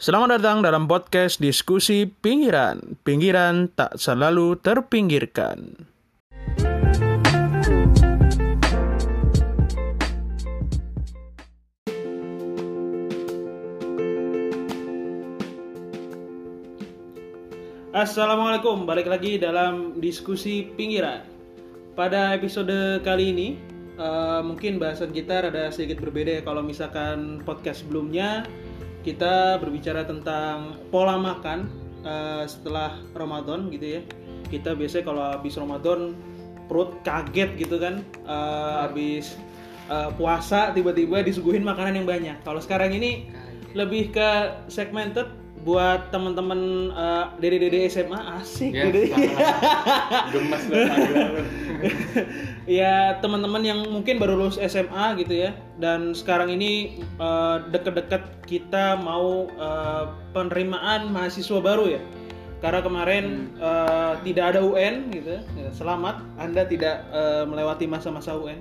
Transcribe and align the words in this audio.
Selamat 0.00 0.40
datang 0.40 0.64
dalam 0.64 0.88
podcast 0.88 1.44
diskusi 1.44 2.08
pinggiran. 2.08 2.96
Pinggiran 3.04 3.68
tak 3.68 4.00
selalu 4.00 4.56
terpinggirkan. 4.56 5.76
Assalamualaikum, 17.92 18.88
balik 18.88 19.04
lagi 19.04 19.36
dalam 19.36 20.00
diskusi 20.00 20.64
pinggiran. 20.80 21.28
Pada 21.92 22.32
episode 22.32 23.04
kali 23.04 23.36
ini, 23.36 23.48
uh, 24.00 24.40
mungkin 24.40 24.80
bahasan 24.80 25.12
kita 25.12 25.44
rada 25.44 25.68
sedikit 25.68 26.00
berbeda 26.00 26.40
ya. 26.40 26.42
Kalau 26.48 26.64
misalkan 26.64 27.44
podcast 27.44 27.84
sebelumnya 27.84 28.48
kita 29.00 29.56
berbicara 29.60 30.04
tentang 30.04 30.76
pola 30.92 31.16
makan 31.16 31.68
uh, 32.04 32.44
setelah 32.44 33.00
Ramadan 33.16 33.72
gitu 33.72 33.98
ya. 33.98 34.02
Kita 34.50 34.74
biasanya 34.74 35.04
kalau 35.06 35.22
habis 35.36 35.54
Ramadan 35.56 36.16
perut 36.66 37.00
kaget 37.02 37.54
gitu 37.58 37.78
kan, 37.82 38.02
uh, 38.26 38.86
habis 38.86 39.34
uh, 39.90 40.10
puasa 40.14 40.70
tiba-tiba 40.74 41.22
disuguhin 41.22 41.66
makanan 41.66 42.02
yang 42.02 42.06
banyak. 42.08 42.36
Kalau 42.42 42.62
sekarang 42.62 42.94
ini 42.94 43.30
lebih 43.74 44.10
ke 44.10 44.30
segmented 44.66 45.30
buat 45.60 46.08
teman-teman 46.08 46.88
uh, 46.96 47.36
dede-dede 47.36 47.84
SMA 47.92 48.16
asik 48.40 48.72
Ya, 48.72 48.88
gitu. 48.88 49.12
gemes 50.32 50.64
banget 50.72 51.44
ya 52.80 53.18
teman-teman 53.18 53.62
yang 53.64 53.80
mungkin 53.88 54.20
baru 54.20 54.36
lulus 54.36 54.60
SMA 54.60 55.16
gitu 55.20 55.34
ya. 55.48 55.50
Dan 55.80 56.12
sekarang 56.12 56.52
ini 56.52 57.02
uh, 57.16 57.64
deket-deket 57.68 58.44
kita 58.44 59.00
mau 59.00 59.48
uh, 59.56 60.12
penerimaan 60.36 61.10
mahasiswa 61.10 61.58
baru 61.58 61.98
ya. 61.98 62.02
Karena 62.60 62.84
kemarin 62.84 63.48
uh, 63.56 64.20
tidak 64.20 64.52
ada 64.52 64.60
UN 64.60 65.08
gitu 65.08 65.40
ya. 65.40 65.40
selamat 65.72 66.20
anda 66.36 66.68
tidak 66.68 67.08
uh, 67.08 67.48
melewati 67.48 67.88
masa-masa 67.88 68.36
UN 68.36 68.60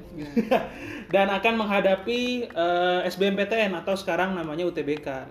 dan 1.14 1.28
akan 1.28 1.60
menghadapi 1.60 2.48
uh, 2.56 3.04
SBMPTN 3.04 3.76
atau 3.76 4.00
sekarang 4.00 4.40
namanya 4.40 4.72
UTBK 4.72 5.28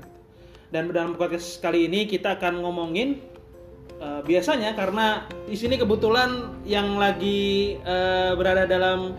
dan 0.69 0.93
dalam 0.93 1.17
podcast 1.17 1.65
kali 1.65 1.89
ini 1.89 2.05
kita 2.05 2.37
akan 2.37 2.61
ngomongin 2.61 3.25
uh, 4.03 4.21
biasanya 4.25 4.75
karena 4.75 5.27
di 5.47 5.57
sini 5.59 5.79
kebetulan 5.79 6.59
yang 6.65 6.99
lagi 6.99 7.79
uh, 7.85 8.35
berada 8.35 8.67
dalam 8.67 9.15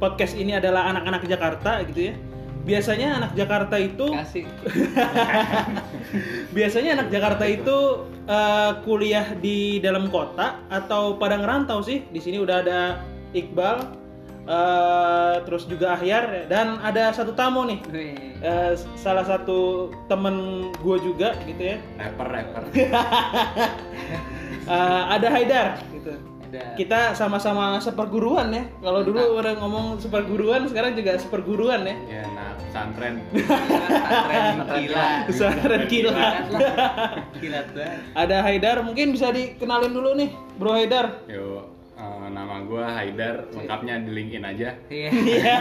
podcast 0.00 0.34
ini 0.34 0.56
adalah 0.56 0.90
anak-anak 0.90 1.26
Jakarta 1.28 1.84
gitu 1.86 2.12
ya. 2.12 2.14
Biasanya 2.60 3.16
anak 3.16 3.32
Jakarta 3.40 3.80
itu 3.80 4.12
kasih 4.12 4.44
biasanya 6.56 7.00
anak 7.00 7.08
Jakarta 7.08 7.44
itu 7.48 8.04
uh, 8.28 8.84
kuliah 8.84 9.32
di 9.40 9.80
dalam 9.80 10.12
kota 10.12 10.60
atau 10.68 11.16
pada 11.16 11.40
ngerantau 11.40 11.80
sih. 11.80 12.04
Di 12.12 12.20
sini 12.20 12.36
udah 12.36 12.56
ada 12.60 12.80
Iqbal, 13.32 13.99
uh, 14.46 15.42
terus 15.44 15.66
juga 15.68 15.96
Ahyar 15.98 16.46
dan 16.48 16.80
ada 16.80 17.12
satu 17.12 17.32
tamu 17.36 17.66
nih. 17.68 17.80
Uh, 18.40 18.72
salah 18.96 19.24
satu 19.26 19.90
temen 20.08 20.68
gue 20.80 20.96
juga 21.04 21.36
gitu 21.44 21.76
ya. 21.76 21.76
rapper 21.98 22.28
rapper 22.28 22.62
Uh, 24.70 25.02
ada 25.16 25.28
Haidar 25.32 25.80
gitu. 25.90 26.14
ada 26.50 26.76
Kita 26.76 27.00
sama-sama 27.16 27.80
seperguruan 27.80 28.52
ya. 28.52 28.64
Kalau 28.84 29.00
dulu 29.02 29.40
orang 29.40 29.56
ngomong 29.58 29.86
seperguruan, 29.98 30.68
sekarang 30.68 30.94
juga 30.94 31.16
seperguruan 31.18 31.86
ya. 31.88 31.96
ya 32.06 32.22
nah 32.36 32.50
pesantren 32.58 33.14
Pesantren 33.34 34.56
kilat. 34.68 35.18
Pesantren 35.26 35.82
kilat. 35.90 36.44
Ada 38.22 38.36
Haidar, 38.46 38.84
mungkin 38.86 39.16
bisa 39.16 39.34
dikenalin 39.34 39.90
dulu 39.90 40.14
nih, 40.14 40.30
Bro 40.60 40.70
Haidar. 40.76 41.24
yo 41.26 41.79
eh, 42.00 42.28
nama 42.30 42.56
gua 42.62 42.88
Haidar 42.90 43.44
lengkapnya 43.50 44.00
di 44.00 44.10
LinkedIn 44.10 44.40
aja 44.42 44.68
Iya. 44.88 45.10
Iya, 45.12 45.54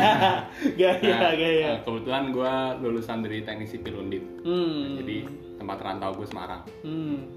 gaya 0.80 1.14
Nah, 1.14 1.34
gaya. 1.36 1.68
eh, 1.68 1.78
kebetulan 1.84 2.32
gua 2.32 2.54
lulusan 2.78 3.20
dari 3.20 3.44
teknik 3.44 3.68
sipil 3.68 4.00
undip 4.00 4.24
Hmm. 4.42 4.96
jadi 4.98 5.28
tempat 5.56 5.78
rantau 5.78 6.16
gue 6.16 6.24
Semarang 6.26 6.64
Hmm. 6.82 7.28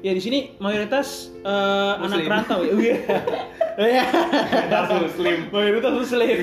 Ya 0.00 0.12
di 0.12 0.20
sini 0.20 0.56
mayoritas 0.56 1.28
eh, 1.40 1.92
anak 1.98 2.24
rantau 2.24 2.60
ya. 2.62 2.72
Iya. 2.72 2.96
Iya. 3.80 4.04
muslim 4.98 5.48
Mayoritas 5.48 5.92
muslim. 5.94 6.36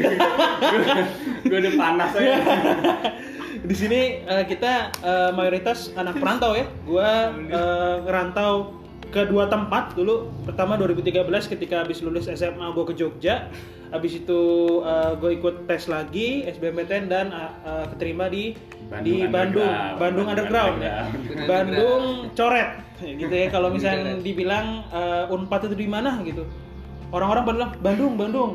gue 1.43 1.57
udah 1.59 1.73
panas 1.75 2.11
ya 2.15 2.37
di 3.59 3.75
sini 3.75 4.01
eh, 4.23 4.43
kita 4.47 4.73
eh, 4.95 5.29
mayoritas 5.31 5.91
anak 5.93 6.17
perantau 6.17 6.53
ya. 6.53 6.65
Gua 6.81 7.29
eh, 7.33 7.95
ngerantau 8.01 8.73
ke 9.11 9.21
dua 9.27 9.47
tempat 9.47 9.95
dulu. 9.95 10.31
Pertama 10.43 10.75
2013 10.75 11.23
ketika 11.47 11.83
habis 11.83 12.03
lulus 12.03 12.27
SMA 12.27 12.67
gue 12.75 12.85
ke 12.87 12.93
Jogja. 12.95 13.47
Habis 13.87 14.19
itu 14.19 14.41
gue 15.15 15.31
ikut 15.39 15.63
tes 15.63 15.87
lagi 15.87 16.43
SBMPTN 16.43 17.07
dan 17.07 17.31
eh, 17.31 17.51
eh, 17.63 17.85
keterima 17.95 18.27
di 18.27 18.51
di 19.03 19.23
Bandung, 19.27 19.63
Underground. 19.63 19.99
Bandung 19.99 20.27
Underground. 20.27 20.75
ya. 20.79 20.97
Underground. 21.07 21.47
Bandung 21.47 22.03
coret 22.35 22.69
gitu 23.03 23.35
ya. 23.35 23.47
Kalau 23.51 23.69
misalnya 23.71 24.19
dibilang 24.19 24.83
eh, 24.91 25.33
Unpad 25.33 25.71
itu 25.71 25.75
di 25.75 25.87
mana 25.87 26.19
gitu. 26.23 26.43
Orang-orang 27.11 27.43
bilang 27.47 27.71
Bandung, 27.79 28.13
Bandung. 28.19 28.51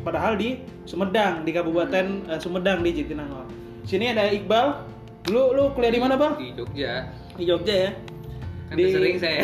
Padahal 0.00 0.38
di 0.38 0.62
Sumedang, 0.86 1.42
di 1.44 1.50
Kabupaten 1.50 2.06
eh, 2.30 2.38
Sumedang 2.38 2.80
di 2.86 2.90
Jatinangor. 2.94 3.46
Sini 3.84 4.14
ada 4.14 4.30
Iqbal. 4.30 4.86
Lu 5.28 5.52
lu 5.52 5.74
kuliah 5.76 5.92
di 5.92 6.00
mana, 6.00 6.16
Bang? 6.16 6.40
Di 6.40 6.56
Jogja. 6.56 7.12
Di 7.36 7.44
Jogja 7.44 7.74
ya. 7.74 7.90
Kan 8.70 8.76
udah 8.76 8.90
sering 8.94 9.16
saya. 9.18 9.42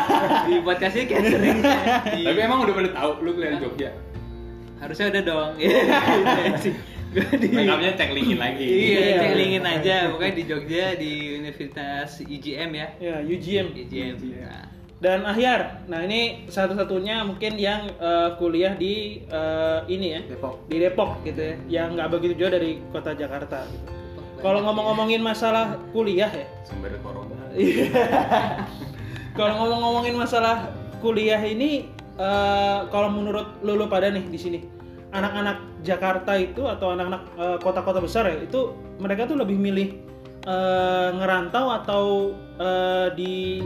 di 0.46 0.54
podcast 0.62 0.94
ini 0.94 1.04
kayak 1.04 1.24
sering 1.26 1.58
saya. 1.58 1.86
Di- 2.08 2.24
tapi 2.24 2.40
emang 2.40 2.58
udah 2.62 2.74
pada 2.74 2.90
tahu 2.94 3.10
lu 3.20 3.30
kuliah 3.34 3.52
di 3.52 3.60
Jogja 3.60 3.90
harusnya 4.78 5.06
udah 5.10 5.22
dong. 5.26 5.50
Gue 7.08 7.24
di 7.34 7.48
makeupnya 7.48 7.96
cek 7.96 8.10
LinkedIn 8.12 8.36
lagi 8.36 8.62
Iya, 8.62 9.00
Iya. 9.00 9.16
cek 9.18 9.32
linkin 9.34 9.64
aja. 9.64 9.96
Pokoknya 10.12 10.34
di 10.36 10.44
Jogja 10.44 10.84
di 10.94 11.12
Universitas 11.34 12.20
IGM 12.20 12.70
ya. 12.70 12.86
Ya, 13.00 13.16
UGM. 13.18 13.72
IGM. 13.74 14.14
Nah, 14.38 14.68
Dan 14.98 15.24
Ahyar. 15.24 15.88
Nah, 15.88 16.04
ini 16.04 16.44
satu-satunya 16.46 17.24
mungkin 17.24 17.56
yang 17.56 17.88
eh, 17.88 18.28
kuliah 18.36 18.76
di 18.76 19.24
eh, 19.24 19.80
ini 19.88 20.06
ya. 20.12 20.20
Depok. 20.28 20.68
Di 20.68 20.76
Depok 20.78 21.10
gitu 21.24 21.40
ya. 21.40 21.54
Yang 21.66 21.88
nggak 21.96 22.08
begitu 22.12 22.32
jauh 22.36 22.52
dari 22.52 22.70
kota 22.92 23.10
Jakarta 23.14 23.64
gitu. 23.64 23.88
Kalau 24.38 24.60
ngomong-ngomongin 24.62 25.18
masalah 25.18 25.80
kuliah 25.90 26.28
ya. 26.28 26.46
sumber 26.62 26.92
corona 27.00 27.34
Iya. 27.34 27.37
Kalau 29.38 29.54
ngomong-ngomongin 29.62 30.18
masalah 30.18 30.74
kuliah 30.98 31.38
ini, 31.38 31.86
eh, 32.18 32.80
kalau 32.90 33.14
menurut 33.14 33.62
lulu 33.62 33.86
pada 33.86 34.10
nih 34.10 34.26
di 34.26 34.38
sini, 34.38 34.58
anak-anak 35.14 35.62
Jakarta 35.86 36.34
itu 36.34 36.66
atau 36.66 36.90
anak-anak 36.92 37.22
eh, 37.38 37.58
kota-kota 37.62 38.02
besar 38.02 38.26
ya, 38.26 38.42
itu 38.42 38.74
mereka 38.98 39.30
tuh 39.30 39.38
lebih 39.38 39.54
milih 39.54 39.94
eh, 40.42 41.08
ngerantau 41.14 41.70
atau 41.70 42.04
eh, 42.58 43.08
di 43.14 43.62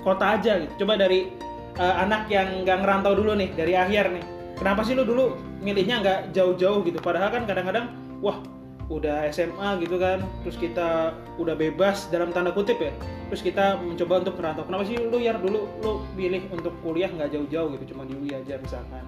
kota 0.00 0.40
aja 0.40 0.58
gitu. 0.64 0.88
Coba 0.88 0.96
dari 0.96 1.28
eh, 1.76 1.94
anak 2.00 2.32
yang 2.32 2.64
nggak 2.64 2.78
ngerantau 2.80 3.12
dulu 3.12 3.36
nih, 3.36 3.52
dari 3.52 3.76
akhir 3.76 4.08
nih. 4.08 4.24
Kenapa 4.56 4.80
sih 4.86 4.96
lu 4.96 5.04
dulu 5.04 5.36
milihnya 5.60 6.00
nggak 6.00 6.20
jauh-jauh 6.32 6.80
gitu? 6.86 6.96
Padahal 7.02 7.28
kan 7.28 7.44
kadang-kadang, 7.44 7.92
wah 8.24 8.40
udah 8.92 9.32
SMA 9.32 9.80
gitu 9.80 9.96
kan, 9.96 10.20
terus 10.44 10.60
kita 10.60 11.16
udah 11.40 11.56
bebas 11.56 12.12
dalam 12.12 12.28
tanda 12.30 12.52
kutip 12.52 12.76
ya, 12.76 12.92
terus 13.32 13.40
kita 13.40 13.80
mencoba 13.80 14.20
untuk 14.20 14.34
merantau. 14.36 14.64
Kenapa 14.68 14.84
sih 14.84 15.00
lu 15.00 15.16
ya 15.16 15.32
dulu 15.40 15.64
lu 15.80 15.92
pilih 16.12 16.44
untuk 16.52 16.76
kuliah 16.84 17.08
nggak 17.08 17.32
jauh-jauh 17.32 17.72
gitu, 17.78 17.96
cuma 17.96 18.04
di 18.04 18.12
UI 18.12 18.36
aja 18.36 18.60
misalkan? 18.60 19.04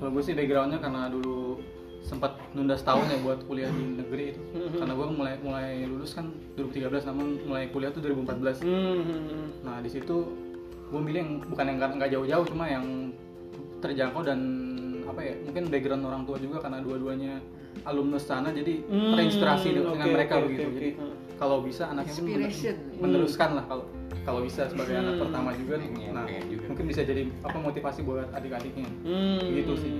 Kalau 0.00 0.10
gue 0.10 0.22
sih 0.24 0.32
backgroundnya 0.32 0.80
karena 0.80 1.12
dulu 1.12 1.60
sempat 2.04 2.36
nunda 2.52 2.76
setahun 2.76 3.08
ya 3.08 3.16
buat 3.24 3.40
kuliah 3.48 3.72
di 3.72 3.96
negeri 3.96 4.36
itu. 4.36 4.40
Mhm. 4.52 4.76
Karena 4.76 4.92
gue 4.92 5.06
mulai 5.08 5.34
mulai 5.40 5.68
lulus 5.88 6.12
kan 6.12 6.28
2013, 6.56 7.08
namun 7.08 7.40
mulai 7.48 7.72
kuliah 7.72 7.90
tuh 7.92 8.04
2014. 8.04 8.60
Hmm, 8.60 9.64
Nah 9.64 9.80
di 9.80 9.88
situ 9.88 10.16
gue 10.92 11.00
milih 11.00 11.20
yang 11.24 11.32
bukan 11.48 11.64
yang 11.64 11.78
nggak 11.80 12.10
jauh-jauh, 12.12 12.44
cuma 12.44 12.68
yang 12.68 12.84
terjangkau 13.80 14.20
dan 14.24 14.40
apa 15.04 15.20
ya 15.20 15.34
mungkin 15.40 15.62
background 15.68 16.02
orang 16.02 16.22
tua 16.24 16.36
juga 16.36 16.56
karena 16.58 16.78
dua-duanya 16.80 17.32
alumnus 17.82 18.24
sana 18.24 18.48
jadi 18.48 18.80
Hmm, 18.84 19.12
terinspirasi 19.12 19.68
dengan 19.72 19.94
oke, 19.98 20.08
mereka 20.08 20.34
oke, 20.36 20.44
begitu. 20.46 20.62
oke, 20.62 20.74
Jadi 20.74 20.90
oke. 20.94 21.06
kalau 21.36 21.56
bisa 21.60 21.82
anaknya 21.86 22.14
pun 22.14 22.24
mener- 22.24 22.78
meneruskan 22.96 23.50
lah 23.52 23.64
kalau 23.66 23.84
kalau 24.22 24.40
bisa 24.40 24.62
sebagai 24.66 24.94
anak 24.94 25.14
Hmm. 25.14 25.22
pertama 25.22 25.50
juga. 25.52 25.74
Pengen, 25.76 26.10
Nah 26.10 26.24
pengen 26.24 26.44
juga. 26.48 26.64
mungkin 26.66 26.84
bisa 26.86 27.00
jadi 27.02 27.22
apa 27.40 27.56
motivasi 27.58 28.00
buat 28.00 28.28
adik-adiknya. 28.30 28.88
Hmm. 29.02 29.38
Gitu 29.42 29.72
sih. 29.76 29.92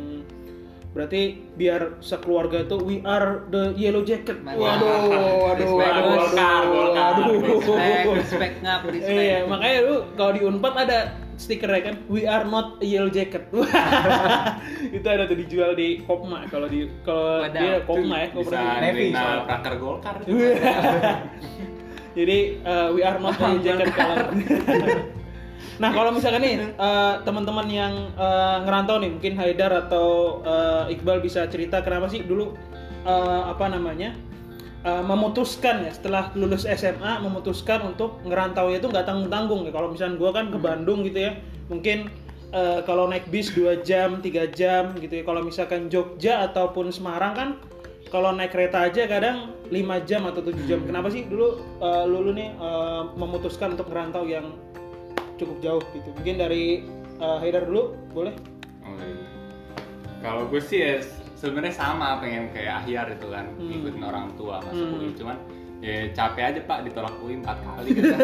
Berarti 0.95 1.23
biar 1.53 1.99
sekeluarga 1.99 2.63
itu 2.63 2.77
we 2.79 3.03
are 3.03 3.43
the 3.51 3.75
yellow 3.75 4.01
jacket. 4.01 4.39
Waduh, 4.41 4.55
waduh, 4.55 5.59
Respect, 5.59 5.75
waduh, 5.91 6.07
Golkar. 6.15 6.63
waduh. 6.65 7.27
respect, 7.43 8.07
respect 8.15 8.55
ngap, 8.63 8.81
respect. 8.87 9.11
Iya, 9.13 9.39
makanya 9.45 9.79
lu 9.83 9.97
kalau 10.15 10.31
di 10.31 10.41
Unpad 10.41 10.75
ada 10.79 10.99
stikernya 11.37 11.81
kan, 11.83 11.95
we 12.07 12.25
are 12.25 12.47
not 12.47 12.79
a 12.81 12.87
yellow 12.87 13.11
jacket. 13.11 13.47
itu 14.97 15.07
ada 15.07 15.27
tuh 15.27 15.37
dijual 15.39 15.75
di 15.75 16.03
Kopma 16.07 16.47
kalau 16.49 16.67
di 16.71 16.87
kalau 17.03 17.45
dia 17.51 17.83
Kopma 17.85 18.17
ya, 18.25 18.29
bisa 18.33 18.59
koperasi. 18.59 18.83
Navy, 18.83 19.05
soalnya. 19.11 19.45
praker 19.47 19.75
Golkar. 19.79 20.17
Jadi 22.19 22.39
uh, 22.63 22.89
we 22.95 23.03
are 23.03 23.19
not 23.19 23.35
a 23.43 23.59
jacket 23.59 23.91
color. 23.99 24.31
nah 25.75 25.91
kalau 25.91 26.15
misalkan 26.15 26.47
nih 26.47 26.55
uh, 26.79 27.19
teman-teman 27.27 27.67
yang 27.67 27.95
uh, 28.15 28.63
ngerantau 28.63 29.03
nih, 29.03 29.11
mungkin 29.11 29.35
Haidar 29.35 29.75
atau 29.75 30.39
uh, 30.47 30.87
Iqbal 30.87 31.19
bisa 31.19 31.51
cerita 31.51 31.83
kenapa 31.83 32.07
sih 32.07 32.23
dulu 32.23 32.55
uh, 33.03 33.51
apa 33.51 33.67
namanya 33.67 34.15
uh, 34.85 35.03
memutuskan 35.03 35.89
ya 35.89 35.93
setelah 35.93 36.31
lulus 36.37 36.69
SMA 36.69 37.19
memutuskan 37.25 37.83
untuk 37.83 38.21
ngerantau 38.23 38.71
itu 38.71 38.87
nggak 38.87 39.09
tanggung-tanggung 39.09 39.67
ya. 39.67 39.73
Kalau 39.73 39.89
misalnya 39.91 40.17
gua 40.21 40.31
kan 40.37 40.53
ke 40.53 40.59
Bandung 40.61 41.03
gitu 41.03 41.19
ya, 41.19 41.33
mungkin 41.73 42.13
uh, 42.53 42.85
kalau 42.85 43.09
naik 43.09 43.27
bis 43.33 43.51
2 43.51 43.83
jam, 43.83 44.21
3 44.21 44.53
jam 44.53 44.95
gitu 45.01 45.21
ya. 45.21 45.25
Kalau 45.25 45.41
misalkan 45.43 45.89
Jogja 45.89 46.45
ataupun 46.47 46.93
Semarang 46.93 47.33
kan 47.35 47.49
kalau 48.13 48.31
naik 48.31 48.55
kereta 48.55 48.87
aja 48.87 49.11
kadang 49.11 49.51
5 49.73 50.09
jam 50.09 50.23
atau 50.29 50.45
7 50.45 50.71
jam. 50.71 50.81
Kenapa 50.87 51.11
sih 51.11 51.27
dulu 51.27 51.59
uh, 51.83 52.05
lulu 52.07 52.31
nih 52.37 52.55
uh, 52.61 53.11
memutuskan 53.17 53.75
untuk 53.75 53.91
ngerantau 53.91 54.29
yang 54.29 54.55
cukup 55.41 55.59
jauh 55.65 55.85
gitu? 55.97 56.09
Mungkin 56.15 56.37
dari 56.39 56.87
uh, 57.19 57.43
Haidar 57.43 57.67
dulu, 57.67 57.97
boleh? 58.15 58.35
Oh, 58.87 58.95
iya. 59.01 59.27
Kalau 60.23 60.49
gue 60.49 60.63
sih 60.63 60.81
ya 60.81 61.03
sebenarnya 61.45 61.75
sama 61.75 62.17
pengen 62.19 62.49
kayak 62.51 62.81
ahyar 62.81 63.07
itu 63.11 63.29
kan 63.29 63.45
Hmm. 63.53 63.69
ngikutin 63.69 64.03
orang 64.03 64.27
tua 64.35 64.57
masuk 64.63 64.87
Hmm. 64.87 64.97
UI 64.97 65.13
cuman 65.13 65.37
ya 65.79 65.95
capek 66.11 66.45
aja 66.49 66.61
pak 66.63 66.79
ditolak 66.83 67.13
UI 67.21 67.37
empat 67.37 67.61
kali 67.61 67.89
gitu. 67.93 68.09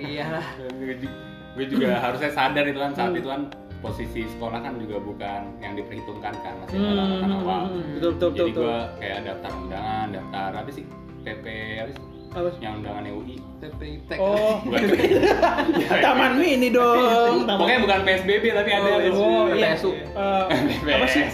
Iyalah. 0.00 0.46
Gue 0.72 0.96
ju- 0.96 1.16
gue 1.54 1.66
juga 1.68 1.88
harusnya 2.04 2.30
sadar 2.30 2.64
itu 2.64 2.78
kan 2.78 2.92
saat 2.92 3.12
Hmm. 3.12 3.20
itu 3.20 3.28
kan 3.28 3.42
posisi 3.78 4.24
sekolah 4.26 4.58
kan 4.58 4.80
juga 4.80 4.96
bukan 4.96 5.60
yang 5.60 5.76
diperhitungkan 5.76 6.32
kan 6.34 6.54
masih 6.58 6.80
Hmm, 6.80 6.96
anak-anak 6.96 7.38
awal 7.38 7.62
hmm, 7.68 7.92
betul, 7.94 8.10
betul, 8.16 8.30
jadi 8.32 8.52
gue 8.54 8.76
kayak 8.96 9.18
daftar 9.22 9.50
undangan 9.54 10.06
daftar 10.10 10.50
apa 10.56 10.70
sih 10.72 10.84
PP 11.20 11.44
apa 11.78 11.90
sih 11.92 12.04
Apa 12.34 12.48
sih? 12.50 12.60
yang 12.60 12.74
undangannya 12.76 13.12
UI 13.12 13.36
TPITek. 13.58 14.18
Oh, 14.18 14.58
bukan 14.60 14.82
Taman 16.04 16.32
Mini 16.36 16.68
dong. 16.68 17.46
Taman 17.46 17.56
pokoknya 17.56 17.78
bukan 17.80 17.98
PSBB 18.02 18.44
tapi 18.52 18.70
ada 18.70 18.82
Oh, 18.84 18.98
PSBB. 18.98 19.14
oh, 19.16 19.44
iya. 19.48 19.70
PPSU. 19.70 19.90
Eh, 19.94 20.44
apa 20.90 21.06
sih? 21.06 21.24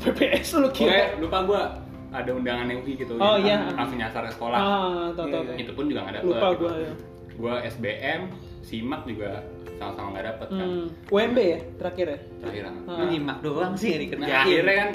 PPS, 0.00 0.48
lu 0.56 0.68
Pokoknya 0.68 1.04
kira? 1.06 1.20
lupa 1.20 1.38
gua 1.44 1.62
ada 2.10 2.30
undangan 2.32 2.66
UI 2.66 2.92
gitu. 2.96 3.12
Oh, 3.14 3.36
iya. 3.36 3.70
Langsung 3.70 3.96
nyasar 3.96 4.24
ke 4.24 4.32
sekolah. 4.32 4.58
Ah, 4.58 5.06
Itu 5.54 5.70
pun 5.72 5.84
juga 5.86 6.00
nggak 6.02 6.14
dapet. 6.16 6.26
Lupa 6.26 6.46
gitu. 6.48 6.58
gua 6.58 6.72
ya. 6.74 6.92
Gua 7.36 7.54
SBM, 7.62 8.20
SIMAK 8.62 9.02
juga 9.06 9.30
sama-sama 9.76 10.08
nggak 10.12 10.26
dapet 10.26 10.48
kan. 10.50 10.66
Hmm. 10.66 10.86
UMB 11.08 11.38
ya 11.38 11.58
terakhir 11.76 12.06
ya? 12.06 12.18
Terakhir 12.38 12.62
kan. 12.62 12.74
Ah. 12.84 12.96
Lu 12.96 13.04
nyimak 13.06 13.38
doang 13.40 13.72
sih 13.74 13.88
yang 13.90 13.96
Nah, 13.96 14.04
dikerjain. 14.06 14.36
akhirnya 14.38 14.74
kan 14.76 14.90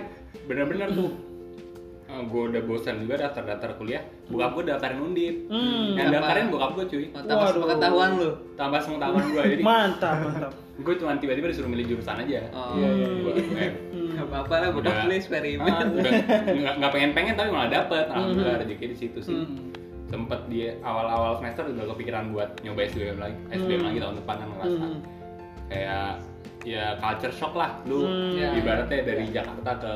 bener-bener 0.46 0.88
tuh 0.92 1.10
eh, 2.16 2.24
gua 2.26 2.44
udah 2.48 2.62
bosan 2.64 2.96
juga 2.98 3.16
daftar-daftar 3.22 3.76
kuliah. 3.76 4.04
Bokap 4.26 4.50
gua 4.52 4.64
daftarin 4.66 5.00
undip. 5.02 5.36
Hmm. 5.48 5.94
Yang 5.94 6.08
daftarin 6.14 6.46
bokap 6.48 6.72
gua 6.72 6.86
cuy. 6.86 7.06
Oh, 7.06 7.22
tambah 7.22 7.46
Waduh. 7.46 7.62
pengetahuan 7.62 8.10
lu. 8.16 8.30
Tambah 8.56 8.80
pengetahuan 8.82 9.24
gua 9.28 9.44
jadi 9.46 9.62
Mantap, 9.62 10.16
mantap. 10.22 10.52
gue 10.78 10.96
cuma 10.96 11.16
tiba-tiba 11.16 11.48
disuruh 11.48 11.68
milih 11.68 11.86
jurusan 11.88 12.20
aja. 12.20 12.52
Oh. 12.52 12.76
Iya, 12.76 12.88
iya, 12.90 13.08
Gua, 13.18 13.32
eh, 13.36 13.72
Hmm. 13.92 14.12
Gak 14.14 14.28
apa-apa 14.28 14.56
lah, 14.58 14.70
udah 14.70 14.80
Udah. 14.82 14.96
boleh 15.02 15.16
eksperimen. 15.18 15.68
Ah, 15.70 15.84
udah 15.86 16.12
nggak 16.74 16.92
pengen-pengen 16.92 17.34
tapi 17.34 17.50
malah 17.50 17.68
dapet 17.70 18.06
alhamdulillah 18.08 18.60
rezeki 18.60 18.86
di 18.88 18.98
situ 18.98 19.20
sih 19.22 19.36
Hmm. 19.36 19.72
sempet 20.06 20.40
di 20.48 20.60
awal-awal 20.80 21.36
semester 21.36 21.68
udah 21.68 21.86
kepikiran 21.92 22.30
buat 22.30 22.48
nyoba 22.62 22.82
SBM 22.86 23.18
lagi 23.18 23.36
SBM 23.50 23.76
Hmm. 23.78 23.88
lagi 23.90 23.98
tahun 24.00 24.16
depan 24.18 24.36
kan 24.38 24.48
ngerasa 24.50 24.78
Hmm. 24.78 25.00
kayak 25.66 26.10
ya 26.64 26.86
culture 26.96 27.34
shock 27.34 27.54
lah 27.54 27.72
lu 27.84 28.04
Hmm. 28.04 28.36
Ya. 28.36 28.48
ibaratnya 28.54 29.00
dari 29.02 29.26
Jakarta 29.28 29.72
ke 29.76 29.94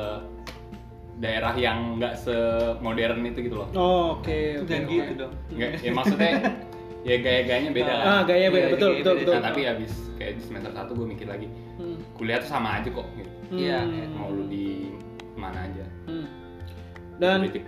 daerah 1.20 1.52
yang 1.54 1.78
nggak 1.96 2.16
semodern 2.16 3.20
itu 3.22 3.44
gitu 3.44 3.60
loh 3.60 3.68
Oh, 3.72 4.18
oke, 4.18 4.64
oke. 4.64 4.66
Dan 4.66 4.82
oke. 4.82 4.94
gitu 4.96 5.12
dong. 5.14 5.32
nggak 5.52 5.70
ya 5.78 5.90
maksudnya 5.92 6.32
ya 7.00 7.16
gaya-gayanya 7.16 7.70
beda 7.70 7.92
kan 7.94 8.04
Ah, 8.06 8.22
gaya 8.24 8.46
beda 8.48 8.66
betul, 8.70 8.90
gaya 8.90 8.98
betul, 8.98 9.14
beda. 9.14 9.20
betul. 9.22 9.34
Nah, 9.34 9.42
tapi 9.46 9.60
habis 9.64 9.92
kayak 10.16 10.32
di 10.36 10.42
semester 10.42 10.72
1 10.72 10.90
gue 10.90 11.06
mikir 11.06 11.26
lagi 11.26 11.48
Hmm. 11.76 11.96
kuliah 12.12 12.36
tuh 12.36 12.50
sama 12.50 12.76
aja 12.76 12.88
kok 12.88 13.06
gitu. 13.14 13.30
Iya, 13.50 13.78
Hmm. 13.80 14.12
mau 14.14 14.28
lu 14.28 14.44
di 14.46 14.92
mana 15.34 15.60
aja 15.60 15.84
Hmm. 16.04 16.26
Dan 17.16 17.44
sih 17.46 17.60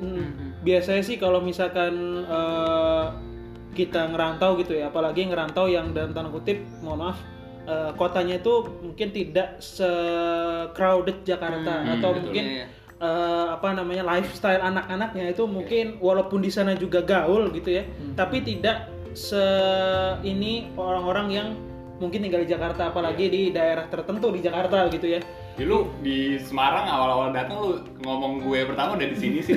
hmm, 0.00 0.60
biasanya 0.60 1.02
sih 1.02 1.16
kalau 1.16 1.40
misalkan 1.40 1.92
eh, 2.24 3.04
kita 3.74 4.06
ngerantau 4.06 4.56
gitu 4.56 4.72
ya, 4.74 4.88
apalagi 4.88 5.26
ngerantau 5.26 5.66
yang 5.66 5.90
dalam 5.90 6.12
tanda 6.12 6.30
kutip, 6.30 6.62
mohon 6.78 7.04
maaf, 7.04 7.18
eh, 7.64 7.90
kotanya 7.94 8.38
itu 8.38 8.54
mungkin 8.80 9.08
tidak 9.10 9.58
se 9.58 9.84
crowded 10.72 11.20
Jakarta 11.22 11.72
Hmm, 11.74 11.92
atau 11.94 12.10
betul. 12.12 12.22
mungkin 12.22 12.44
Iya, 12.46 12.56
iya. 12.62 12.66
Eh, 13.00 13.46
apa 13.54 13.74
namanya 13.74 14.04
lifestyle 14.06 14.62
anak-anaknya 14.62 15.34
itu 15.34 15.46
mungkin 15.48 15.98
walaupun 15.98 16.42
di 16.42 16.50
sana 16.50 16.76
juga 16.78 17.02
gaul 17.02 17.50
gitu 17.54 17.80
ya, 17.80 17.82
tapi 18.18 18.42
tidak 18.42 18.90
se 19.14 19.40
ini 20.26 20.68
orang-orang 20.74 21.26
yang 21.30 21.48
mungkin 22.02 22.26
tinggal 22.26 22.42
di 22.42 22.50
Jakarta 22.50 22.90
apalagi 22.90 23.30
di 23.30 23.42
daerah 23.54 23.86
tertentu 23.86 24.34
di 24.34 24.42
Jakarta 24.42 24.90
gitu 24.90 25.06
ya. 25.06 25.20
Jadi 25.54 25.70
lu 25.70 25.86
di 26.02 26.34
Semarang 26.42 26.90
awal-awal 26.90 27.30
datang 27.30 27.62
lu 27.62 27.78
ngomong 28.02 28.42
gue 28.42 28.66
pertama 28.66 28.98
udah 28.98 29.06
di 29.06 29.14
sini 29.14 29.38
sih. 29.38 29.54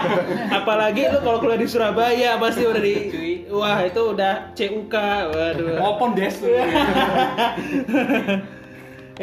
Apalagi 0.60 1.08
lu 1.08 1.24
kalau 1.24 1.40
kuliah 1.40 1.56
di 1.56 1.64
Surabaya 1.64 2.36
pasti 2.36 2.68
udah 2.68 2.82
di 2.84 2.94
wah 3.48 3.80
itu 3.80 4.12
udah 4.12 4.52
CUK. 4.52 4.94
Waduh. 5.32 5.80
Ngopon 5.80 6.12
des 6.12 6.36
lu. 6.44 6.52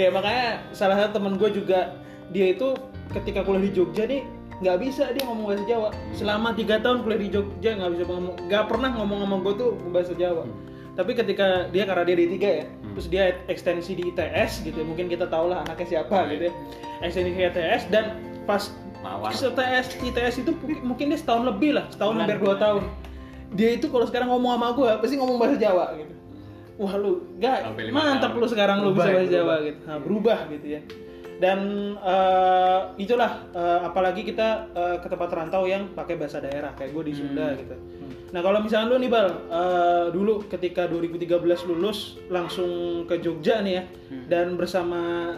ya 0.02 0.10
makanya 0.10 0.66
salah 0.74 1.06
satu 1.06 1.22
temen 1.22 1.38
gue 1.38 1.50
juga 1.54 2.02
dia 2.34 2.50
itu 2.50 2.74
ketika 3.14 3.44
kuliah 3.44 3.64
di 3.66 3.72
Jogja 3.74 4.04
nih 4.04 4.22
nggak 4.58 4.78
bisa 4.82 5.14
dia 5.14 5.22
ngomong 5.24 5.46
bahasa 5.48 5.66
Jawa. 5.66 5.90
Selama 6.12 6.50
tiga 6.52 6.82
tahun 6.82 7.06
kuliah 7.06 7.22
di 7.22 7.30
Jogja 7.30 7.72
nggak 7.78 7.92
bisa 7.94 8.04
ngomong 8.06 8.36
nggak 8.48 8.64
pernah 8.66 8.90
ngomong 8.96 9.20
sama 9.24 9.36
gue 9.42 9.54
tuh 9.56 9.70
bahasa 9.92 10.14
Jawa. 10.14 10.44
Tapi 10.98 11.12
ketika 11.14 11.70
dia 11.70 11.86
karena 11.86 12.04
dia 12.04 12.18
di 12.18 12.28
tiga 12.34 12.50
ya 12.50 12.66
terus 12.98 13.06
dia 13.06 13.24
ekstensi 13.46 13.94
di 13.94 14.10
ITS 14.10 14.66
gitu 14.66 14.82
ya, 14.82 14.86
mungkin 14.86 15.06
kita 15.06 15.30
tahu 15.30 15.54
lah 15.54 15.62
anaknya 15.62 15.86
siapa 15.86 16.26
Iya. 16.26 16.30
gitu 16.34 16.44
ya. 16.50 16.54
ekstensi 17.06 17.30
di 17.30 17.42
ITS 17.46 17.82
dan 17.94 18.06
pas 18.50 18.74
Mawar. 18.98 19.30
ITS 19.30 20.02
ITS 20.02 20.36
itu 20.42 20.52
mungkin- 20.82 21.14
dia 21.14 21.20
setahun 21.22 21.46
lebih 21.46 21.78
lah 21.78 21.86
setahun 21.94 22.18
hampir 22.18 22.42
dua 22.42 22.58
tahun. 22.58 22.84
dia 23.54 23.78
itu 23.78 23.88
kalau 23.88 24.10
sekarang 24.10 24.28
ngomong 24.28 24.58
sama 24.58 24.68
gue 24.74 24.90
pasti 25.00 25.16
ngomong 25.16 25.38
bahasa 25.38 25.56
Jawa 25.56 25.94
gitu. 25.96 26.14
Wah 26.78 26.94
lu 26.98 27.26
gak 27.38 27.74
mantap 27.94 28.34
tahun. 28.34 28.42
lu 28.42 28.48
sekarang 28.50 28.78
lu 28.82 28.90
bisa 28.98 29.06
Berubah 29.06 29.06
ya, 29.06 29.14
bahasa 29.14 29.32
Jawa 29.32 29.56
gitu. 29.62 29.80
Nah, 29.86 29.98
berubah 30.02 30.38
gitu 30.50 30.68
ya 30.68 30.82
dan 31.38 31.60
eh, 32.02 32.80
itulah 32.98 33.46
eh, 33.54 33.80
apalagi 33.86 34.26
kita 34.26 34.74
eh, 34.74 34.98
ke 35.02 35.08
tempat 35.08 35.30
rantau 35.30 35.70
yang 35.70 35.94
pakai 35.94 36.18
bahasa 36.18 36.42
daerah 36.42 36.74
kayak 36.74 36.92
gue 36.94 37.04
di 37.10 37.14
Sunda 37.14 37.54
gitu. 37.54 37.78
Nah 38.34 38.42
kalau 38.44 38.60
misalnya 38.60 38.92
lu 38.92 38.98
nih 38.98 39.12
bal 39.12 39.28
eh, 39.48 40.06
dulu 40.12 40.50
ketika 40.50 40.90
2013 40.90 41.70
lulus 41.70 42.18
langsung 42.28 43.06
ke 43.06 43.22
Jogja 43.22 43.62
nih 43.62 43.74
ya 43.80 43.84
dan 44.28 44.58
bersama 44.58 45.34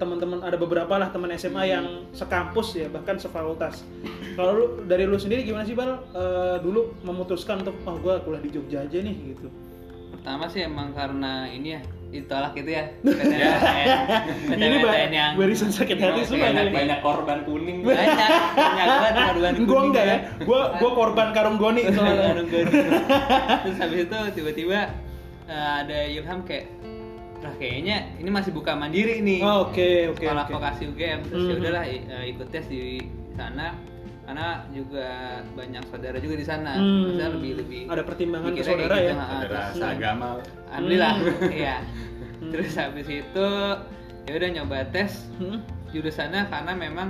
teman-teman 0.00 0.42
ada 0.42 0.58
beberapa 0.58 0.98
lah 0.98 1.14
teman 1.14 1.30
SMA 1.38 1.62
yang 1.70 1.86
sekampus 2.10 2.74
ya 2.74 2.90
bahkan 2.90 3.20
sefakultas. 3.20 3.86
Kalau 4.34 4.52
lu 4.56 4.66
dari 4.88 5.06
lu 5.06 5.14
sendiri 5.14 5.46
gimana 5.46 5.62
sih 5.62 5.76
bal? 5.76 6.02
Eh, 6.16 6.56
dulu 6.64 6.96
memutuskan 7.04 7.62
untuk 7.62 7.76
oh 7.86 7.96
gue 8.00 8.14
kuliah 8.24 8.42
di 8.42 8.50
Jogja 8.50 8.78
aja 8.82 8.98
nih 8.98 9.36
gitu. 9.36 9.52
Pertama 10.16 10.48
sih 10.50 10.64
emang 10.64 10.96
karena 10.96 11.46
ini 11.46 11.78
ya 11.78 11.82
ditolak 12.12 12.52
gitu 12.52 12.70
ya. 12.70 12.84
Ya. 13.32 13.56
ini 14.52 14.76
PTN 14.78 14.84
ba- 14.84 15.08
yang 15.10 15.32
barisan 15.34 15.68
sakit 15.68 15.96
hati 15.96 16.20
semua 16.22 16.46
banyak 16.46 16.68
banyak 16.70 16.98
korban 17.00 17.38
kuning. 17.42 17.80
banyak 17.88 18.06
banyak 18.54 18.86
banget 18.86 19.14
korban 19.26 19.54
kuning 19.58 19.88
enggak 19.88 20.04
ya, 20.04 20.16
gua 20.44 20.60
gua 20.76 20.90
korban 20.92 21.28
karung 21.32 21.56
goni 21.56 21.82
soalnya. 21.90 22.28
Karung 22.30 22.48
goni. 22.48 22.72
Terus 23.64 23.76
habis 23.78 24.00
itu 24.02 24.18
tiba-tiba 24.34 24.78
eh, 25.46 25.72
ada 25.80 25.98
Ilham 26.06 26.40
kayak 26.42 26.66
lah 27.40 27.54
kayaknya 27.56 27.96
ini 28.16 28.30
masih 28.30 28.52
buka 28.52 28.72
mandiri 28.72 29.18
nih. 29.18 29.40
Oh, 29.40 29.66
Oke 29.66 30.06
oke 30.08 30.22
sekolah 30.22 30.46
oke. 30.46 30.52
vokasi 30.52 30.82
UGM 30.86 31.20
terus 31.26 31.42
ya 31.42 31.50
Mhm. 31.50 31.58
udahlah 31.58 31.84
i- 31.84 32.04
eh, 32.04 32.24
ikut 32.30 32.46
tes 32.48 32.64
di 32.66 33.02
sana 33.32 33.74
karena 34.22 34.48
juga 34.70 35.08
banyak 35.52 35.82
saudara 35.84 36.16
juga 36.16 36.34
di 36.36 36.46
sana 36.46 36.72
Hmm. 36.72 37.02
Maksudnya 37.04 37.28
lebih 37.32 37.52
lebih 37.58 37.80
Ada 37.86 38.02
pertimbangan 38.02 38.50
ke 38.50 38.62
saudara 38.62 38.92
kayak 38.92 39.02
ya. 39.02 39.10
gitu, 39.10 39.18
ha, 39.18 39.26
Ada 39.26 39.42
terus, 39.42 39.58
rasa 39.58 39.84
agama. 39.90 40.26
alhamdulillah 40.68 41.14
Hmm. 41.14 41.52
iya 41.60 41.76
terus 42.44 42.72
habis 42.74 43.08
itu 43.08 43.48
ya 44.22 44.32
udah 44.32 44.48
nyoba 44.52 44.78
tes 44.88 45.12
Hmm? 45.36 45.58
jurusannya 45.90 46.42
karena 46.46 46.72
memang 46.72 47.08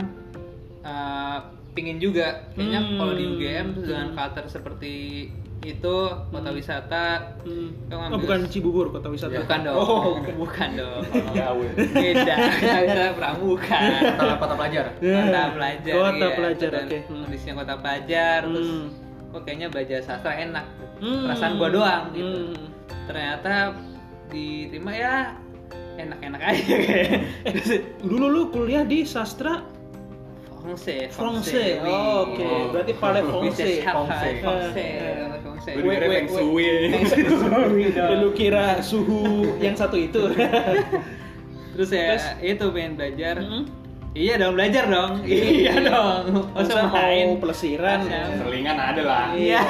eh, 0.82 1.38
pingin 1.72 1.96
juga 1.96 2.48
kayaknya 2.52 2.80
Hmm. 2.82 2.96
kalau 2.96 3.12
di 3.12 3.24
UGM 3.26 3.66
dengan 3.78 4.06
Hmm. 4.08 4.16
culture 4.16 4.48
seperti 4.50 4.92
itu 5.62 5.96
kota 6.28 6.50
wisata 6.50 7.38
Hmm. 7.42 7.70
Oh, 7.88 8.18
bukan 8.18 8.46
Cibubur 8.46 8.90
kota 8.90 9.06
wisata. 9.08 9.34
bukan 9.36 9.58
dong 9.62 9.76
Oh, 9.76 10.18
bukan 10.36 10.68
dong 10.74 11.02
Gawe. 11.32 11.66
beda 11.76 12.34
kita 12.58 13.04
pramuka 13.14 13.78
kota 14.16 14.34
kota 14.36 14.54
pelajar 14.56 14.84
Ya. 14.98 15.22
kota 15.22 15.42
pelajar 15.52 15.94
Kota 15.94 16.16
iya. 16.20 16.28
pelajar 16.34 16.70
Dan 16.72 16.84
oke. 16.84 16.98
Hmm. 17.00 17.20
kondisinya 17.22 17.54
kota 17.56 17.74
pelajar 17.76 18.38
terus 18.44 18.68
Hmm. 18.68 18.86
kok 19.30 19.40
kayaknya 19.42 19.68
belajar 19.68 19.98
sastra 20.00 20.32
enak 20.34 20.66
Hmm. 20.98 21.22
perasaan 21.24 21.52
gua 21.56 21.68
doang 21.68 22.02
gitu 22.12 22.38
Hmm. 22.44 22.54
ternyata 23.04 23.54
diterima 24.28 24.92
ya 24.92 25.14
enak-enak 25.94 26.40
aja 26.42 26.74
kayak 26.76 27.10
Eh, 27.46 27.80
dulu 28.00 28.26
lu 28.26 28.42
kuliah 28.48 28.82
di 28.82 29.04
sastra 29.04 29.62
Fongse. 30.62 31.10
wih. 31.82 31.90
Oh, 31.90 32.30
oke. 32.30 32.38
Oh. 32.40 32.62
Berarti 32.70 32.92
Pale. 32.94 33.20
Fongse, 33.22 33.66
Eh, 33.66 33.82
Fongse. 34.38 35.70
Gue 35.74 35.82
wait, 35.84 36.02
Feng 36.02 36.28
Shui. 36.28 36.70
Lu 38.18 38.30
kira 38.32 38.78
suhu 38.78 39.58
yang 39.58 39.74
satu 39.74 39.94
itu? 39.94 40.30
Terus 41.74 41.90
ya 41.90 42.14
Terus? 42.14 42.26
itu 42.40 42.64
pengen 42.70 42.92
belajar. 42.94 43.34
Mm-mm. 43.38 43.62
Iya 44.12 44.36
dong 44.36 44.54
belajar 44.54 44.84
dong. 44.86 45.12
iya 45.24 45.72
dong. 45.80 46.44
Masa 46.52 46.84
main 46.86 47.40
pelesiran? 47.40 48.04
Selingan 48.38 48.76
ada 48.76 49.02
lah. 49.02 49.26
Iya. 49.32 49.62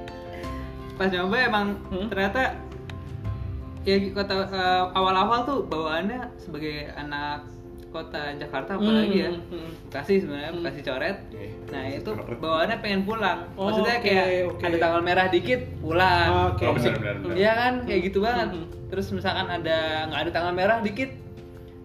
Pas 0.96 1.08
nyoba 1.08 1.36
emang 1.40 1.66
Hmm? 1.88 2.06
ternyata 2.06 2.54
ya 3.82 3.96
kota 4.12 4.46
eh, 4.46 4.84
awal-awal 4.94 5.42
tuh 5.42 5.58
bawaannya 5.64 6.28
sebagai 6.36 6.92
anak 6.94 7.42
kota 7.90 8.22
Jakarta 8.38 8.78
apalagi 8.78 9.16
ya. 9.18 9.30
Hmm, 9.34 9.42
hmm. 9.50 9.70
Bekasi 9.90 10.14
sebenarnya, 10.22 10.50
Hmm. 10.50 10.58
Bekasi 10.62 10.80
coret. 10.86 11.16
Nah 11.68 11.84
itu 11.86 12.10
bawaannya 12.14 12.76
pengen 12.78 13.02
pulang. 13.02 13.38
Oh, 13.58 13.68
Maksudnya 13.68 13.96
kayak 13.98 14.26
ada 14.62 14.76
tanggal 14.78 15.00
merah 15.02 15.26
dikit 15.28 15.60
pulang. 15.82 16.54
Oke. 16.54 16.64
Oh, 16.64 16.72
benar 16.78 16.96
benar. 17.20 17.34
Iya 17.34 17.52
kan 17.52 17.72
kayak 17.84 18.00
gitu 18.08 18.18
banget. 18.22 18.48
Hmm. 18.54 18.66
Terus 18.90 19.06
misalkan 19.10 19.46
ada 19.46 19.78
nggak 20.08 20.20
ada 20.26 20.30
tanggal 20.30 20.52
merah 20.54 20.78
dikit 20.80 21.10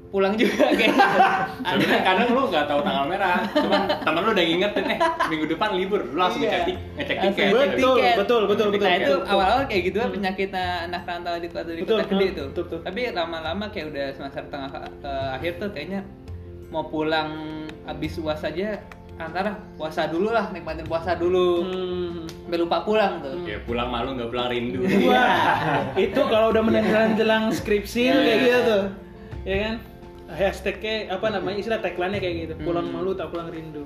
pulang 0.08 0.34
juga 0.34 0.70
kayak. 0.70 0.96
Sebenarnya 1.68 2.02
kadang 2.02 2.28
lu 2.32 2.48
nggak 2.48 2.66
tahu 2.66 2.80
tanggal 2.82 3.06
merah, 3.06 3.38
cuman 3.50 3.82
temen 4.00 4.22
lu 4.22 4.32
udah 4.32 4.46
ngingetin 4.46 4.86
eh 4.88 5.00
minggu 5.28 5.46
depan 5.50 5.70
libur, 5.74 6.02
lu 6.04 6.16
langsung 6.16 6.42
Iya. 6.42 6.62
ngecek 6.62 6.76
ngecek 6.96 7.18
tiket. 7.20 7.50
ngecek 7.52 7.70
Betul, 7.74 7.96
tiket. 7.96 8.16
betul, 8.16 8.42
betul, 8.46 8.68
betul. 8.70 8.86
Nah 8.86 8.96
itu 8.96 9.14
betul. 9.14 9.28
awal-awal 9.28 9.64
kayak 9.66 9.82
gitu 9.84 9.98
kan 9.98 10.08
Hmm. 10.08 10.16
penyakit 10.16 10.50
anak 10.56 11.02
rantau 11.04 11.36
di 11.36 11.48
kota 11.48 11.70
di 11.70 11.82
Betul, 11.82 11.98
kota 11.98 12.10
gede 12.10 12.28
tuh. 12.32 12.46
betul, 12.48 12.64
betul. 12.64 12.80
Tapi 12.82 13.02
lama-lama 13.12 13.66
kayak 13.70 13.86
udah 13.90 14.06
semester 14.14 14.44
tengah 14.46 14.70
ke 14.96 15.12
akhir 15.34 15.52
tuh 15.58 15.70
kayaknya 15.70 16.02
mau 16.68 16.84
pulang 16.84 17.30
abis 17.84 18.18
uas 18.18 18.42
aja 18.42 18.80
antara 19.16 19.56
puasa 19.74 20.06
dulu 20.06 20.28
lah 20.30 20.50
nikmatin 20.50 20.84
puasa 20.84 21.14
dulu 21.14 21.64
Hmm. 21.64 22.28
sampai 22.42 22.58
lupa 22.58 22.78
pulang 22.82 23.20
tuh. 23.20 23.36
Ya 23.44 23.58
pulang 23.60 23.88
malu 23.88 24.14
nggak 24.14 24.28
pulang 24.28 24.48
rindu. 24.48 24.80
Wah, 25.06 25.92
itu 25.96 26.22
kalau 26.22 26.52
udah 26.52 26.62
menjelang 26.62 27.16
jelang 27.16 27.44
skripsi 27.50 28.04
kayak 28.06 28.40
gitu 28.40 28.60
tuh, 28.66 28.84
ya 29.44 29.56
kan? 29.62 29.76
Hashtagnya 30.28 31.12
apa 31.12 31.30
namanya 31.30 31.58
istilah 31.58 31.80
tagline-nya 31.80 32.18
kayak 32.18 32.36
gitu, 32.42 32.54
pulang 32.60 32.88
Hmm. 32.88 32.96
malu 32.98 33.14
tak 33.14 33.30
pulang 33.30 33.48
rindu. 33.48 33.86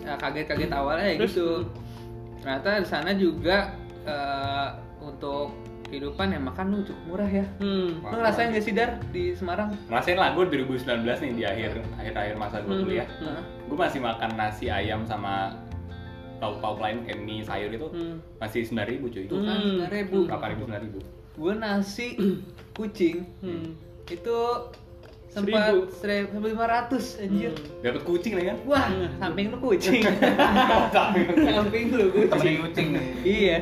Ya, 0.00 0.16
kaget-kaget 0.16 0.68
awalnya 0.70 1.06
ya 1.12 1.16
gitu. 1.18 1.60
hmm. 1.60 2.40
Ternyata 2.40 2.68
di 2.78 2.86
sana 2.86 3.10
juga 3.12 3.56
eh, 4.04 4.68
untuk 5.00 5.48
kehidupan 5.86 6.28
yang 6.28 6.44
makan 6.44 6.64
lu 6.70 6.78
cukup 6.82 7.02
murah 7.06 7.30
ya. 7.30 7.44
Hmm. 7.56 8.00
Lu 8.00 8.14
ngerasain 8.14 8.50
gak 8.50 8.60
sih 8.62 8.72
Dar 8.72 9.00
di 9.08 9.32
Semarang? 9.32 9.72
Rasain 9.86 10.16
lah 10.16 10.32
gue 10.32 10.44
2019 10.46 10.84
nih 11.20 11.32
di 11.32 11.44
akhir 11.44 11.70
akhir 11.94 12.12
akhir 12.14 12.34
masa 12.36 12.56
gue 12.60 12.68
Hmm. 12.70 12.84
kuliah. 12.84 13.08
Hmm. 13.16 13.40
Gue 13.64 13.76
masih 13.78 14.00
makan 14.00 14.30
nasi 14.34 14.68
ayam 14.68 15.04
sama 15.04 15.56
lauk 16.36 16.60
pauk 16.60 16.80
lain 16.80 17.00
kayak 17.02 17.16
mie 17.18 17.40
sayur 17.40 17.70
itu 17.70 17.86
Hmm. 17.86 18.20
masih 18.36 18.60
sembilan 18.62 18.88
ribu 18.90 19.06
cuy. 19.08 19.24
Tuh 19.24 19.40
kan 19.40 19.56
Hmm. 19.56 19.76
9.000. 19.80 20.20
Berapa 20.26 20.46
ribu 20.50 20.62
sembilan 20.62 20.82
ribu? 20.82 20.98
Gue 21.34 21.52
nasi 21.54 22.08
kucing 22.76 23.16
Hmm. 23.40 23.72
itu 24.06 24.38
sempat 25.34 25.74
1500 25.98 27.18
anjir. 27.18 27.50
Hmm. 27.50 27.82
Dapat 27.82 28.02
kucing 28.06 28.32
lagi 28.38 28.46
kan? 28.48 28.58
Wah, 28.64 28.86
Hmm. 28.86 29.08
samping 29.18 29.46
lu 29.50 29.58
kucing. 29.58 30.02
samping 30.94 31.84
lu 31.90 32.06
kucing. 32.08 32.56
kucing 32.62 32.88
Iya. 33.22 33.58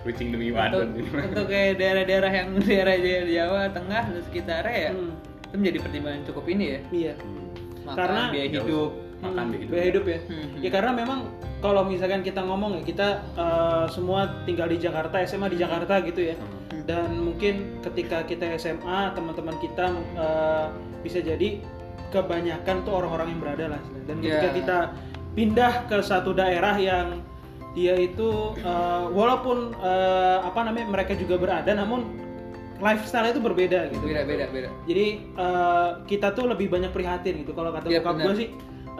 Kucing 0.00 0.32
demi 0.32 0.48
Untuk, 0.48 0.56
badan. 0.56 0.88
untuk 1.28 1.46
kayak 1.46 1.76
daerah-daerah 1.76 2.32
yang 2.32 2.48
daerah 2.58 2.94
Jawa, 2.96 3.20
Jawa 3.28 3.60
Tengah 3.68 4.02
dan 4.08 4.22
sekitarnya 4.24 4.76
ya, 4.78 4.90
Hmm. 4.94 5.12
itu 5.44 5.54
menjadi 5.58 5.78
pertimbangan 5.82 6.20
cukup 6.24 6.44
ini 6.48 6.64
ya. 6.64 6.80
Iya. 6.90 7.12
Makan, 7.82 7.96
Karena- 7.96 8.30
biaya 8.30 8.48
hidup. 8.48 8.90
Makan 9.20 9.36
Hmm, 9.36 9.50
biaya 9.50 9.60
hidup. 9.60 9.68
biaya 9.68 9.86
hidup 9.86 10.04
ya. 10.06 10.18
Hmm. 10.24 10.48
Ya 10.56 10.70
karena 10.70 10.90
memang 10.94 11.18
kalau 11.60 11.82
misalkan 11.84 12.22
kita 12.22 12.40
ngomong 12.40 12.80
ya 12.80 12.82
kita 12.86 13.08
eh, 13.36 13.84
semua 13.90 14.20
tinggal 14.46 14.64
di 14.66 14.78
Jakarta, 14.78 15.20
SMA 15.20 15.50
di 15.50 15.58
Jakarta 15.58 16.00
gitu 16.00 16.20
ya. 16.22 16.34
Hmm. 16.38 16.80
Dan 16.88 17.20
mungkin 17.20 17.54
ketika 17.82 18.24
kita 18.24 18.56
SMA 18.56 19.12
teman-teman 19.12 19.60
kita 19.60 19.84
eh, 20.16 20.66
bisa 21.00 21.18
jadi 21.20 21.60
kebanyakan 22.10 22.82
tuh 22.82 22.92
orang-orang 22.96 23.36
yang 23.36 23.40
berada 23.40 23.66
lah. 23.76 23.80
Dan 24.04 24.18
ketika 24.18 24.48
Ya. 24.50 24.54
kita 24.54 24.78
pindah 25.32 25.72
ke 25.86 26.02
satu 26.02 26.34
daerah 26.34 26.74
yang 26.74 27.22
dia 27.70 27.94
itu 27.94 28.58
eh, 28.58 29.04
walaupun 29.14 29.72
eh, 29.78 30.38
apa 30.42 30.66
namanya 30.66 30.90
mereka 30.90 31.14
juga 31.14 31.38
berada, 31.38 31.70
namun 31.70 32.02
lifestyle 32.82 33.30
itu 33.30 33.38
berbeda 33.38 33.94
gitu. 33.94 34.02
Beda 34.02 34.26
beda 34.26 34.44
beda. 34.50 34.68
Jadi 34.90 35.06
eh, 35.38 35.88
kita 36.10 36.34
tuh 36.34 36.50
lebih 36.50 36.66
banyak 36.66 36.90
prihatin 36.90 37.46
gitu. 37.46 37.54
Kalau 37.54 37.70
kata 37.70 37.86
bokap 37.86 38.14
benar. 38.18 38.26
gue 38.26 38.34
sih, 38.42 38.48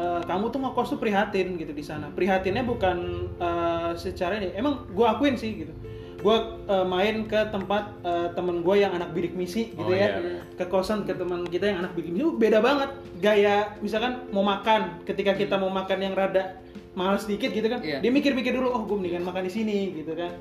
kamu 0.01 0.49
tuh 0.49 0.61
ngekos 0.65 0.89
tuh 0.97 1.01
prihatin 1.03 1.59
gitu 1.59 1.75
di 1.75 1.83
sana. 1.83 2.09
Prihatinnya 2.15 2.63
bukan 2.63 3.27
eh, 3.43 3.91
secara 3.99 4.39
ini. 4.39 4.55
Emang 4.55 4.87
gue 4.87 5.05
akuin 5.05 5.35
sih 5.35 5.67
gitu. 5.67 5.75
Gue 6.21 6.37
eh, 6.69 6.85
main 6.85 7.25
ke 7.25 7.41
tempat 7.49 7.97
eh, 8.05 8.29
temen 8.37 8.61
gue 8.61 8.77
yang 8.77 8.93
anak 8.93 9.11
bidik 9.11 9.33
misi 9.33 9.73
gitu 9.73 9.89
Oh, 9.89 9.97
ya. 9.97 10.21
iya. 10.21 10.41
Ke 10.55 10.69
kosan 10.69 11.09
ke 11.09 11.17
teman 11.17 11.49
kita 11.49 11.73
yang 11.73 11.81
anak 11.81 11.97
bidik 11.97 12.13
misi. 12.13 12.29
Beda 12.37 12.61
banget 12.61 12.93
gaya. 13.19 13.73
Misalkan 13.81 14.29
mau 14.29 14.45
makan, 14.45 15.01
ketika 15.05 15.33
kita 15.33 15.57
mau 15.57 15.73
makan 15.73 15.99
yang 16.01 16.13
rada 16.13 16.61
mahal 16.93 17.17
sedikit 17.17 17.51
gitu 17.51 17.67
kan, 17.67 17.81
Iya. 17.81 18.03
dia 18.03 18.11
mikir-mikir 18.11 18.53
dulu, 18.53 18.69
oh 18.69 18.83
gue 18.85 18.97
mendingan 18.99 19.25
makan 19.25 19.47
di 19.47 19.53
sini 19.53 19.79
gitu 19.97 20.13
kan. 20.13 20.35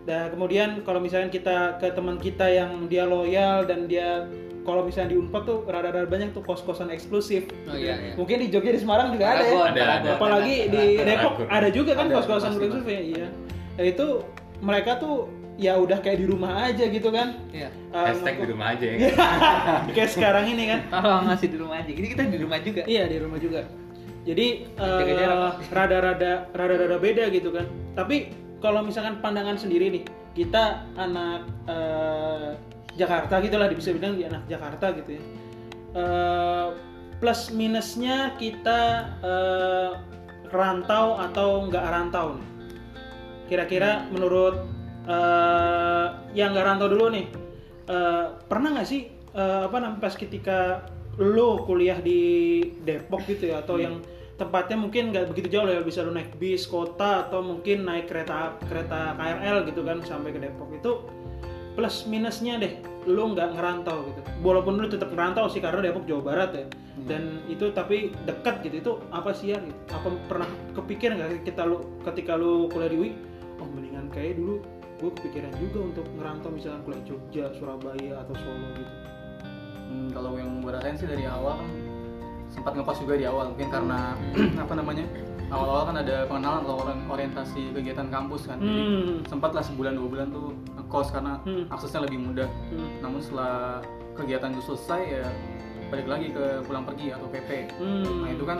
Dan 0.00 0.32
kemudian 0.32 0.80
kalau 0.82 0.98
misalnya 0.98 1.28
kita 1.28 1.76
ke 1.76 1.92
teman 1.92 2.16
kita 2.16 2.48
yang 2.48 2.88
dia 2.88 3.04
loyal 3.04 3.68
dan 3.68 3.84
dia 3.84 4.24
kalau 4.60 4.84
misalnya 4.84 5.12
di 5.12 5.18
Unpad 5.20 5.42
tuh 5.44 5.58
rada-rada 5.68 6.08
banyak 6.08 6.32
tuh 6.32 6.40
kos-kosan 6.40 6.88
eksklusif. 6.88 7.48
Oh, 7.64 7.76
gitu 7.76 7.84
iya, 7.84 7.94
ya. 7.94 7.94
iya. 8.00 8.14
Mungkin 8.16 8.36
di 8.40 8.46
Jogja 8.48 8.72
di 8.72 8.80
Semarang 8.80 9.12
juga 9.12 9.24
ada 9.36 9.44
ya. 9.44 9.52
Ada, 9.52 9.54
Paragon. 9.54 9.76
ada. 9.76 10.10
Apalagi 10.16 10.54
di 10.72 10.82
Ada. 10.96 11.04
Depok 11.06 11.32
Ada. 11.36 11.48
ada 11.52 11.68
juga 11.68 11.92
kan 11.94 12.06
kos-kosan 12.08 12.50
eksklusif 12.56 12.84
ya. 12.88 13.00
Iya. 13.00 13.26
Dan 13.76 13.84
itu 13.86 14.06
mereka 14.60 15.00
tuh 15.00 15.28
ya 15.60 15.76
udah 15.76 16.00
kayak 16.00 16.24
di 16.24 16.26
rumah 16.28 16.72
aja 16.72 16.84
gitu 16.88 17.12
kan. 17.12 17.36
Iya. 17.52 17.68
Eh, 17.92 18.04
Hashtag 18.08 18.40
di 18.40 18.46
rumah 18.48 18.72
aja 18.72 18.84
ya. 18.88 18.98
kayak 19.96 20.10
sekarang 20.16 20.44
ini 20.48 20.64
kan. 20.72 20.80
Kalau 20.88 21.20
ngasih 21.28 21.48
di 21.52 21.58
rumah 21.60 21.76
aja, 21.84 21.90
ini 21.92 22.06
kita 22.08 22.22
di 22.24 22.38
rumah 22.40 22.58
juga. 22.64 22.82
Iya 22.88 23.02
di 23.04 23.16
rumah 23.20 23.38
juga. 23.38 23.60
Jadi 24.24 24.46
eh, 24.68 25.52
rada-rada 25.72 26.48
rada-rada 26.52 26.96
beda 26.96 27.28
gitu 27.28 27.52
kan. 27.52 27.68
Tapi 27.92 28.32
kalau 28.60 28.80
misalkan 28.84 29.20
pandangan 29.20 29.60
sendiri 29.60 29.92
nih, 30.00 30.02
kita 30.32 30.88
anak 30.96 31.44
eh, 31.68 32.56
Jakarta 32.96 33.40
gitu 33.44 33.56
lah 33.60 33.68
bisa 33.72 33.92
bilang 33.92 34.16
di 34.16 34.24
anak 34.24 34.44
Jakarta 34.48 34.96
gitu 34.96 35.20
ya. 35.20 35.22
Eh, 35.92 36.68
plus 37.20 37.52
minusnya 37.52 38.32
kita 38.40 39.12
eh, 39.20 39.90
rantau 40.48 41.20
atau 41.20 41.68
nggak 41.68 41.84
rantau 41.84 42.40
nih. 42.40 42.48
Kira-kira 43.50 44.06
menurut 44.14 44.62
eh, 45.10 46.06
yang 46.38 46.54
nggak 46.54 46.66
rantau 46.70 46.86
dulu 46.86 47.10
nih, 47.10 47.26
eh, 47.90 48.24
pernah 48.46 48.78
nggak 48.78 48.86
sih 48.86 49.10
eh, 49.34 49.62
apa 49.66 49.76
namanya 49.82 49.98
pas 49.98 50.14
ketika 50.14 50.86
lo 51.18 51.66
kuliah 51.66 51.98
di 51.98 52.62
Depok 52.86 53.26
gitu 53.26 53.50
ya 53.50 53.60
atau 53.60 53.76
yang 53.76 54.00
tempatnya 54.40 54.80
mungkin 54.80 55.12
nggak 55.12 55.28
begitu 55.34 55.60
jauh 55.60 55.68
ya 55.68 55.84
bisa 55.84 56.00
lo 56.00 56.16
naik 56.16 56.32
bis 56.40 56.64
kota 56.64 57.28
atau 57.28 57.44
mungkin 57.44 57.84
naik 57.84 58.08
kereta 58.08 58.56
kereta 58.64 59.12
KRL 59.20 59.68
gitu 59.68 59.84
kan 59.84 60.00
sampai 60.00 60.32
ke 60.32 60.40
Depok 60.40 60.72
itu 60.72 61.04
plus 61.76 62.08
minusnya 62.08 62.56
deh 62.56 62.72
lo 63.04 63.36
nggak 63.36 63.56
ngerantau 63.56 64.04
gitu. 64.08 64.20
Walaupun 64.40 64.80
lo 64.80 64.88
tetap 64.88 65.12
ngerantau 65.12 65.48
sih 65.52 65.60
karena 65.60 65.84
Depok 65.84 66.08
Jawa 66.08 66.22
Barat 66.24 66.50
ya. 66.56 66.64
Dan 67.04 67.40
itu 67.48 67.72
tapi 67.72 68.12
dekat 68.28 68.64
gitu 68.64 68.76
itu 68.80 68.92
apa 69.12 69.32
sih 69.32 69.52
ya? 69.52 69.58
Gitu? 69.60 69.76
apa 69.92 70.08
pernah 70.28 70.48
kepikir 70.72 71.16
nggak 71.16 71.44
kita 71.44 71.68
lo 71.68 71.84
ketika 72.08 72.36
lo 72.36 72.68
kuliah 72.72 72.90
di 72.92 72.96
UI 72.96 73.10
oh 73.60 73.68
mendingan 73.68 74.08
kayak 74.08 74.36
dulu 74.36 74.58
gue 74.98 75.10
kepikiran 75.14 75.52
juga 75.56 75.78
untuk 75.82 76.06
ngerantau 76.12 76.50
misalnya 76.50 76.80
kuliah 76.82 77.02
Jogja 77.04 77.44
Surabaya 77.54 78.20
atau 78.20 78.34
Solo 78.36 78.68
gitu 78.74 78.94
Hmm, 79.90 80.06
kalau 80.08 80.38
yang 80.38 80.62
gue 80.62 80.70
rasain 80.70 80.94
sih 80.94 81.02
dari 81.04 81.26
awal 81.26 81.58
kan 81.58 81.70
sempat 82.46 82.72
ngekos 82.74 82.98
juga 83.00 83.14
di 83.16 83.26
awal 83.26 83.50
mungkin 83.50 83.68
karena 83.68 84.14
apa 84.62 84.72
namanya 84.72 85.02
awal-awal 85.50 85.82
kan 85.84 85.96
ada 85.98 86.16
pengenalan 86.24 86.62
atau 86.62 86.76
ori- 86.78 87.06
orientasi 87.10 87.74
kegiatan 87.74 88.06
kampus 88.06 88.46
kan 88.46 88.58
jadi 88.58 88.70
Hmm. 88.80 89.26
sempat 89.26 89.50
lah 89.50 89.60
sebulan 89.60 89.94
dua 89.94 90.06
bulan 90.08 90.26
tuh 90.30 90.54
ngekos 90.76 91.10
karena 91.10 91.42
Hmm. 91.42 91.66
aksesnya 91.68 92.06
lebih 92.06 92.22
mudah 92.22 92.46
Hmm. 92.70 92.90
namun 93.00 93.18
setelah 93.18 93.82
kegiatan 94.14 94.54
itu 94.54 94.62
selesai 94.64 95.00
ya 95.02 95.26
balik 95.90 96.06
lagi 96.06 96.26
ke 96.30 96.44
pulang 96.62 96.86
pergi 96.86 97.10
atau 97.10 97.26
PP 97.26 97.50
Hmm. 97.74 98.22
nah 98.22 98.30
itu 98.30 98.44
kan 98.46 98.58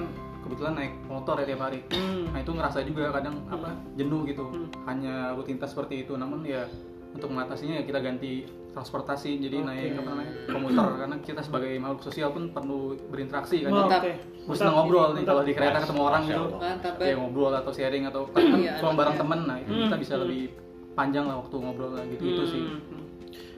kebetulan 0.50 0.74
naik 0.74 0.92
motor 1.06 1.38
ya 1.38 1.46
tiap 1.46 1.62
hari 1.62 1.80
Hmm. 1.88 2.26
nah 2.28 2.38
itu 2.38 2.50
ngerasa 2.50 2.78
juga 2.82 3.04
kadang 3.10 3.38
apa 3.46 3.70
jenuh 3.94 4.26
gitu 4.26 4.44
Hmm. 4.44 4.66
hanya 4.84 5.14
rutinitas 5.32 5.70
seperti 5.70 6.02
itu 6.02 6.12
namun 6.12 6.42
ya 6.42 6.66
untuk 7.10 7.26
mengatasinya 7.28 7.78
ya 7.78 7.84
kita 7.84 7.98
ganti 8.00 8.42
transportasi 8.70 9.38
jadi 9.40 9.56
Oke. 9.56 9.66
naik 9.66 9.90
apa 9.94 10.08
namanya 10.08 10.32
komuter 10.46 10.88
karena 10.96 11.16
kita 11.20 11.40
sebagai 11.40 11.72
makhluk 11.76 12.02
sosial 12.04 12.30
pun 12.30 12.50
perlu 12.50 12.80
berinteraksi 13.06 13.62
kan 13.62 13.70
Oh, 13.72 13.82
Mantap. 13.84 14.02
Mantap. 14.44 14.70
ngobrol 14.72 15.08
nih 15.12 15.24
kalau 15.24 15.42
di 15.42 15.52
kereta 15.52 15.78
ketemu 15.80 16.02
orang 16.04 16.22
gitu. 16.24 16.44
Mantap 16.56 16.94
ya 17.00 17.14
ngobrol 17.14 17.50
atau 17.52 17.70
sharing 17.70 18.04
atau 18.04 18.26
kan 18.26 18.42
Iya, 18.52 18.78
kalau 18.78 18.94
bareng 18.94 19.10
enaknya. 19.12 19.22
temen 19.22 19.40
nah 19.44 19.56
itu 19.56 19.70
Hmm, 19.70 19.82
kita 19.84 19.96
bisa 19.98 20.14
hmm. 20.14 20.22
lebih 20.22 20.42
panjang 20.92 21.24
lah 21.24 21.36
waktu 21.38 21.54
ngobrol 21.56 21.90
lah 21.92 22.04
gitu 22.08 22.24
itu 22.24 22.42
sih 22.48 22.62
Hmm. 22.62 23.04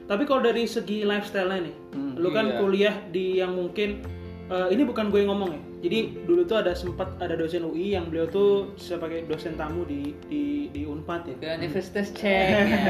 Tapi 0.03 0.23
kalau 0.25 0.41
dari 0.41 0.63
segi 0.65 0.97
lifestyle-nya 1.01 1.59
nih, 1.61 1.75
Hmm, 1.91 2.13
lu 2.17 2.29
kan 2.29 2.45
iya. 2.45 2.57
kuliah 2.57 2.95
di 3.07 3.37
yang 3.37 3.53
mungkin 3.53 4.01
eh, 4.53 4.67
ini 4.69 4.85
bukan 4.85 5.09
gue 5.09 5.25
yang 5.25 5.33
ngomong 5.33 5.49
ya. 5.57 5.61
Jadi 5.83 5.99
dulu 6.29 6.47
tuh 6.47 6.61
ada 6.61 6.71
sempat 6.77 7.17
ada 7.19 7.33
dosen 7.33 7.65
UI 7.65 7.97
yang 7.97 8.07
beliau 8.07 8.29
tuh 8.29 8.71
sebagai 8.77 9.25
dosen 9.25 9.57
tamu 9.57 9.83
di 9.83 10.13
di 10.29 10.69
di 10.69 10.85
Unpad 10.85 11.27
ya. 11.27 11.35
ke 11.41 11.47
universitas 11.65 12.13
cek 12.13 12.47
ya. 12.69 12.85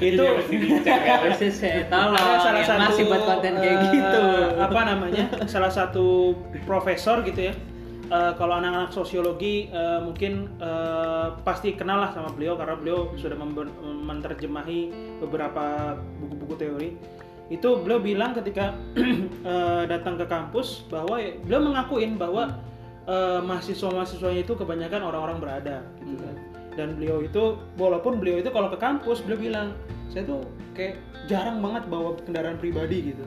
Itu 0.00 0.24
universitas 0.48 1.60
cek 1.60 1.92
tolong 1.92 2.16
ada 2.16 2.40
salah 2.40 2.62
satu 2.64 2.80
masih 2.88 3.04
buat 3.06 3.22
konten 3.28 3.52
kayak 3.60 3.76
eh, 3.76 3.84
gitu 3.92 4.24
apa 4.56 4.80
namanya 4.82 5.24
salah 5.44 5.70
satu 5.70 6.34
profesor 6.64 7.20
gitu 7.22 7.52
ya 7.52 7.54
Eh, 8.08 8.32
kalau 8.40 8.56
anak-anak 8.56 8.88
sosiologi 8.88 9.68
eh, 9.68 10.00
mungkin 10.00 10.48
eh, 10.56 11.28
pasti 11.44 11.76
kenal 11.76 12.00
lah 12.00 12.10
sama 12.16 12.32
beliau 12.32 12.56
karena 12.56 12.72
beliau 12.80 13.12
sudah 13.20 13.36
menerjemahi 13.36 14.80
beberapa 15.20 15.92
buku-buku 16.16 16.54
teori 16.56 16.90
itu 17.48 17.68
beliau 17.80 18.00
bilang 18.00 18.36
ketika 18.36 18.76
eh, 19.52 19.82
datang 19.88 20.20
ke 20.20 20.28
kampus 20.28 20.84
bahwa 20.92 21.16
ya- 21.16 21.36
beliau 21.40 21.72
mengakuin 21.72 22.20
bahwa 22.20 22.52
eh, 23.08 23.40
mahasiswa-mahasiswanya 23.40 24.44
itu 24.44 24.52
kebanyakan 24.52 25.00
orang-orang 25.00 25.38
berada 25.40 25.76
gitu 26.04 26.20
kan. 26.20 26.36
Dan 26.76 26.88
beliau 27.00 27.24
itu 27.24 27.58
walaupun 27.80 28.20
beliau 28.20 28.38
itu 28.38 28.52
kalau 28.52 28.68
ke 28.70 28.78
kampus 28.78 29.24
beliau 29.24 29.40
bilang 29.40 29.68
saya 30.12 30.28
tuh 30.28 30.44
kayak 30.76 31.00
jarang 31.26 31.58
banget 31.64 31.88
bawa 31.88 32.14
kendaraan 32.22 32.60
pribadi 32.60 33.12
gitu. 33.16 33.24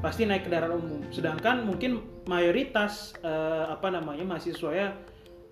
Pasti 0.00 0.24
naik 0.24 0.48
kendaraan 0.48 0.80
umum. 0.80 1.04
Sedangkan 1.12 1.68
mungkin 1.68 2.00
mayoritas 2.24 3.12
eh, 3.20 3.64
apa 3.68 3.92
namanya 3.92 4.24
mahasiswa 4.24 4.70
ya 4.72 4.88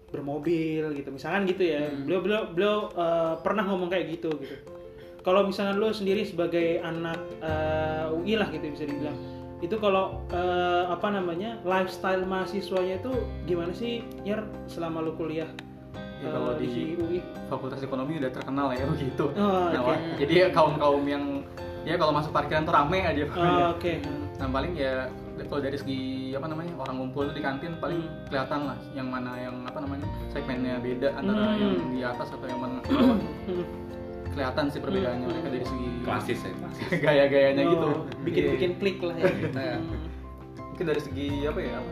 bermobil 0.09 0.97
gitu. 0.97 1.13
Misalkan 1.13 1.45
gitu 1.45 1.69
ya. 1.69 1.93
Beliau 1.93 2.21
beliau 2.25 2.43
beliau 2.49 2.77
eh, 2.97 3.35
pernah 3.45 3.69
ngomong 3.69 3.93
kayak 3.93 4.09
gitu 4.17 4.33
gitu 4.41 4.76
kalau 5.27 5.43
misalnya 5.43 5.75
lo 5.75 5.91
sendiri 5.91 6.23
sebagai 6.23 6.79
anak 6.81 7.19
eh, 7.43 8.15
UI 8.15 8.39
lah 8.39 8.47
gitu 8.49 8.63
bisa 8.71 8.87
dibilang 8.87 9.19
itu 9.59 9.75
kalau 9.75 10.23
eh, 10.31 10.85
apa 10.87 11.11
namanya 11.11 11.59
lifestyle 11.63 12.23
mahasiswanya 12.23 12.97
itu 12.97 13.11
gimana 13.45 13.73
sih 13.73 13.93
Yer 14.23 14.41
selama 14.67 15.03
lo 15.03 15.13
kuliah 15.13 15.51
Ya, 16.17 16.33
kalau 16.33 16.57
di 16.57 16.65
di- 16.65 16.97
UI 16.97 17.21
Fakultas 17.47 17.85
Ekonomi 17.85 18.17
udah 18.17 18.33
terkenal 18.33 18.73
ya 18.73 18.89
begitu. 18.89 19.29
Oh, 19.37 19.69
Nah, 19.69 20.01
jadi 20.17 20.33
ya 20.33 20.49
kaum 20.49 20.81
kaum 20.81 21.05
yang 21.05 21.45
ya 21.85 21.93
kalau 21.95 22.09
masuk 22.11 22.33
parkiran 22.33 22.65
tuh 22.65 22.73
rame 22.73 23.05
aja. 23.05 23.29
Oh, 23.29 23.77
oke 23.77 23.93
Nah 24.41 24.49
paling 24.49 24.73
ya 24.73 25.13
kalau 25.45 25.61
dari 25.61 25.77
segi 25.77 26.01
apa 26.33 26.49
namanya 26.49 26.73
orang 26.79 26.97
ngumpul 26.99 27.29
di 27.29 27.45
kantin 27.45 27.77
paling 27.77 28.01
Hmm. 28.01 28.33
kelihatan 28.33 28.61
lah 28.65 28.79
yang 28.93 29.09
mana 29.09 29.37
yang 29.37 29.61
apa 29.63 29.77
namanya 29.77 30.09
segmennya 30.33 30.81
beda 30.81 31.09
antara 31.15 31.47
Hmm. 31.47 31.61
yang 31.61 31.73
di 31.93 32.01
atas 32.01 32.29
atau 32.31 32.47
yang 32.47 32.61
mana 32.61 32.81
bawah. 32.81 33.19
Kelihatan 34.29 34.65
sih 34.69 34.79
perbedaannya 34.79 35.23
Hmm. 35.23 35.33
mereka 35.33 35.49
dari 35.49 35.65
segi 35.65 35.89
klasis 36.03 36.39
ya 36.41 36.53
klasis. 36.55 36.87
gaya-gayanya 37.05 37.63
Oh, 37.63 37.71
gitu. 37.71 37.89
bikin-bikin 38.23 38.71
Iya. 38.71 38.79
klik 38.79 38.99
lah 39.01 39.17
ya 39.17 39.25
Nah. 39.57 39.79
Mungkin 40.67 40.85
dari 40.87 41.01
segi 41.01 41.27
apa 41.43 41.59
ya 41.59 41.73
apa, 41.75 41.91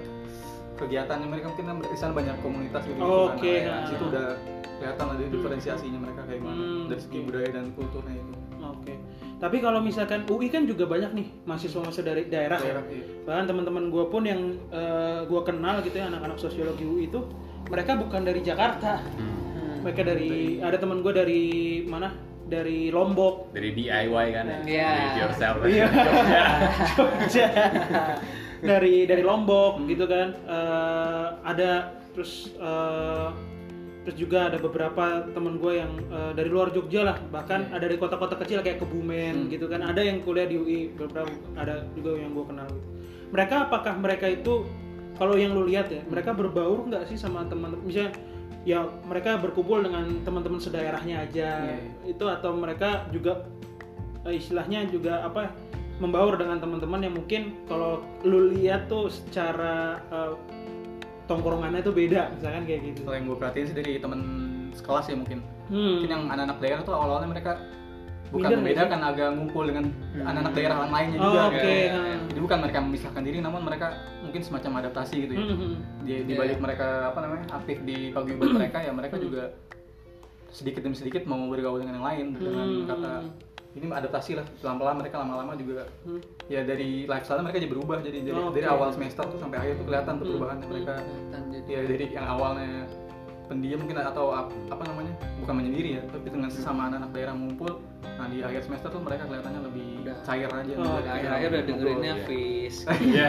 kegiatannya 0.76 1.26
mereka 1.26 1.46
mungkin 1.48 1.66
kan 1.66 1.76
di 1.80 1.96
sana 1.96 2.12
banyak 2.12 2.36
komunitas 2.40 2.82
gitu. 2.84 2.98
Oh, 2.98 3.30
oke. 3.30 3.40
Nah, 3.40 3.64
ya, 3.64 3.74
di 3.80 3.88
situ 3.88 4.04
udah 4.06 4.26
kelihatan 4.74 5.06
ada 5.08 5.24
diferensiasinya 5.24 5.98
mereka 6.00 6.20
kayak 6.24 6.40
mana 6.40 6.58
Hmm, 6.58 6.84
dari 6.86 7.00
segi 7.00 7.18
budaya 7.22 7.48
dan 7.50 7.64
kulturnya 7.72 8.14
itu. 8.14 8.32
Oke. 8.60 8.94
Tapi 9.34 9.56
kalau 9.58 9.80
misalkan 9.80 10.24
UI 10.26 10.48
kan 10.48 10.64
juga 10.64 10.84
banyak 10.84 11.10
nih 11.12 11.26
mahasiswa-mahasiswa 11.44 12.04
dari 12.04 12.22
daerah. 12.26 12.58
ya. 12.58 12.64
Daerah, 12.74 12.84
iya. 12.88 13.04
Bahkan 13.22 13.44
teman-teman 13.46 13.84
gue 13.88 14.04
pun 14.06 14.22
yang 14.22 14.40
eh, 14.68 15.20
gue 15.22 15.40
kenal 15.42 15.80
gitu 15.80 15.96
ya 15.96 16.06
anak-anak 16.06 16.36
sosiologi 16.36 16.82
UI 16.82 17.06
itu 17.06 17.20
mereka 17.66 17.94
bukan 17.94 18.20
dari 18.20 18.40
Jakarta. 18.40 19.00
Hmm. 19.00 19.43
Mereka 19.84 20.00
dari 20.02 20.32
ada 20.58 20.76
teman 20.76 20.98
gue 21.00 21.12
dari 21.12 21.42
mana? 21.84 22.08
Dari 22.44 22.88
Lombok. 22.88 23.52
dari 23.52 23.72
DIY 23.72 24.26
kan 24.32 24.44
ya 24.44 24.58
Iya. 24.64 24.88
Do 24.88 25.00
it 25.00 25.16
yourself 25.18 25.56
Iya. 25.64 25.86
Jogja. 26.90 27.46
dari 28.60 29.04
dari 29.04 29.22
Lombok 29.22 29.84
gitu 29.84 30.04
kan. 30.04 30.28
Eh, 30.44 31.26
ada 31.42 31.70
terus 32.12 32.52
eh, 32.54 33.28
terus 34.04 34.16
juga 34.16 34.52
ada 34.52 34.60
beberapa 34.60 35.24
teman 35.32 35.56
gue 35.56 35.80
yang 35.80 35.92
eh, 36.08 36.32
dari 36.32 36.48
luar 36.48 36.68
Jogja 36.70 37.04
lah 37.04 37.16
bahkan 37.28 37.64
ada 37.72 37.84
dari 37.84 37.96
kota-kota 37.96 38.36
kecil 38.36 38.60
kayak 38.60 38.76
Kebumen 38.78 39.48
gitu 39.48 39.64
kan 39.64 39.80
ada 39.80 40.00
yang 40.00 40.20
kuliah 40.20 40.44
di 40.44 40.56
UI 40.56 40.80
beberapa 40.92 41.28
ada 41.56 41.88
juga 41.92 42.16
yang 42.16 42.32
gue 42.32 42.44
kenal 42.44 42.68
gitu 42.68 42.88
mereka 43.32 43.54
apakah 43.66 43.96
mereka 43.96 44.28
itu 44.28 44.68
kalau 45.16 45.34
yang 45.34 45.56
lu 45.56 45.64
lihat 45.64 45.88
ya 45.88 46.04
mereka 46.04 46.36
berbaur 46.36 46.84
nggak 46.84 47.08
sih 47.08 47.16
sama 47.16 47.48
teman 47.48 47.80
misalnya 47.80 48.12
ya 48.64 48.88
mereka 49.04 49.36
berkumpul 49.36 49.84
dengan 49.84 50.24
teman-teman 50.24 50.60
sedaerahnya 50.60 51.28
aja 51.28 51.48
Iya, 51.68 51.78
itu 52.08 52.24
atau 52.24 52.56
mereka 52.56 53.04
juga 53.12 53.44
eh, 54.24 54.40
istilahnya 54.40 54.88
juga 54.88 55.24
apa 55.24 55.52
membaur 56.02 56.34
dengan 56.34 56.58
teman-teman 56.58 57.06
yang 57.06 57.14
mungkin 57.14 57.54
kalau 57.70 58.02
lu 58.24 58.50
lihat 58.56 58.88
tuh 58.88 59.12
secara 59.12 60.00
eh, 60.08 60.32
tongkrongannya 61.28 61.80
tuh 61.84 61.94
beda 61.94 62.32
misalkan 62.36 62.64
kayak 62.68 62.80
gitu 62.92 63.00
Kalau 63.04 63.16
yang 63.16 63.26
gue 63.28 63.38
perhatiin 63.38 63.66
sih 63.68 63.76
dari 63.76 63.92
temen 64.00 64.20
sekelas 64.74 65.06
ya 65.08 65.16
mungkin. 65.16 65.38
Hmm. 65.70 66.02
Mungkin 66.02 66.10
yang 66.10 66.24
anak-anak 66.28 66.58
daerah 66.60 66.82
tuh 66.84 66.92
awal-awalnya 66.92 67.30
mereka 67.30 67.52
bukan 68.34 68.50
Minder 68.50 68.58
membedakan 68.58 69.00
agak 69.04 69.28
ngumpul 69.32 69.64
dengan 69.64 69.84
Hmm. 69.86 70.26
anak-anak 70.26 70.52
daerah 70.52 70.76
lainnya 70.84 71.18
Oh, 71.18 71.24
juga. 71.24 71.40
oke. 71.46 71.54
gitu. 71.54 71.68
Hmm. 71.94 72.18
Jadi 72.24 72.40
bukan 72.40 72.58
mereka 72.60 72.78
memisahkan 72.80 73.22
diri, 73.22 73.38
namun 73.38 73.60
mereka 73.62 73.86
mungkin 74.20 74.40
semacam 74.42 74.70
adaptasi 74.76 75.14
gitu 75.22 75.32
ya. 75.32 75.42
Hmm. 75.44 75.74
Di, 76.02 76.14
di 76.20 76.32
Iya. 76.32 76.38
balik 76.38 76.58
mereka 76.58 76.86
apa 77.08 77.18
namanya 77.20 77.44
aktif 77.52 77.78
di 77.80 77.96
paguyuban 78.10 78.50
mereka 78.52 78.78
ya 78.80 78.90
mereka 78.90 79.14
Hmm. 79.16 79.24
juga 79.24 79.42
sedikit 80.50 80.80
demi 80.80 80.94
sedikit 80.94 81.22
mau 81.24 81.38
bergaul 81.46 81.78
dengan 81.78 81.94
yang 81.94 82.06
lain 82.06 82.26
dengan 82.32 82.66
Hmm. 82.68 82.86
kata 82.86 83.12
ini 83.74 83.84
adaptasi 83.88 84.38
lah 84.38 84.46
pelan-pelan 84.56 84.96
mereka 84.96 85.18
lama-lama 85.18 85.52
juga 85.54 85.82
Hmm. 86.02 86.22
ya 86.46 86.62
dari 86.62 87.04
lifestyle 87.04 87.42
mereka 87.42 87.58
jadi 87.58 87.70
berubah 87.72 87.98
jadi 88.00 88.18
dari, 88.22 88.34
Oh, 88.36 88.50
dari 88.50 88.62
awal 88.64 88.90
semester 88.90 89.24
tuh 89.24 89.34
sampai 89.36 89.58
akhir 89.60 89.74
tuh 89.76 89.84
kelihatan 89.84 90.12
tuh 90.12 90.22
Hmm. 90.22 90.30
perubahannya 90.32 90.66
mereka 90.68 90.94
jadi. 91.50 91.66
ya 91.66 91.80
dari 91.84 92.06
yang 92.08 92.26
awalnya 92.28 92.86
pendiam 93.44 93.76
mungkin 93.76 93.98
atau 93.98 94.26
ap- 94.32 94.54
apa 94.70 94.82
namanya 94.86 95.12
bukan 95.36 95.54
menyendiri 95.54 95.88
ya 95.92 96.02
tapi 96.06 96.26
dengan 96.28 96.48
sesama 96.48 96.86
anak-anak 96.86 97.10
daerah 97.12 97.34
ngumpul 97.34 97.72
nah 98.14 98.26
di 98.26 98.38
akhir 98.40 98.60
semester 98.62 98.88
tuh 98.88 99.00
mereka 99.00 99.22
kelihatannya 99.24 99.60
lebih 99.64 99.88
Udah. 100.00 100.16
cair 100.22 100.46
aja 100.46 100.72
Oh, 100.72 100.82
Udah 100.82 100.94
Udah 100.96 101.12
akhir-akhir 101.12 101.48
udah 101.50 101.62
dengerinnya 101.64 102.14
iya. 102.14 102.24
Fis. 102.24 102.76
Iya. 103.06 103.28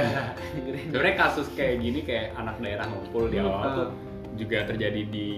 Sebenarnya 0.85 1.15
kasus 1.17 1.47
kayak 1.51 1.75
gini 1.79 1.99
kayak 2.01 2.27
anak 2.33 2.55
daerah 2.59 2.85
ngumpul 2.85 3.23
di 3.25 3.37
Hmm. 3.37 3.47
awal 3.47 3.67
tuh 3.73 3.87
juga 4.35 4.57
terjadi 4.63 5.01
di 5.05 5.29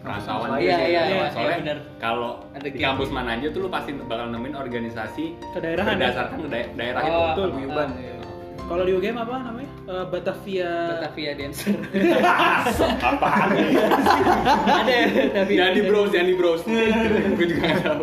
perantauan 0.00 0.56
Iya, 0.56 0.76
iya, 0.80 1.02
iya, 1.04 1.24
Soalnya 1.28 1.48
iya, 1.50 1.60
bener. 1.60 1.78
kalau 1.98 2.40
Ada 2.50 2.64
di 2.66 2.78
kampus 2.78 3.08
mana 3.08 3.34
aja 3.34 3.46
tuh 3.46 3.60
lu 3.60 3.68
pasti 3.68 3.90
bakal 3.94 4.26
nemuin 4.28 4.54
organisasi 4.54 5.24
Kedaerahan 5.52 5.88
ya? 5.90 5.98
berdasarkan 6.00 6.36
ke 6.38 6.48
dae- 6.48 6.72
daerah 6.74 7.00
Oh, 7.02 7.06
itu. 7.06 7.20
Betul. 7.28 7.48
paguyuban 7.50 7.88
Ah. 7.90 8.00
ya. 8.00 8.14
kalau 8.60 8.84
di 8.84 8.92
UGM 8.94 9.16
apa 9.16 9.32
namanya 9.42 9.70
Eh, 9.88 10.04
Batavia 10.06 10.68
Batavia 10.92 11.32
Dancer. 11.32 11.72
Apaan 13.08 13.48
nih? 13.50 13.68
ada 14.60 14.96
tapi 15.34 15.52
Jangan 15.56 15.72
di 15.72 15.82
browse, 15.82 16.10
jangan 16.12 16.28
di 16.28 16.36
browse. 16.36 16.64
Gue 17.32 17.46
juga 17.46 17.60
nggak 17.64 17.80
tahu. 17.82 18.02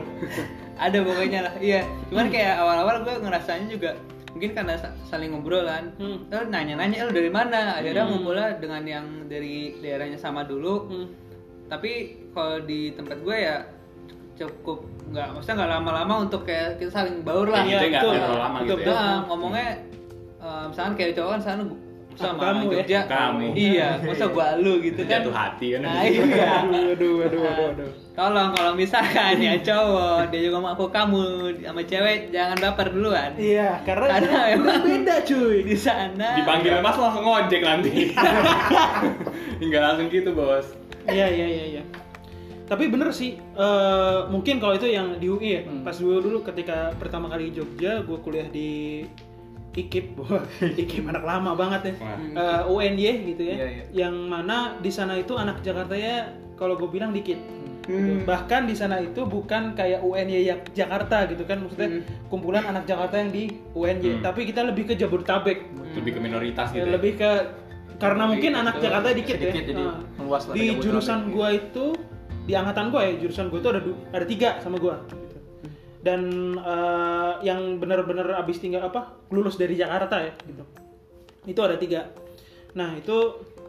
Ada 0.78 0.98
pokoknya 1.00 1.40
lah 1.42 1.54
iya 1.58 1.82
cuman 2.08 2.28
kayak 2.28 2.56
awal-awal 2.58 2.96
gue 3.02 3.16
ngerasanya 3.18 3.68
juga 3.68 3.92
mungkin 4.30 4.52
karena 4.52 4.76
sa- 4.76 4.92
saling 5.06 5.32
ngobrol 5.32 5.64
kan 5.64 5.96
Hmm. 5.96 6.28
Terus 6.28 6.48
nanya-nanya 6.48 7.08
lu 7.08 7.12
dari 7.12 7.30
mana 7.30 7.76
akhirnya 7.76 8.04
Hmm. 8.04 8.12
ngumpulnya 8.14 8.48
dengan 8.58 8.84
yang 8.84 9.06
dari 9.26 9.56
daerahnya 9.80 10.18
sama 10.18 10.44
dulu 10.44 10.76
Hmm. 10.86 11.08
tapi 11.66 11.92
kalau 12.30 12.60
di 12.62 12.92
tempat 12.92 13.18
gue 13.18 13.38
ya 13.38 13.64
cukup 14.36 14.84
nggak 15.08 15.28
maksudnya 15.32 15.56
nggak 15.58 15.72
lama-lama 15.74 16.14
untuk 16.22 16.44
kayak 16.44 16.76
kita 16.76 16.92
saling 16.94 17.24
baur 17.24 17.48
lah 17.48 17.64
Iya, 17.64 17.80
terlalu 17.88 18.36
lama 18.36 18.58
Betul, 18.60 18.68
gitu 18.68 18.82
ya. 18.84 18.86
betul. 18.86 18.96
Nah, 19.00 19.20
ngomongnya 19.26 19.68
eh, 20.38 20.64
misalkan 20.68 20.94
kayak 20.94 21.12
cowok 21.16 21.30
kan 21.30 21.42
sana 21.42 21.64
sama 22.16 22.40
Kamu 22.42 22.64
ya? 22.66 22.76
Jogja 22.78 23.00
Kamu. 23.08 23.48
iya 23.54 23.88
masa 24.00 24.26
gua 24.30 24.48
lu 24.56 24.80
gitu 24.80 25.02
kan 25.02 25.20
Jatuh 25.20 25.34
hati 25.34 25.68
kan. 25.74 25.80
nah 25.82 26.00
iya 26.02 26.24
aduh 26.62 26.84
aduh 26.92 27.16
aduh 27.22 27.42
aduh, 27.42 27.68
aduh. 27.72 27.92
Tolong 28.16 28.56
kalau 28.56 28.72
misalkan 28.74 29.36
ya 29.38 29.60
cowok 29.60 30.32
dia 30.32 30.42
juga 30.42 30.58
mau 30.58 30.72
aku 30.72 30.88
kamu 30.88 31.24
sama 31.60 31.84
cewek 31.84 32.32
jangan 32.32 32.58
baper 32.58 32.88
duluan 32.90 33.36
iya 33.36 33.84
karena 33.84 34.08
Karena 34.08 34.40
itu 34.48 34.56
emang- 34.56 34.84
beda 34.84 35.16
cuy 35.22 35.58
di 35.62 35.76
sana 35.76 36.30
Dipanggil 36.40 36.80
mas 36.80 36.96
langsung 36.96 37.24
ngojek 37.24 37.60
nanti. 37.60 38.16
Enggak 39.64 39.82
langsung 39.82 40.08
gitu 40.08 40.32
bos. 40.32 40.68
Iya 41.06 41.28
iya 41.28 41.48
iya 41.48 41.66
iya. 41.76 41.84
Tapi 42.66 42.90
bener 42.90 43.14
sih, 43.14 43.38
eh, 43.38 44.20
mungkin 44.28 44.58
kalau 44.58 44.74
itu 44.74 44.90
yang 44.90 45.16
di 45.16 45.28
UI 45.28 45.50
ya. 45.54 45.62
Hmm. 45.64 45.86
Pas 45.86 45.94
dulu 45.94 46.18
dulu 46.18 46.38
ketika 46.42 46.92
pertama 46.98 47.30
kali 47.30 47.54
di 47.54 47.62
Jogja, 47.62 48.02
gue 48.02 48.18
kuliah 48.20 48.50
di 48.50 49.04
IKIP, 49.76 50.18
IKIP 50.82 51.06
anak 51.06 51.24
lama 51.24 51.54
banget 51.54 51.94
ya. 51.94 51.94
Wah. 52.02 52.18
Eh, 52.18 52.62
UNY 52.66 53.06
gitu 53.30 53.44
ya. 53.44 53.56
Iya, 53.56 53.68
iya. 53.70 53.84
Yang 53.94 54.16
mana 54.26 54.58
di 54.82 54.90
sana 54.90 55.14
itu 55.14 55.38
anak 55.38 55.62
Jakarta 55.62 55.94
ya, 55.94 56.32
kalau 56.56 56.74
gue 56.76 56.90
bilang 56.90 57.14
dikit. 57.14 57.38
Hmm. 57.86 58.26
Bahkan 58.26 58.66
di 58.66 58.74
sana 58.74 58.98
itu 58.98 59.22
bukan 59.30 59.78
kayak 59.78 60.02
UNY 60.02 60.50
Jakarta 60.74 61.30
gitu 61.30 61.46
kan, 61.46 61.62
maksudnya 61.62 62.02
Hmm. 62.02 62.30
kumpulan 62.34 62.66
anak 62.66 62.90
Jakarta 62.90 63.22
yang 63.22 63.30
di 63.30 63.50
UNY. 63.78 64.20
Hmm. 64.20 64.24
Tapi 64.26 64.42
kita 64.50 64.66
lebih 64.66 64.90
ke 64.90 64.94
Jabodetabek. 64.98 65.70
Lebih 65.94 66.12
ke 66.18 66.20
minoritas 66.20 66.74
gitu. 66.74 66.82
Ya, 66.82 66.90
ya. 66.90 66.94
lebih 66.98 67.14
ke 67.22 67.30
karena 67.96 68.24
mungkin 68.28 68.52
Lebih 68.52 68.64
anak 68.66 68.74
ke 68.76 68.82
Jakarta 68.84 69.08
dikit 69.16 69.36
sedikit, 69.40 69.56
ya. 69.56 69.70
jadi 69.72 69.84
Nah, 69.88 69.98
meluas 70.20 70.44
lah 70.50 70.54
di 70.58 70.66
jurusan 70.84 71.20
gua 71.32 71.48
itu 71.56 71.86
di 72.46 72.54
angkatan 72.54 72.92
gua 72.92 73.02
ya 73.08 73.14
jurusan 73.24 73.48
gua 73.48 73.60
itu 73.64 73.70
ada 73.72 73.82
ada 74.12 74.26
tiga 74.28 74.50
sama 74.60 74.78
gua 74.78 75.00
gitu. 75.08 75.38
dan 76.04 76.22
eh, 76.60 77.34
yang 77.48 77.80
benar-benar 77.80 78.36
abis 78.36 78.60
tinggal 78.60 78.84
apa 78.84 79.16
lulus 79.32 79.56
dari 79.56 79.80
Jakarta 79.80 80.22
ya 80.22 80.36
gitu 80.44 80.64
itu 81.48 81.60
ada 81.64 81.80
tiga 81.80 82.12
Nah 82.76 82.92
itu 83.00 83.18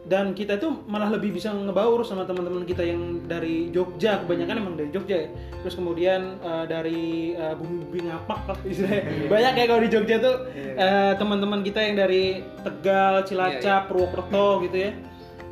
dan 0.07 0.31
kita 0.31 0.55
itu 0.55 0.71
malah 0.85 1.11
lebih 1.11 1.31
bisa 1.31 1.51
ngebaur 1.51 1.99
sama 2.01 2.23
teman-teman 2.23 2.63
kita 2.63 2.79
yang 2.79 3.19
dari 3.21 3.67
Jogja 3.69 4.23
kebanyakan 4.23 4.55
emang 4.57 4.75
dari 4.75 4.87
Jogja 4.87 5.27
ya. 5.27 5.29
Terus 5.59 5.75
kemudian 5.75 6.39
eh, 6.39 6.65
dari 6.65 7.01
eh, 7.33 7.53
bumi-bumi 7.53 8.07
ngapak 8.07 8.39
lah 8.47 8.57
istilahnya. 8.71 9.03
Banyak 9.27 9.53
ya 9.53 9.65
kalau 9.65 9.81
di 9.81 9.89
Jogja 9.89 10.15
tuh 10.17 10.35
eh, 10.55 11.13
teman-teman 11.13 11.59
kita 11.59 11.79
yang 11.81 11.95
dari 11.97 12.23
Tegal, 12.57 13.23
Cilacap, 13.23 13.87
Purwokerto 13.87 14.63
gitu 14.63 14.77
ya. 14.79 14.91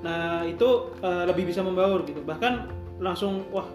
Nah 0.02 0.44
itu 0.44 0.70
eh, 0.98 1.24
lebih 1.26 1.46
bisa 1.46 1.60
membaur 1.60 2.02
gitu. 2.04 2.24
Bahkan 2.24 2.54
langsung 3.04 3.44
wah 3.52 3.68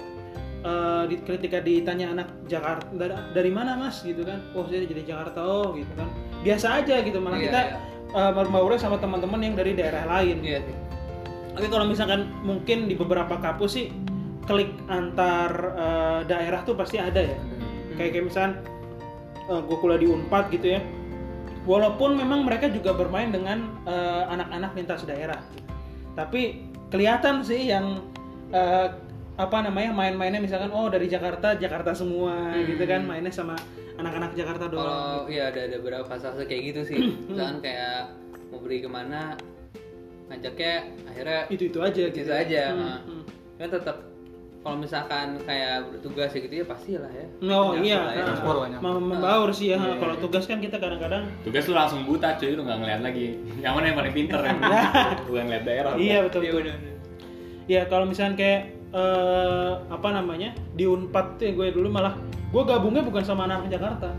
eh, 0.60 1.04
di- 1.08 1.20
ketika 1.20 1.60
ditanya 1.60 2.08
anak 2.10 2.28
Jakarta 2.46 2.88
dari, 2.90 3.12
dari 3.36 3.50
mana 3.52 3.76
mas 3.76 4.00
gitu 4.00 4.24
kan, 4.24 4.40
wah 4.52 4.64
saya 4.64 4.80
dari 4.82 5.04
Jakarta 5.04 5.40
oh 5.40 5.76
gitu 5.76 5.92
kan. 5.92 6.08
Biasa 6.40 6.80
aja 6.80 7.04
gitu 7.04 7.20
malah 7.20 7.36
Iya, 7.36 7.44
kita 7.52 7.60
iya. 7.60 7.76
Uh, 8.12 8.32
berbaurnya 8.34 8.80
sama 8.80 8.96
teman-teman 8.98 9.40
yang 9.42 9.54
dari 9.56 9.72
daerah 9.74 10.06
lain. 10.06 10.42
Iya 10.42 10.60
sih. 10.64 10.76
Tapi 11.56 11.66
kalau 11.66 11.84
misalkan 11.88 12.30
mungkin 12.46 12.86
di 12.86 12.94
beberapa 12.94 13.36
kampus 13.38 13.70
sih 13.74 13.86
klik 14.46 14.72
antar 14.90 15.50
uh, 15.76 16.20
daerah 16.26 16.62
tuh 16.62 16.78
pasti 16.78 16.98
ada 16.98 17.20
ya. 17.22 17.38
Kayak 17.98 18.10
kayak 18.16 18.24
misalkan 18.30 18.52
gue 19.50 19.76
kuliah 19.82 19.98
di 19.98 20.06
Unpad 20.06 20.46
gitu 20.54 20.78
ya. 20.78 20.80
Walaupun 21.66 22.14
memang 22.14 22.46
mereka 22.46 22.70
juga 22.70 22.94
bermain 22.94 23.34
dengan 23.34 23.66
uh, 23.82 24.30
anak-anak 24.30 24.70
lintas 24.78 25.02
daerah. 25.02 25.42
Tapi 26.14 26.70
kelihatan 26.90 27.42
sih 27.42 27.70
yang 27.70 28.02
uh, 28.54 28.94
apa 29.40 29.58
namanya 29.64 29.96
main-mainnya 29.96 30.36
misalkan 30.36 30.68
oh 30.68 30.92
dari 30.92 31.08
Jakarta 31.08 31.56
Jakarta 31.56 31.96
semua 31.96 32.52
gitu 32.60 32.84
kan 32.84 33.08
mainnya 33.08 33.32
sama 33.32 33.56
anak-anak 33.96 34.30
Jakarta 34.34 34.64
doang. 34.66 34.84
Kalau 34.84 35.26
iya 35.26 35.48
ada 35.48 35.60
ada 35.64 35.76
beberapa 35.78 36.04
fase 36.06 36.28
kayak 36.40 36.62
gitu 36.68 36.80
sih. 36.86 36.98
Misalkan 37.28 37.58
kayak 37.60 38.14
mau 38.50 38.58
beli 38.58 38.78
ke 38.78 38.88
mana 38.88 39.34
ngajaknya 40.28 40.74
akhirnya 41.10 41.40
Itu 41.50 41.62
itu 41.66 41.78
aja 41.78 42.02
gitu, 42.06 42.18
gitu. 42.22 42.30
aja. 42.30 42.62
Hmm, 42.70 42.78
Nah, 42.78 42.98
hmm. 43.02 43.22
Kan 43.58 43.68
tetap 43.70 43.96
kalau 44.60 44.76
misalkan 44.76 45.40
kayak 45.48 45.88
bertugas 45.88 46.30
ya 46.30 46.40
gitu 46.44 46.54
ya 46.54 46.66
pasti 46.68 46.90
lah 46.94 47.08
ya. 47.08 47.26
Oh 47.48 47.72
iya, 47.74 48.00
ya. 48.12 48.24
Mem- 48.76 49.08
membaur 49.08 49.48
sih 49.50 49.72
ya. 49.72 49.80
Iya, 49.80 49.96
Kalau 49.96 50.14
iya. 50.14 50.20
tugas 50.20 50.44
kan 50.44 50.60
kita 50.60 50.76
kadang-kadang 50.76 51.24
Tugas 51.40 51.64
lu 51.64 51.72
langsung 51.72 52.04
buta 52.04 52.36
cuy, 52.36 52.52
lu 52.52 52.68
nggak 52.68 52.78
ngeliat 52.78 53.00
lagi. 53.00 53.40
Yang 53.64 53.72
mana 53.72 53.84
yang 53.88 53.96
paling 53.96 54.14
pinter 54.14 54.40
yang 54.44 54.58
bukan 55.28 55.42
ngeliat 55.48 55.64
daerah. 55.64 55.92
iya 55.96 56.18
betul. 56.20 56.40
Iya. 56.44 56.76
Ya 57.68 57.82
kalau 57.88 58.04
misalnya 58.04 58.36
kayak 58.36 58.62
eh, 58.90 59.72
apa 59.86 60.08
namanya 60.10 60.50
di 60.74 60.84
Unpad 60.84 61.38
tuh 61.38 61.44
ya 61.46 61.52
gue 61.54 61.66
dulu 61.72 61.88
malah 61.88 62.14
gue 62.50 62.62
gabungnya 62.62 63.02
bukan 63.02 63.22
sama 63.22 63.46
anak 63.46 63.70
Jakarta. 63.70 64.10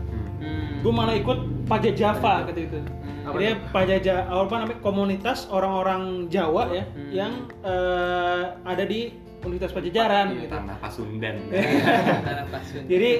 Hmm. 0.42 0.80
Gue 0.82 0.92
malah 0.92 1.14
ikut 1.14 1.68
Pajak 1.68 1.94
Java 1.94 2.48
gitu 2.50 2.60
itu. 2.66 2.78
Apa 3.22 3.38
Jadi 3.38 3.54
Pajak 3.70 4.00
apa 4.26 4.54
namanya 4.58 4.78
komunitas 4.82 5.46
orang-orang 5.46 6.26
Jawa 6.26 6.72
ya 6.72 6.84
Hmm. 6.90 7.10
yang 7.12 7.32
eh, 7.62 8.42
ada 8.64 8.84
di 8.84 9.14
Universitas 9.42 9.74
Pajajaran. 9.74 10.26
gitu. 10.38 10.54
Tanah 10.54 10.76
Pasundan. 10.78 11.36
Tanah 12.26 12.46
Pasun. 12.46 12.82
Jadi 12.86 13.10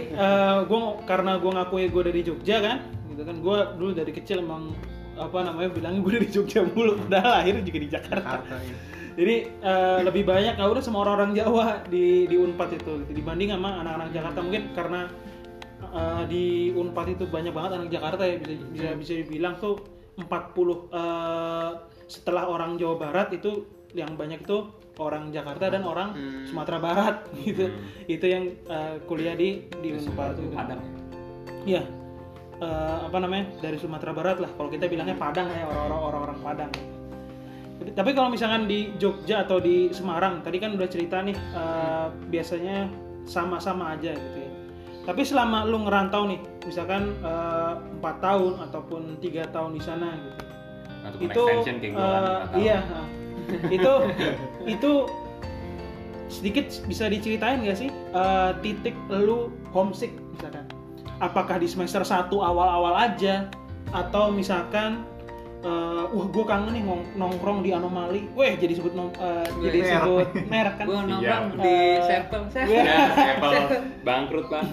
gue 0.66 0.80
karena 1.02 1.32
gue 1.38 1.50
ngakui 1.50 1.84
gue 1.90 2.02
dari 2.06 2.20
Jogja 2.22 2.56
kan, 2.62 2.76
gitu 3.10 3.22
kan 3.26 3.36
gue 3.38 3.58
dulu 3.74 3.90
dari 3.90 4.12
kecil 4.14 4.42
emang 4.42 4.70
apa 5.12 5.44
namanya 5.44 5.70
bilangnya 5.74 6.00
gue 6.00 6.12
dari 6.18 6.28
Jogja 6.30 6.62
mulu, 6.62 6.94
padahal 7.04 7.42
lahir 7.42 7.58
juga 7.60 7.78
di 7.78 7.88
Jakarta. 7.90 8.38
Jakarta 8.38 8.54
ya. 8.64 8.76
Jadi 9.12 9.34
eh, 9.60 10.00
lebih 10.02 10.24
banyak 10.24 10.54
ya 10.56 10.64
udah 10.64 10.82
sama 10.82 11.04
orang-orang 11.04 11.36
Jawa 11.36 11.84
di 11.86 12.24
di 12.26 12.36
Unpad 12.36 12.70
itu 12.74 12.92
gitu. 13.04 13.12
dibanding 13.12 13.52
sama 13.52 13.84
anak-anak 13.84 14.08
Jakarta 14.10 14.38
mungkin 14.40 14.62
karena 14.72 15.00
eh, 15.84 16.22
di 16.26 16.44
Unpad 16.72 17.06
itu 17.12 17.24
banyak 17.28 17.52
banget 17.52 17.70
anak 17.76 17.88
Jakarta 17.92 18.22
ya 18.24 18.36
bisa 18.40 18.54
bisa 18.72 18.88
bisa 18.96 19.12
dibilang 19.20 19.54
tuh 19.58 19.80
40 20.16 20.24
eh, 20.24 21.70
setelah 22.08 22.44
orang 22.48 22.76
Jawa 22.76 22.96
Barat 22.96 23.32
itu 23.32 23.64
yang 23.92 24.16
banyak 24.16 24.44
itu 24.44 24.68
orang 24.96 25.32
Jakarta 25.32 25.68
dan 25.68 25.84
orang 25.84 26.12
Hmm. 26.12 26.44
Sumatera 26.44 26.78
Barat 26.80 27.16
gitu. 27.48 27.68
Itu 28.04 28.24
yang 28.28 28.44
eh, 28.68 28.96
kuliah 29.04 29.36
di 29.36 29.68
di 29.80 29.88
Unpad 29.92 30.36
itu. 30.36 30.48
Padang. 30.52 30.80
Iya. 31.64 31.82
Eh, 32.62 32.98
apa 33.08 33.18
namanya? 33.18 33.48
Dari 33.58 33.76
Sumatera 33.76 34.12
Barat 34.12 34.36
lah. 34.40 34.50
Kalau 34.54 34.68
kita 34.68 34.86
bilangnya 34.86 35.16
Padang 35.16 35.48
ya 35.48 35.64
orang-orang 35.64 36.00
orang-orang 36.00 36.38
Padang. 36.40 36.70
Tapi- 37.90 38.14
kalau 38.14 38.30
misalkan 38.30 38.70
di 38.70 38.94
Jogja 38.96 39.42
atau 39.42 39.58
di 39.58 39.90
Semarang, 39.90 40.38
tadi 40.40 40.62
kan 40.62 40.78
udah 40.78 40.86
cerita 40.86 41.18
nih 41.18 41.34
eh, 41.34 42.06
biasanya 42.30 42.86
sama-sama 43.26 43.98
aja 43.98 44.14
gitu 44.14 44.38
ya. 44.38 44.50
Tapi 45.02 45.26
selama 45.26 45.66
lu 45.66 45.82
ngerantau 45.82 46.30
nih, 46.30 46.38
misalkan 46.62 47.10
eh, 47.18 47.72
empat 47.98 48.22
tahun 48.22 48.62
ataupun 48.62 49.18
tiga 49.18 49.50
tahun 49.50 49.74
di 49.74 49.82
sana 49.82 50.14
gitu, 50.14 50.42
Ataupun 51.02 51.26
itu 51.26 51.42
kayak 51.42 51.58
kan. 51.66 51.76
tahu. 51.90 52.54
iya 52.54 52.78
itu 53.74 53.92
itu 54.78 54.90
sedikit 56.30 56.64
bisa 56.86 57.10
diceritain 57.10 57.60
gak 57.60 57.76
sih 57.76 57.90
eh, 57.90 58.50
titik 58.62 58.94
lu 59.10 59.50
homesick 59.74 60.14
misalkan 60.32 60.64
apakah 61.18 61.58
di 61.58 61.66
semester 61.66 62.00
1 62.00 62.30
awal-awal 62.32 62.94
aja 62.96 63.50
atau 63.92 64.32
misalkan 64.32 65.04
eh, 65.62 65.68
wah 66.08 66.26
gue 66.26 66.44
kangen 66.44 66.72
nih 66.72 66.82
nongkrong 67.14 67.58
di 67.60 67.70
anomali 67.70 68.26
weh 68.32 68.54
jadi 68.54 68.74
sebut 68.74 68.92
nom- 68.92 69.14
eh, 69.14 69.46
jadi 69.60 69.78
Merek. 69.78 69.92
sebut 69.94 70.28
merek 70.44 70.74
kan 70.74 70.84
Gue 70.84 70.98
nongkrong 71.00 71.46
Siap. 71.48 71.56
di 71.56 71.70
Eh, 71.72 71.96
Circle. 72.02 72.44
iya. 72.64 72.82
Ya, 72.82 73.34
bangkrut 74.06 74.46
bang. 74.48 74.66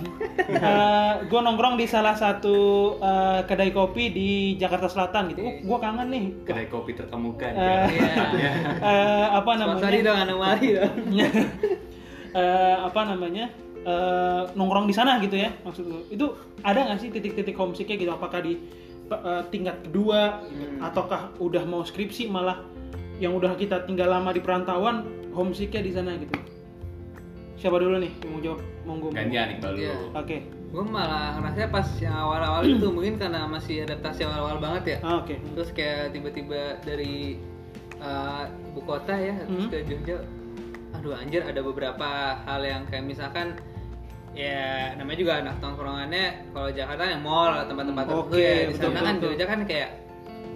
gue 1.24 1.40
nongkrong 1.40 1.76
di 1.76 1.86
salah 1.86 2.14
satu 2.14 2.58
eh, 2.98 3.42
kedai 3.44 3.70
kopi 3.70 4.10
di 4.10 4.30
Jakarta 4.56 4.86
Selatan 4.86 5.30
gitu. 5.30 5.42
gue 5.62 5.78
kangen 5.80 6.08
nih. 6.08 6.26
Kedai 6.44 6.68
kopi 6.68 6.92
terkemuka. 6.94 7.48
di 7.48 7.56
Eh, 7.56 7.66
Jakarta. 7.88 8.36
Iya. 8.36 8.52
Eh, 8.90 9.28
apa 9.30 9.52
Sponsori 9.54 9.70
namanya? 9.96 10.02
dong 10.04 10.18
anomali 10.20 10.68
dong. 10.72 10.96
Eh, 12.32 12.76
apa 12.80 13.02
namanya? 13.06 13.50
Eh, 13.80 14.44
nongkrong 14.52 14.86
di 14.86 14.94
sana 14.94 15.18
gitu 15.18 15.34
ya 15.34 15.50
maksud 15.60 15.82
lu. 15.84 16.06
Itu 16.08 16.34
ada 16.62 16.84
nggak 16.84 17.00
sih 17.00 17.10
titik-titik 17.10 17.56
homesicknya 17.56 17.98
gitu? 17.98 18.12
Apakah 18.12 18.38
di 18.40 18.54
eh, 19.12 19.44
tingkat 19.50 19.82
kedua? 19.84 20.44
Hmm. 20.44 20.80
ataukah 20.82 21.22
udah 21.38 21.64
mau 21.64 21.82
skripsi 21.82 22.28
malah 22.28 22.64
yang 23.18 23.34
udah 23.34 23.52
kita 23.54 23.84
tinggal 23.84 24.08
lama 24.10 24.30
di 24.30 24.40
perantauan 24.40 25.04
homesicknya 25.32 25.82
di 25.82 25.92
sana 25.92 26.16
gitu? 26.16 26.34
Siapa 27.56 27.76
dulu 27.76 28.00
nih 28.00 28.12
yang 28.16 28.32
mau 28.32 28.40
jawab? 28.40 28.60
Monggo. 28.84 29.08
Gantian 29.12 29.46
nih 29.46 29.58
kalau 29.60 29.76
Iya. 29.76 29.92
lu. 29.92 30.08
Oke. 30.16 30.38
Gue 30.70 30.86
malah 30.86 31.36
ngerasa 31.36 31.68
pas 31.68 31.88
yang 32.00 32.16
awal-awal 32.16 32.64
itu 32.64 32.88
mungkin 32.96 33.18
karena 33.18 33.44
masih 33.46 33.84
adaptasi 33.84 34.24
awal-awal 34.24 34.58
banget 34.58 34.84
ya. 34.86 34.98
Ah, 35.04 35.20
Oke. 35.20 35.36
Terus 35.44 35.70
kayak 35.72 36.16
tiba-tiba 36.16 36.80
dari 36.80 37.36
uh, 38.00 38.48
ibu 38.72 38.80
kota 38.82 39.12
ya 39.12 39.36
terus 39.44 39.68
Hmm. 39.68 39.70
ke 39.70 39.84
Jogja. 39.84 40.18
Aduh 40.96 41.14
anjir 41.14 41.44
ada 41.44 41.60
beberapa 41.60 42.08
hal 42.40 42.62
yang 42.64 42.88
kayak 42.88 43.04
misalkan 43.04 43.60
ya 44.32 44.94
namanya 44.96 45.18
juga 45.18 45.34
anak 45.42 45.56
tongkrongannya 45.60 46.26
kalau 46.54 46.70
Jakarta 46.70 47.04
yang 47.04 47.22
mall 47.22 47.66
tempat-tempat 47.66 48.04
tertentu 48.06 48.30
Oke, 48.30 48.46
ya. 48.46 48.70
Di 48.70 48.76
sana 48.78 49.00
kan 49.02 49.16
Jogja 49.18 49.46
kan 49.46 49.60
kayak 49.66 49.90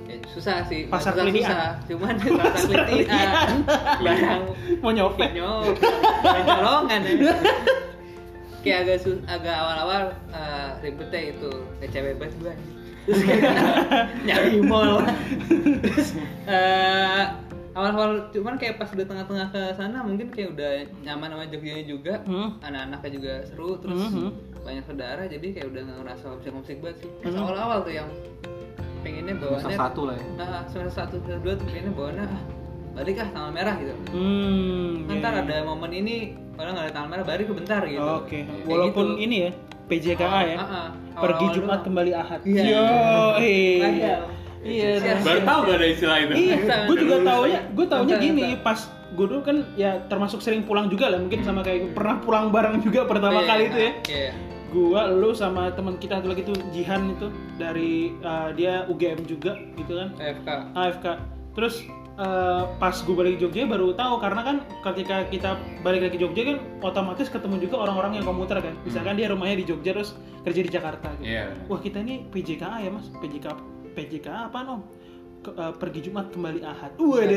ya, 0.05 0.15
susah 0.29 0.55
sih. 0.65 0.81
Pasar 0.87 1.11
susah, 1.13 1.25
susah 1.25 1.67
cuman 1.89 2.13
pasar 2.53 2.79
pilihan 2.85 3.27
barang 3.99 4.41
Mau 4.79 4.91
nyopet? 4.91 5.29
nyop 5.33 5.73
barang 6.21 6.47
colongan. 6.47 7.01
Ya. 7.03 7.33
kayak 8.63 8.77
agak 8.87 8.97
sus- 9.01 9.25
agak 9.27 9.51
awal-awal 9.51 10.01
uh, 10.31 10.71
ribetnya 10.79 11.35
itu 11.35 11.51
kayak 11.77 11.91
cewek 11.91 12.13
banget 12.15 12.35
gue 12.39 12.53
terus 13.03 13.21
kayak 13.27 13.43
nyari 14.23 14.63
mall. 14.63 15.03
Terus 15.83 16.15
eh, 16.47 17.21
awal-awal 17.73 18.29
cuman 18.29 18.53
kayak 18.55 18.77
pas 18.77 18.85
udah 18.87 19.01
tengah-tengah 19.03 19.47
ke 19.49 19.61
sana 19.73 19.97
mungkin 19.99 20.29
kayak 20.29 20.53
udah 20.53 20.71
nyaman 21.01 21.29
sama 21.31 21.45
Jogjanya 21.47 21.83
juga 21.83 22.13
Hmm. 22.23 22.49
anak-anaknya 22.59 23.09
juga 23.11 23.33
seru 23.43 23.69
terus 23.77 24.01
Mhm. 24.07 24.29
banyak 24.61 24.83
saudara 24.85 25.23
jadi 25.25 25.47
kayak 25.51 25.67
udah 25.67 25.81
nggak 25.81 25.97
ngerasa 25.99 26.23
homesick-homesick 26.29 26.77
banget 26.79 26.97
sih 26.99 27.09
Pas 27.19 27.29
Mhm. 27.29 27.41
awal-awal 27.41 27.77
tuh 27.81 27.93
yang 27.93 28.09
pengennya 28.99 29.33
Semester 29.33 29.49
bawaannya 29.51 29.77
satu 29.81 30.01
lah 30.05 30.15
ya. 30.15 30.25
nah 30.33 30.47
semester 30.63 30.93
satu 30.93 31.15
semester 31.19 31.39
dua 31.41 31.53
tuh 31.53 31.65
pengennya 31.65 31.91
bawaannya 31.91 32.25
ah 32.25 32.41
balik 32.93 33.15
ah 33.17 33.27
tanggal 33.27 33.51
merah 33.51 33.75
gitu 33.75 33.93
Hmm. 34.11 34.89
iya, 35.03 35.17
ntar 35.17 35.33
iya. 35.33 35.41
ada 35.43 35.55
momen 35.65 35.91
ini 35.91 36.15
kalau 36.53 36.69
nggak 36.71 36.83
ada 36.83 36.93
tanggal 36.93 37.09
merah 37.09 37.25
balik 37.25 37.45
ke 37.45 37.53
bentar 37.55 37.81
gitu 37.83 38.05
Oke. 38.15 38.39
Kayak 38.45 38.67
Walaupun 38.69 39.05
gitu. 39.09 39.23
ini 39.23 39.37
ya 39.39 39.51
PJKA 39.83 40.39
ya. 40.45 40.55
Ah, 40.55 40.63
ah. 40.63 40.87
Pergi 41.15 41.45
Jumat 41.51 41.69
doang. 41.75 41.85
kembali 41.85 42.11
Ahad. 42.15 42.39
Iya. 42.41 42.61
Yo, 42.63 42.85
iya. 43.37 44.15
Padahal. 44.63 44.79
Iya. 44.79 44.91
Siap. 45.03 45.17
Baru 45.27 45.39
tahu 45.43 45.59
gak 45.67 45.77
ada 45.77 45.87
istilah 45.87 46.17
itu? 46.23 46.33
Iya, 46.33 46.55
gue 46.87 46.97
juga 46.97 47.17
taunya, 47.21 47.61
gue 47.75 47.85
taunya 47.85 48.15
gini 48.17 48.45
pas 48.63 48.79
gue 49.13 49.25
dulu 49.29 49.41
kan 49.45 49.57
ya 49.77 50.01
termasuk 50.09 50.41
sering 50.41 50.65
pulang 50.65 50.89
juga 50.89 51.13
lah 51.13 51.21
mungkin 51.21 51.45
sama 51.45 51.61
kayak 51.61 51.93
pernah 51.93 52.17
pulang 52.17 52.49
bareng 52.49 52.81
juga 52.81 53.05
pertama 53.05 53.45
Iya, 53.45 53.49
kali 53.49 53.63
itu 53.69 53.77
ya. 53.77 53.91
Iya. 54.09 54.31
Gua, 54.73 55.05
lu 55.05 55.37
sama 55.37 55.69
teman 55.69 56.01
kita 56.01 56.17
satu 56.17 56.33
lagi 56.33 56.49
tuh 56.49 56.57
Jihan 56.73 57.13
itu 57.13 57.29
dari 57.61 58.17
uh, 58.25 58.49
dia 58.57 58.89
UGM 58.89 59.21
juga 59.29 59.53
gitu 59.77 60.01
kan. 60.01 60.09
AFK. 60.17 60.49
AFK. 60.73 61.05
Terus 61.53 61.85
eh, 62.17 62.63
pas 62.81 62.95
gue 62.97 63.13
balik 63.13 63.37
ke 63.37 63.45
Jogja 63.45 63.69
baru 63.69 63.93
tahu 63.93 64.17
karena 64.17 64.41
kan 64.41 64.55
ketika 64.81 65.29
kita 65.29 65.61
balik 65.85 66.09
lagi 66.09 66.17
ke 66.17 66.19
Jogja 66.25 66.41
kan 66.49 66.57
otomatis 66.81 67.29
ketemu 67.29 67.69
juga 67.69 67.85
orang-orang 67.85 68.17
yang 68.17 68.25
komuter 68.25 68.57
kan. 68.65 68.73
Misalkan 68.81 69.13
dia 69.21 69.29
rumahnya 69.29 69.61
di 69.61 69.65
Jogja 69.69 69.93
terus 69.93 70.17
kerja 70.41 70.61
di 70.65 70.71
Jakarta 70.73 71.13
gitu. 71.21 71.29
Iya. 71.37 71.53
Wah 71.69 71.77
kita 71.77 72.01
ini 72.01 72.25
PJKA 72.33 72.81
ya 72.81 72.89
mas, 72.89 73.13
PJK 73.21 73.73
PJK 73.93 74.27
apa 74.49 74.59
om? 74.67 74.81
ke- 75.39 75.51
eh, 75.51 75.73
pergi 75.75 75.99
Jumat 76.01 76.27
kembali 76.29 76.63
Ahad. 76.63 76.95
Waduh, 76.95 77.27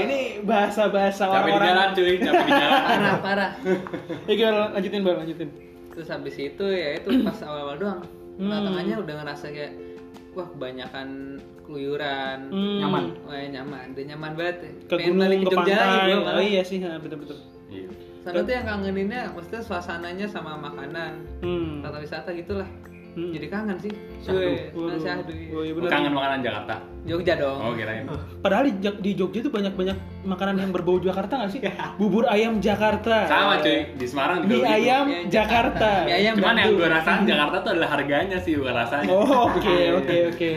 ini 0.00 0.38
bahasa-bahasa 0.40 1.26
Capek 1.26 1.50
di 1.50 1.60
jalan 1.60 1.88
cuy, 1.92 2.14
capek 2.16 2.44
di 2.46 2.52
jalan. 2.52 2.78
parah 2.86 3.16
parah 3.20 3.50
Ya 4.30 4.32
gimana 4.32 4.58
lanjutin 4.70 5.00
Bang, 5.02 5.18
lanjutin. 5.18 5.48
terus 5.88 6.08
habis 6.08 6.36
itu 6.36 6.62
ya 6.62 6.88
itu 6.94 7.08
pas 7.22 7.38
awal-awal 7.40 7.76
doang 7.76 8.00
Hmm. 8.36 8.42
tengah-tengahnya 8.44 8.96
udah 9.00 9.14
ngerasa 9.16 9.46
kayak 9.48 9.72
wah 10.30 10.44
kebanyakan 10.46 11.08
keluyuran 11.62 12.38
Hmm. 12.46 12.78
Nyaman. 12.78 13.04
wah 13.24 13.34
ya 13.34 13.48
nyaman 13.50 13.86
udah 13.90 14.04
nyaman 14.06 14.30
banget 14.34 14.56
ya. 14.56 14.70
Ke 14.78 14.94
Pengen 14.94 15.06
gunung, 15.08 15.18
balik 15.18 15.38
ke 15.38 15.48
Jogja 15.48 15.74
lagi 15.74 15.96
pantai. 15.98 16.12
gua 16.14 16.30
Oh 16.30 16.44
iya 16.44 16.62
sih, 16.62 16.78
betul-betul. 16.78 17.38
Iya. 17.66 17.88
Sana 18.20 18.38
tuh 18.38 18.52
yang 18.52 18.66
kangeninnya 18.68 19.20
maksudnya 19.32 19.62
suasananya 19.64 20.26
sama 20.26 20.52
makanan 20.56 21.12
Hmm. 21.40 21.80
atau 21.80 21.98
wisata 21.98 22.30
gitulah 22.30 22.68
Hmm. 23.16 23.32
jadi 23.32 23.48
kangen 23.48 23.80
sih 23.80 23.88
Syahdu. 24.20 24.76
Nah, 24.76 25.00
syahdu 25.00 25.32
Oh, 25.56 25.64
iya 25.64 25.72
kangen 25.88 26.12
makanan 26.12 26.44
Jakarta? 26.44 26.74
Jogja 27.08 27.32
dong 27.40 27.58
Oh 27.58 27.72
kirain. 27.72 28.04
Padahal 28.44 28.68
di, 28.68 28.76
di 28.76 29.10
Jogja 29.16 29.40
itu 29.40 29.48
banyak-banyak 29.48 29.96
makanan 30.28 30.60
yang 30.60 30.68
berbau 30.68 31.00
Jakarta 31.00 31.40
nggak 31.40 31.50
sih? 31.50 31.64
Bubur 32.02 32.28
ayam 32.28 32.60
Jakarta. 32.60 33.24
Sama 33.24 33.64
cuy, 33.64 33.88
di 33.96 34.04
Semarang 34.04 34.44
juga 34.44 34.52
Mie 34.52 34.60
begitu. 34.60 34.76
ayam 34.76 35.04
Jakarta. 35.32 35.32
Jakarta. 35.32 35.90
Mie 36.04 36.16
ayam 36.20 36.34
Cuman 36.36 36.56
yang 36.60 36.68
gue 36.76 36.88
rasain 36.92 37.22
Jakarta 37.24 37.56
tuh 37.64 37.70
adalah 37.72 37.90
harganya 37.96 38.38
sih 38.44 38.52
bukan 38.60 38.74
rasanya. 38.76 39.08
Oh 39.08 39.48
oke 39.48 39.76
oke 39.96 40.16
oke. 40.36 40.50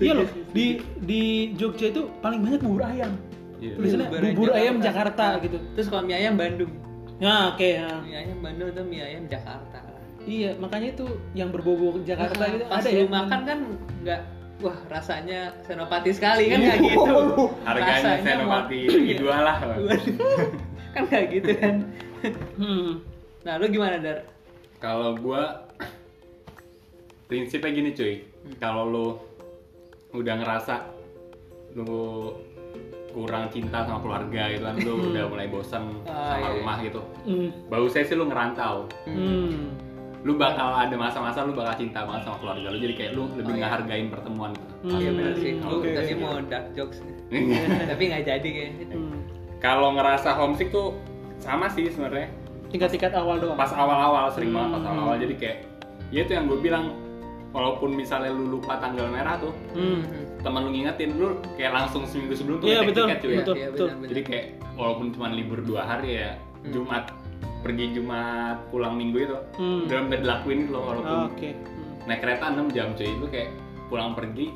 Iya 0.00 0.12
loh 0.16 0.28
di 0.56 0.66
di 1.04 1.22
Jogja 1.60 1.92
itu 1.92 2.08
paling 2.24 2.40
banyak 2.40 2.60
bubur 2.64 2.88
ayam. 2.88 3.12
Iya. 3.60 3.72
Tulisannya 3.76 4.08
bubur 4.32 4.48
ayam 4.56 4.80
Jakarta 4.80 5.36
gitu. 5.44 5.60
terus 5.76 5.92
kalau 5.92 6.08
mie 6.08 6.16
ayam 6.16 6.40
Bandung 6.40 6.72
Nah 7.20 7.52
oke 7.52 7.68
ya. 7.68 8.00
mie 8.00 8.16
ayam 8.16 8.40
Bandung 8.40 8.72
tuh 8.72 8.84
mie 8.84 9.04
ayam 9.04 9.28
Jakarta 9.28 9.80
Iya 10.26 10.58
makanya 10.58 10.88
itu 10.92 11.06
yang 11.32 11.48
berbau-bau 11.48 12.02
Jakarta 12.02 12.34
Nah, 12.36 12.50
gitu 12.50 12.64
pas 12.66 12.82
ada 12.82 12.90
ya. 12.92 13.06
makan 13.06 13.40
kan 13.42 13.58
nggak 14.02 14.20
wah 14.58 14.78
rasanya 14.88 15.40
senopati 15.62 16.10
sekali 16.10 16.48
kan 16.48 16.58
nggak 16.58 16.78
gitu 16.80 17.12
Harganya 17.62 17.94
Rasanya 17.94 18.22
senopati 18.26 18.80
dua 19.22 19.36
lah. 19.40 19.56
kan 20.90 21.02
nggak 21.06 21.24
gitu 21.32 21.50
kan 21.54 21.74
Hmm. 22.56 23.04
nah 23.42 23.54
lu 23.54 23.68
gimana 23.68 23.96
dar 23.96 24.26
Kalau 24.76 25.14
gua 25.14 25.62
prinsipnya 27.26 27.70
gini 27.70 27.90
cuy, 27.92 28.14
kalau 28.56 28.84
lu 28.84 29.06
udah 30.12 30.34
ngerasa 30.36 30.74
lu 31.74 32.32
kurang 33.10 33.48
cinta 33.48 33.82
sama 33.82 33.98
keluarga 33.98 34.42
gitu 34.48 34.62
kan, 34.62 34.76
lu 34.78 34.92
udah 35.10 35.24
mulai 35.26 35.46
bosan 35.46 35.84
Ah, 36.04 36.12
sama 36.30 36.36
iya, 36.36 36.42
iya. 36.42 36.50
rumah 36.56 36.76
gitu. 36.80 37.00
Hmm. 37.24 37.48
Bagusnya 37.66 38.02
sih 38.04 38.14
lu 38.14 38.24
ngerantau. 38.24 38.76
Hmm. 39.04 39.72
Lu 40.26 40.34
bakal 40.34 40.74
ada 40.74 40.90
masa-masa 40.92 41.46
lu 41.46 41.54
bakal 41.54 41.78
cinta 41.78 42.02
banget 42.02 42.26
sama 42.26 42.36
keluarga 42.38 42.66
lu, 42.66 42.78
jadi 42.78 42.94
kayak 42.94 43.12
lu 43.14 43.30
lebih 43.30 43.46
Oh, 43.46 43.54
iya. 43.54 43.62
ngehargain 43.62 44.06
pertemuan 44.10 44.50
gitu. 44.50 44.66
Hmm. 44.84 44.98
iya 44.98 45.10
benar 45.12 45.34
sih 45.36 45.52
lu 45.56 45.76
Oke, 45.76 45.88
tadi 45.92 46.12
mau 46.14 46.34
dark 46.42 46.66
jokes 46.72 46.98
tapi 47.90 48.02
nggak 48.04 48.22
jadi 48.24 48.48
kayaknya 48.48 48.84
Hmm. 48.88 49.18
Kalau 49.56 49.88
ngerasa 49.92 50.34
homesick 50.34 50.68
tuh 50.68 50.98
sama 51.38 51.66
sih 51.68 51.86
sebenarnya. 51.86 52.28
Tingkat-tingkat 52.66 53.14
awal 53.14 53.38
doang. 53.38 53.54
Pas 53.54 53.70
awal-awal 53.72 54.26
sering 54.28 54.50
banget 54.50 54.70
pas 54.72 54.80
Hmm. 54.80 54.90
awal-awal 54.90 55.16
jadi 55.16 55.34
kayak 55.36 55.58
ya 56.08 56.20
itu 56.20 56.32
yang 56.32 56.44
gue 56.44 56.58
bilang 56.60 56.84
walaupun 57.48 57.90
misalnya 57.92 58.30
lu 58.30 58.52
lupa 58.52 58.76
tanggal 58.76 59.06
merah 59.06 59.38
tuh 59.38 59.54
Hmm. 59.72 60.02
temen 60.38 60.60
lu 60.60 60.70
ngingetin 60.70 61.10
lu 61.14 61.28
kayak 61.54 61.72
langsung 61.72 62.02
seminggu 62.04 62.34
sebelum 62.34 62.58
tuh 62.58 62.66
Iya, 62.66 62.74
ngecek 62.76 62.88
betul. 62.88 63.04
tiket 63.04 63.18
cuy 63.18 63.28
Iya. 63.28 63.38
betul, 63.38 63.54
iya, 63.54 63.68
betul. 63.70 63.88
jadi 64.06 64.20
kayak 64.22 64.46
walaupun 64.74 65.06
cuma 65.08 65.26
libur 65.30 65.58
dua 65.60 65.82
hari 65.84 66.10
ya 66.16 66.30
Hmm. 66.34 66.72
Jumat 66.72 67.04
pergi 67.66 67.84
Jumat 67.92 68.70
pulang 68.70 68.94
minggu 68.94 69.18
itu 69.20 69.36
Hmm. 69.54 69.84
udah 69.84 69.96
hampir 69.98 70.18
dilakuin 70.20 70.58
gitu 70.62 70.72
loh 70.72 70.84
walaupun 70.86 71.18
Oke. 71.28 71.50
Hmm. 71.50 72.06
naik 72.06 72.20
kereta 72.20 72.44
6 72.48 72.70
jam 72.70 72.88
cuy 72.92 73.10
lu 73.12 73.26
kayak 73.26 73.50
pulang 73.86 74.14
pergi 74.14 74.46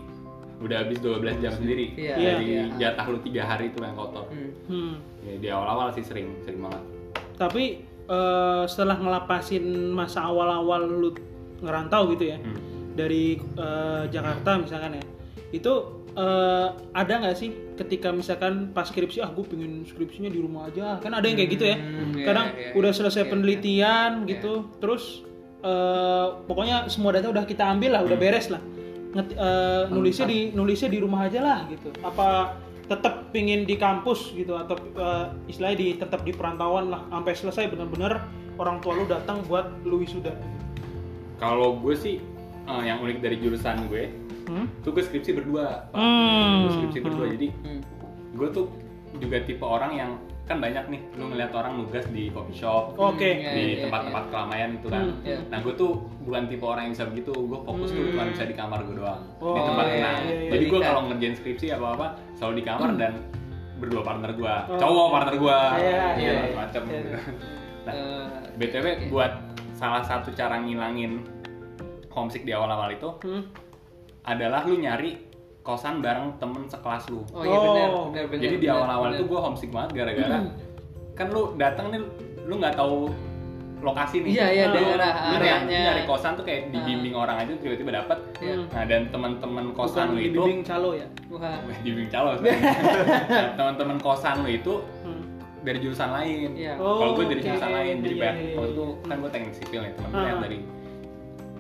udah 0.61 0.77
habis 0.79 0.99
12 0.99 1.41
jam 1.41 1.51
sendiri 1.51 1.97
Iya, 1.97 2.15
dari 2.15 2.47
iya. 2.47 2.63
jatah 2.79 3.07
lu 3.09 3.19
tiga 3.21 3.43
hari 3.45 3.69
itu 3.69 3.81
yang 3.81 3.95
kotor 3.95 4.29
Hmm. 4.29 4.51
Hmm. 4.69 4.95
ya, 5.21 5.35
di 5.37 5.49
awal-awal 5.49 5.91
sih 5.91 6.03
sering 6.03 6.39
sering 6.41 6.61
banget 6.61 6.83
Tapi 7.35 7.65
eh, 8.07 8.63
setelah 8.67 8.97
ngelapasin 8.97 9.65
masa 9.91 10.23
awal-awal 10.23 10.85
lu 10.85 11.11
ngerantau 11.59 12.11
gitu 12.11 12.29
ya 12.29 12.39
Hmm. 12.39 12.59
dari 12.93 13.35
eh, 13.37 14.05
Jakarta 14.07 14.55
misalkan 14.57 14.95
ya, 14.95 15.05
itu 15.51 15.73
eh, 16.13 16.69
ada 16.93 17.13
nggak 17.17 17.37
sih 17.37 17.51
ketika 17.75 18.11
misalkan 18.11 18.71
pas 18.71 18.85
skripsi 18.85 19.21
ah 19.21 19.31
gue 19.31 19.43
pingin 19.43 19.83
skripsinya 19.83 20.27
di 20.27 20.39
rumah 20.39 20.67
aja 20.67 20.99
kan 20.99 21.13
ada 21.13 21.25
yang 21.25 21.37
kayak 21.37 21.51
gitu 21.51 21.65
ya. 21.65 21.77
Hmm, 21.77 22.13
iya, 22.13 22.25
Kadang 22.27 22.47
iya, 22.53 22.71
udah 22.75 22.91
iya. 22.91 22.99
selesai 22.99 23.23
Iya, 23.25 23.31
penelitian 23.31 24.11
iya. 24.25 24.29
gitu, 24.31 24.53
terus 24.79 25.23
eh, 25.61 26.27
pokoknya 26.45 26.89
semua 26.89 27.13
data 27.13 27.29
udah 27.29 27.45
kita 27.45 27.65
ambil 27.67 27.93
lah, 27.95 28.03
udah 28.03 28.17
Hmm. 28.17 28.27
beres 28.27 28.49
lah. 28.49 28.63
Nget- 29.11 29.35
eh, 29.35 29.83
nulisnya 29.89 30.25
di 30.25 30.39
nulisnya 30.51 30.87
di 30.87 30.99
rumah 30.99 31.27
aja 31.27 31.41
lah 31.41 31.59
gitu. 31.67 31.91
Apa 32.01 32.55
tetap 32.87 33.31
pingin 33.31 33.63
di 33.63 33.75
kampus 33.75 34.35
gitu 34.35 34.55
atau 34.55 34.75
eh, 34.75 35.27
istilahnya 35.47 35.79
di 35.79 35.89
tetap 35.95 36.23
di 36.23 36.33
perantauan 36.33 36.91
lah 36.91 37.07
sampai 37.07 37.33
selesai 37.33 37.65
bener-bener 37.69 38.19
orang 38.59 38.79
tua 38.79 38.99
lu 38.99 39.07
datang 39.07 39.41
buat 39.47 39.71
lu 39.85 39.99
wisuda. 39.99 40.35
kalau 41.39 41.79
gue 41.79 41.95
sih 41.95 42.17
eh, 42.67 42.83
yang 42.83 43.01
unik 43.01 43.19
dari 43.19 43.37
jurusan 43.37 43.89
gue 43.89 44.11
Hmm? 44.51 44.67
tuh 44.83 44.91
gue 44.91 45.01
skripsi 45.01 45.31
berdua 45.33 45.87
Pak. 45.87 45.95
Hmm. 45.95 46.59
Gue 46.61 46.71
skripsi 46.77 46.99
berdua 47.01 47.25
Hmm. 47.25 47.35
jadi 47.35 47.49
Hmm. 47.57 47.81
gue 48.33 48.49
tuh 48.51 48.67
juga 49.17 49.37
tipe 49.41 49.63
orang 49.63 49.93
yang 49.93 50.11
kan 50.45 50.59
banyak 50.59 50.83
nih 50.85 51.01
lu 51.15 51.31
ngeliat 51.31 51.53
orang 51.53 51.79
nugas 51.79 52.03
di 52.09 52.27
coffee 52.29 52.57
shop 52.57 52.99
Oke. 52.99 53.23
Hmm, 53.23 53.39
iya, 53.41 53.51
di 53.53 53.63
iya, 53.63 53.77
tempat-tempat 53.81 54.25
keramaian 54.29 54.71
itu 54.75 54.89
kan 54.89 55.03
Hmm, 55.05 55.23
iya. 55.23 55.39
nah 55.47 55.59
gue 55.61 55.71
tuh 55.73 55.91
bukan 56.21 56.43
tipe 56.45 56.65
orang 56.65 56.83
yang 56.85 56.93
bisa 56.93 57.07
begitu 57.07 57.31
gue 57.31 57.59
fokus 57.61 57.89
tuh 57.89 58.03
Hmm. 58.03 58.11
cuma 58.11 58.23
bisa 58.27 58.43
di 58.45 58.55
kamar 58.55 58.79
gue 58.83 58.97
doang 58.97 59.23
Oh, 59.39 59.55
di 59.55 59.61
tempat 59.63 59.85
iya, 59.85 59.95
tenang 59.95 60.17
iya, 60.21 60.35
iya. 60.37 60.51
jadi 60.51 60.65
gue 60.67 60.81
kalau 60.81 61.01
ngerjain 61.07 61.35
skripsi 61.37 61.67
apa 61.71 61.87
apa 61.93 62.07
selalu 62.35 62.55
di 62.57 62.65
kamar 62.65 62.91
dan 62.97 63.13
berdua 63.79 64.03
partner 64.03 64.31
gue 64.33 64.55
Oh. 64.67 64.77
cowok 64.77 65.07
partner 65.09 65.35
gue 65.37 65.59
Iya, 65.79 66.03
iya, 66.19 66.33
iya. 66.43 66.53
macam 66.53 66.83
Iya. 66.83 66.99
gitu 66.99 67.09
nah 67.81 67.93
Eh, 67.93 68.27
btw 68.57 68.87
buat 69.09 69.33
salah 69.73 70.03
satu 70.03 70.29
cara 70.31 70.59
ngilangin 70.59 71.23
homesick 72.09 72.43
di 72.43 72.51
awal-awal 72.51 72.91
itu 72.91 73.07
Hmm. 73.23 73.43
Adalah 74.31 74.63
lu 74.63 74.79
nyari 74.79 75.19
kosan 75.61 75.99
bareng 75.99 76.39
temen 76.39 76.65
sekelas 76.67 77.05
lu 77.09 77.27
oh 77.29 77.43
iya 77.43 77.59
benar 77.59 77.89
Oh. 77.91 78.05
benar 78.09 78.27
benar 78.29 78.41
jadi 78.41 78.57
di 78.57 78.65
benar, 78.65 78.77
awal-awal 78.81 79.09
tuh 79.13 79.27
gue 79.27 79.41
homesick 79.41 79.71
banget 79.71 79.91
gara-gara 79.95 80.39
kan 81.13 81.27
lu 81.29 81.43
datang 81.55 81.87
nih 81.91 82.01
lu 82.43 82.55
nggak 82.57 82.75
tahu 82.75 83.11
lokasi 83.81 84.21
nih 84.21 84.33
Iya, 84.35 84.47
iya, 84.51 84.65
Lu- 84.67 84.77
daerah, 84.77 85.13
lu 85.27 85.37
areanya. 85.37 85.81
nyari 85.89 86.03
kosan 86.05 86.33
tuh 86.35 86.45
kayak 86.45 86.63
Ah. 86.63 86.73
dibimbing 86.75 87.15
orang 87.15 87.37
aja 87.39 87.53
tiba-tiba 87.55 87.91
dapet 87.95 88.19
Iya. 88.39 88.55
nah 88.69 88.85
dan 88.85 89.03
teman-teman 89.09 89.65
Bukan 89.67 89.79
kosan 89.81 90.07
lu 90.11 90.21
itu 90.21 90.37
dibimbing 90.37 90.61
calo 90.63 90.91
ya. 90.93 91.07
Wah. 91.29 91.41
Wah, 91.59 91.79
dibimbing 91.81 92.09
calo. 92.09 92.31
Nah, 92.41 93.53
teman-teman 93.55 93.97
kosan 93.99 94.37
lu 94.39 94.49
itu 94.51 94.75
Hmm. 95.01 95.23
dari 95.61 95.79
jurusan 95.79 96.11
lain 96.11 96.49
Iya. 96.55 96.77
Oh, 96.77 96.97
kalau 96.99 97.13
gue 97.15 97.25
dari 97.27 97.41
oke. 97.41 97.47
jurusan 97.47 97.71
lain 97.71 97.95
jadi 97.99 98.09
Iya, 98.11 98.21
banyak 98.23 98.37
iya, 98.37 98.45
iya. 98.45 98.55
waktu 98.55 98.71
itu 98.71 98.85
kan 99.03 99.17
gue 99.17 99.31
teknik 99.31 99.55
sipil 99.55 99.81
nih 99.81 99.93
teman-teman 99.95 100.27
yang 100.27 100.41
dari 100.43 100.59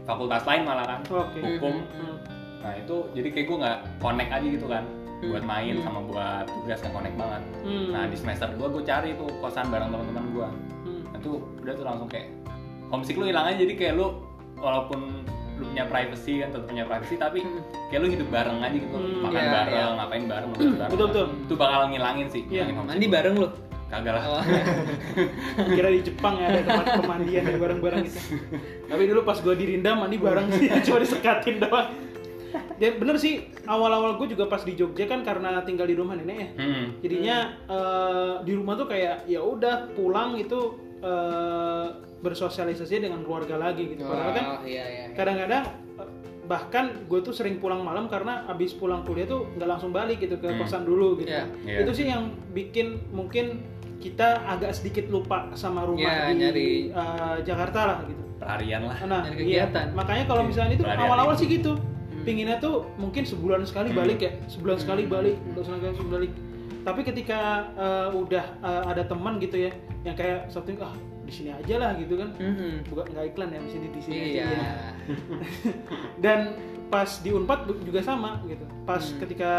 fakultas 0.02 0.42
lain 0.44 0.62
malah 0.62 0.86
kan 0.86 1.00
Oke. 1.06 1.38
hukum 1.40 1.74
Hmm. 1.86 2.16
Nah 2.60 2.72
itu 2.74 2.96
jadi 3.10 3.28
kayak 3.30 3.46
gue 3.46 3.58
nggak 3.58 3.78
connect 3.98 4.30
aja 4.30 4.48
gitu 4.48 4.66
kan 4.66 4.84
Hmm. 5.20 5.30
buat 5.30 5.44
main 5.44 5.74
Hmm. 5.74 5.84
sama 5.84 6.00
buat 6.02 6.44
tugas 6.46 6.80
nggak 6.80 6.94
connect 6.94 7.12
banget 7.14 7.42
Hmm. 7.60 7.88
nah 7.90 8.04
di 8.04 8.16
semester 8.16 8.48
2 8.50 8.56
gue 8.70 8.82
cari 8.82 9.10
tuh 9.14 9.28
kosan 9.38 9.68
bareng 9.68 9.88
teman-teman 9.88 10.24
gue 10.30 10.48
Hmm. 10.82 11.02
nah 11.06 11.18
itu 11.18 11.30
udah 11.60 11.74
tuh 11.74 11.84
langsung 11.84 12.08
kayak 12.08 12.28
homesick 12.88 13.14
lu 13.14 13.24
hilang 13.24 13.44
aja 13.44 13.56
jadi 13.58 13.72
kayak 13.74 13.94
lu 13.94 14.16
walaupun 14.56 15.00
lu 15.56 15.64
punya 15.66 15.84
privacy 15.84 16.40
kan 16.40 16.48
tetap 16.48 16.64
punya 16.66 16.84
privacy 16.84 17.14
tapi 17.16 17.38
Hmm. 17.38 17.60
kayak 17.88 18.00
lu 18.00 18.08
hidup 18.10 18.28
bareng 18.28 18.58
aja 18.58 18.72
gitu 18.74 18.88
Hmm, 18.90 19.20
makan 19.20 19.36
iya, 19.38 19.52
bareng 19.54 19.76
iya. 19.76 19.92
ngapain 19.94 20.24
bareng 20.26 20.50
bareng 20.50 20.88
Betul, 20.88 21.06
betul. 21.06 21.26
itu 21.38 21.54
bakal 21.54 21.80
ngilangin 21.86 22.26
sih 22.26 22.42
Iya. 22.46 22.62
ngilangin 22.66 22.88
Mandi 22.88 23.04
lu. 23.04 23.12
bareng 23.12 23.34
lu. 23.36 23.48
kagak 23.90 24.14
lah 24.14 24.22
Oh. 24.30 24.42
Kira 25.74 25.90
di 25.90 26.00
Jepang 26.00 26.38
ya 26.38 26.46
ada 26.48 26.62
tempat 26.62 26.86
pemandian 26.96 27.42
dari 27.42 27.58
bareng-bareng 27.58 28.06
gitu. 28.06 28.20
Tapi 28.88 29.02
dulu 29.04 29.20
pas 29.20 29.34
gue 29.36 29.50
di 29.52 29.64
Rindam 29.66 29.98
mandi 29.98 30.14
bareng 30.16 30.46
sih, 30.52 30.70
cuma 30.86 30.96
disekatin 30.96 31.58
doang. 31.58 31.90
Ya 32.76 32.90
bener 32.92 33.16
sih, 33.16 33.34
awal-awal 33.64 34.16
gue 34.16 34.30
juga 34.30 34.46
pas 34.46 34.60
di 34.60 34.72
Jogja 34.72 35.04
kan 35.04 35.20
karena 35.20 35.60
tinggal 35.60 35.84
di 35.84 35.94
rumah 35.94 36.14
nenek 36.14 36.36
ya. 36.36 36.48
Hmm. 36.56 36.84
Jadinya 36.98 37.36
eh, 37.66 38.34
di 38.42 38.52
rumah 38.52 38.74
tuh 38.74 38.86
kayak 38.86 39.24
ya 39.24 39.38
udah 39.38 39.92
pulang 39.92 40.34
itu 40.34 40.60
eh, 41.00 41.86
bersosialisasi 42.20 43.00
dengan 43.00 43.20
keluarga 43.20 43.56
lagi 43.56 43.90
gitu. 43.90 44.04
Padahal 44.04 44.32
kan 44.32 44.44
Oh, 44.50 44.60
iya 44.62 44.84
iya. 44.84 45.04
kadang-kadang 45.12 45.64
eh, 45.96 46.08
bahkan 46.44 46.84
gue 47.04 47.20
tuh 47.20 47.30
sering 47.30 47.56
pulang 47.56 47.80
malam 47.80 48.06
karena 48.06 48.44
abis 48.46 48.72
pulang 48.72 49.02
kuliah 49.02 49.24
tuh 49.24 49.46
nggak 49.50 49.68
langsung 49.68 49.90
balik 49.90 50.18
gitu 50.18 50.36
ke 50.36 50.46
Hmm. 50.46 50.58
kosan 50.58 50.82
dulu 50.82 51.16
gitu. 51.16 51.30
Iya. 51.30 51.44
Iya. 51.62 51.78
Itu 51.80 51.92
sih 51.92 52.06
yang 52.06 52.22
bikin 52.50 52.86
mungkin 53.10 53.60
kita 53.98 54.48
agak 54.48 54.72
sedikit 54.72 55.04
lupa 55.06 55.52
sama 55.52 55.84
rumah 55.84 56.00
Iya, 56.00 56.24
di 56.26 56.34
nyari. 56.34 56.70
eh, 56.88 57.36
Jakarta 57.42 57.80
lah 57.84 57.98
gitu. 58.02 58.22
pelarian 58.40 58.82
lah 58.82 58.96
Nah, 59.02 59.20
Nyari 59.22 59.36
iya. 59.44 59.68
kegiatan. 59.68 59.86
Makanya 59.92 60.24
kalau 60.24 60.42
misalnya 60.42 60.72
itu 60.72 60.80
Pelarian 60.80 61.04
awal-awal 61.06 61.36
sih 61.36 61.44
gitu. 61.46 61.76
Hmm. 62.20 62.26
Pinginnya 62.28 62.60
tuh 62.60 62.84
mungkin 63.00 63.24
sebulan 63.24 63.64
sekali 63.64 63.90
Hmm. 63.90 63.98
balik 64.04 64.18
ya, 64.20 64.32
sebulan 64.46 64.76
sekali 64.76 65.08
Hmm. 65.08 65.12
balik, 65.16 65.36
sebulan 65.56 65.64
sekali 65.96 66.10
balik. 66.12 66.32
Tapi 66.80 67.00
ketika 67.02 67.40
eh, 67.72 68.08
udah 68.12 68.44
eh, 68.60 68.82
ada 68.86 69.02
teman 69.04 69.40
gitu 69.40 69.56
ya, 69.56 69.72
yang 70.04 70.12
kayak 70.14 70.48
satu 70.48 70.72
ah 70.80 70.92
di 71.20 71.32
sini 71.32 71.50
aja 71.54 71.74
lah 71.78 71.90
gitu 71.94 72.18
kan 72.18 72.34
Mhm. 72.34 72.90
bukan 72.90 73.04
nggak 73.14 73.24
iklan 73.30 73.54
ya 73.54 73.58
mesti 73.62 73.78
di 73.86 74.00
sini 74.02 74.16
aja 74.18 74.26
Iya. 74.26 74.46
gitu. 75.06 75.32
dan 76.24 76.58
pas 76.90 77.06
di 77.22 77.30
Unpad 77.30 77.70
juga 77.86 78.02
sama 78.02 78.42
gitu 78.50 78.66
pas 78.82 78.98
Hmm. 78.98 79.18
ketika 79.22 79.50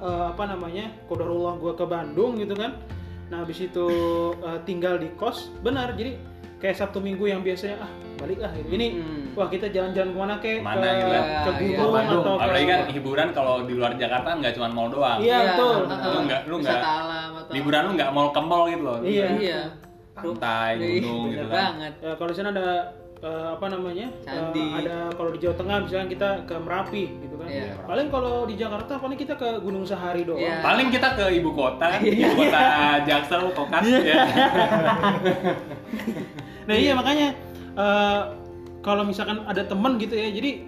eh, 0.00 0.24
apa 0.32 0.48
namanya 0.48 0.88
kodarullah 1.04 1.60
gua 1.60 1.76
ke 1.76 1.84
Bandung 1.84 2.40
gitu 2.40 2.56
kan 2.56 2.80
nah 3.28 3.44
habis 3.44 3.60
itu 3.60 3.86
eh, 4.40 4.58
tinggal 4.64 4.96
di 4.96 5.12
kos 5.20 5.52
benar 5.60 5.92
jadi 5.92 6.16
kayak 6.64 6.80
Sabtu 6.80 6.96
Minggu 6.96 7.28
yang 7.28 7.44
biasanya 7.44 7.76
ah 7.84 7.92
balik 8.18 8.38
ah 8.40 8.50
gitu. 8.52 8.68
ini 8.68 8.86
Hmm. 8.92 9.22
wah 9.32 9.46
kita 9.46 9.66
jalan-jalan 9.68 10.08
ke 10.08 10.18
mana 10.18 10.34
kek 10.36 10.56
Ke 10.56 10.64
mana 10.64 10.82
ke, 10.82 10.92
gitu 10.92 11.08
kan? 11.08 11.22
ke 11.22 11.50
Iya, 11.54 11.76
gunung 11.78 11.92
Bandung. 11.92 12.20
atau 12.20 12.34
ke 12.34 12.42
Apalagi 12.42 12.66
kan 12.66 12.80
hiburan 12.90 13.28
kalau 13.32 13.54
di 13.62 13.72
luar 13.72 13.92
Jakarta 13.94 14.28
nggak 14.34 14.52
cuma 14.52 14.68
mall 14.68 14.88
doang. 14.88 15.18
Iya, 15.18 15.38
betul. 15.48 15.74
heeh. 15.84 16.04
Lu 16.04 16.20
nggak- 16.24 16.42
lu 16.44 16.56
nggak- 16.58 16.82
Liburan 17.48 17.82
lu 17.82 17.92
nggak 17.94 18.10
mall 18.10 18.28
ke 18.28 18.40
mall 18.40 18.64
gitu 18.66 18.82
loh. 18.82 18.98
Iya. 19.00 19.26
Iya. 19.32 19.60
Pantai, 20.12 20.72
gunung 20.98 21.30
gitu 21.30 21.46
kan. 21.46 21.78
banget. 21.78 21.92
Ya, 22.00 22.12
kalau 22.12 22.28
di 22.28 22.36
sana 22.36 22.50
ada 22.50 22.68
eh, 23.18 23.46
apa 23.50 23.66
namanya? 23.66 24.06
Candi. 24.20 24.62
Eh, 24.64 24.78
ada 24.80 25.10
kalau 25.10 25.30
di 25.30 25.38
Jawa 25.38 25.54
Tengah 25.56 25.76
misalnya 25.80 26.06
kita 26.06 26.28
ke 26.44 26.54
Merapi 26.56 27.02
gitu 27.18 27.34
kan. 27.34 27.46
Iya. 27.46 27.74
Paling 27.80 28.06
kalau 28.08 28.34
di 28.44 28.54
Jakarta 28.54 28.92
paling 28.94 29.14
kita 29.16 29.34
ke 29.34 29.58
Gunung 29.58 29.82
Sahari 29.82 30.22
doang. 30.22 30.38
Iya. 30.38 30.58
Paling 30.60 30.86
kita 30.88 31.08
ke 31.14 31.26
ibu 31.32 31.50
kota, 31.50 31.86
kan? 31.88 31.98
ibu 32.00 32.30
kota 32.36 32.60
Jaksel, 33.02 33.42
Kokas 33.52 33.86
ya. 34.00 34.14
Nah 36.68 36.76
iya 36.76 36.92
makanya 36.92 37.32
eh, 37.78 38.22
kalau 38.80 39.02
misalkan 39.02 39.42
ada 39.44 39.62
temen 39.62 39.96
gitu 39.96 40.12
ya, 40.12 40.28
jadi 40.28 40.62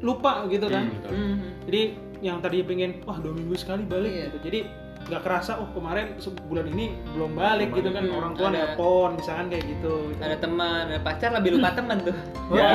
lupa 0.00 0.44
gitu 0.46 0.66
kan. 0.66 0.90
Hmm. 1.04 1.14
Mhm. 1.36 1.48
Jadi 1.64 1.82
yang 2.20 2.38
tadi 2.38 2.60
pengen 2.60 3.00
wah 3.02 3.16
dua 3.16 3.32
minggu 3.32 3.54
sekali 3.54 3.82
balik 3.82 4.10
Iya. 4.10 4.24
gitu. 4.26 4.38
Jadi 4.44 4.60
nggak 5.00 5.22
kerasa 5.22 5.56
oh 5.56 5.68
kemarin 5.72 6.12
sebulan 6.14 6.68
ini 6.68 6.92
belum 7.10 7.32
balik 7.32 7.72
gitu 7.72 7.88
kan 7.88 8.04
Hmm, 8.04 8.14
orang 8.14 8.32
tua 8.34 8.46
ada- 8.46 8.76
nelpon 8.76 9.10
misalkan 9.16 9.48
kayak 9.48 9.64
gitu. 9.66 9.94
gitu. 10.06 10.20
Ada 10.20 10.36
teman, 10.38 10.82
ada 10.86 11.00
pacar 11.00 11.30
lebih 11.32 11.50
lupa 11.56 11.68
teman 11.72 11.98
tuh. 12.00 12.16
Ya. 12.50 12.68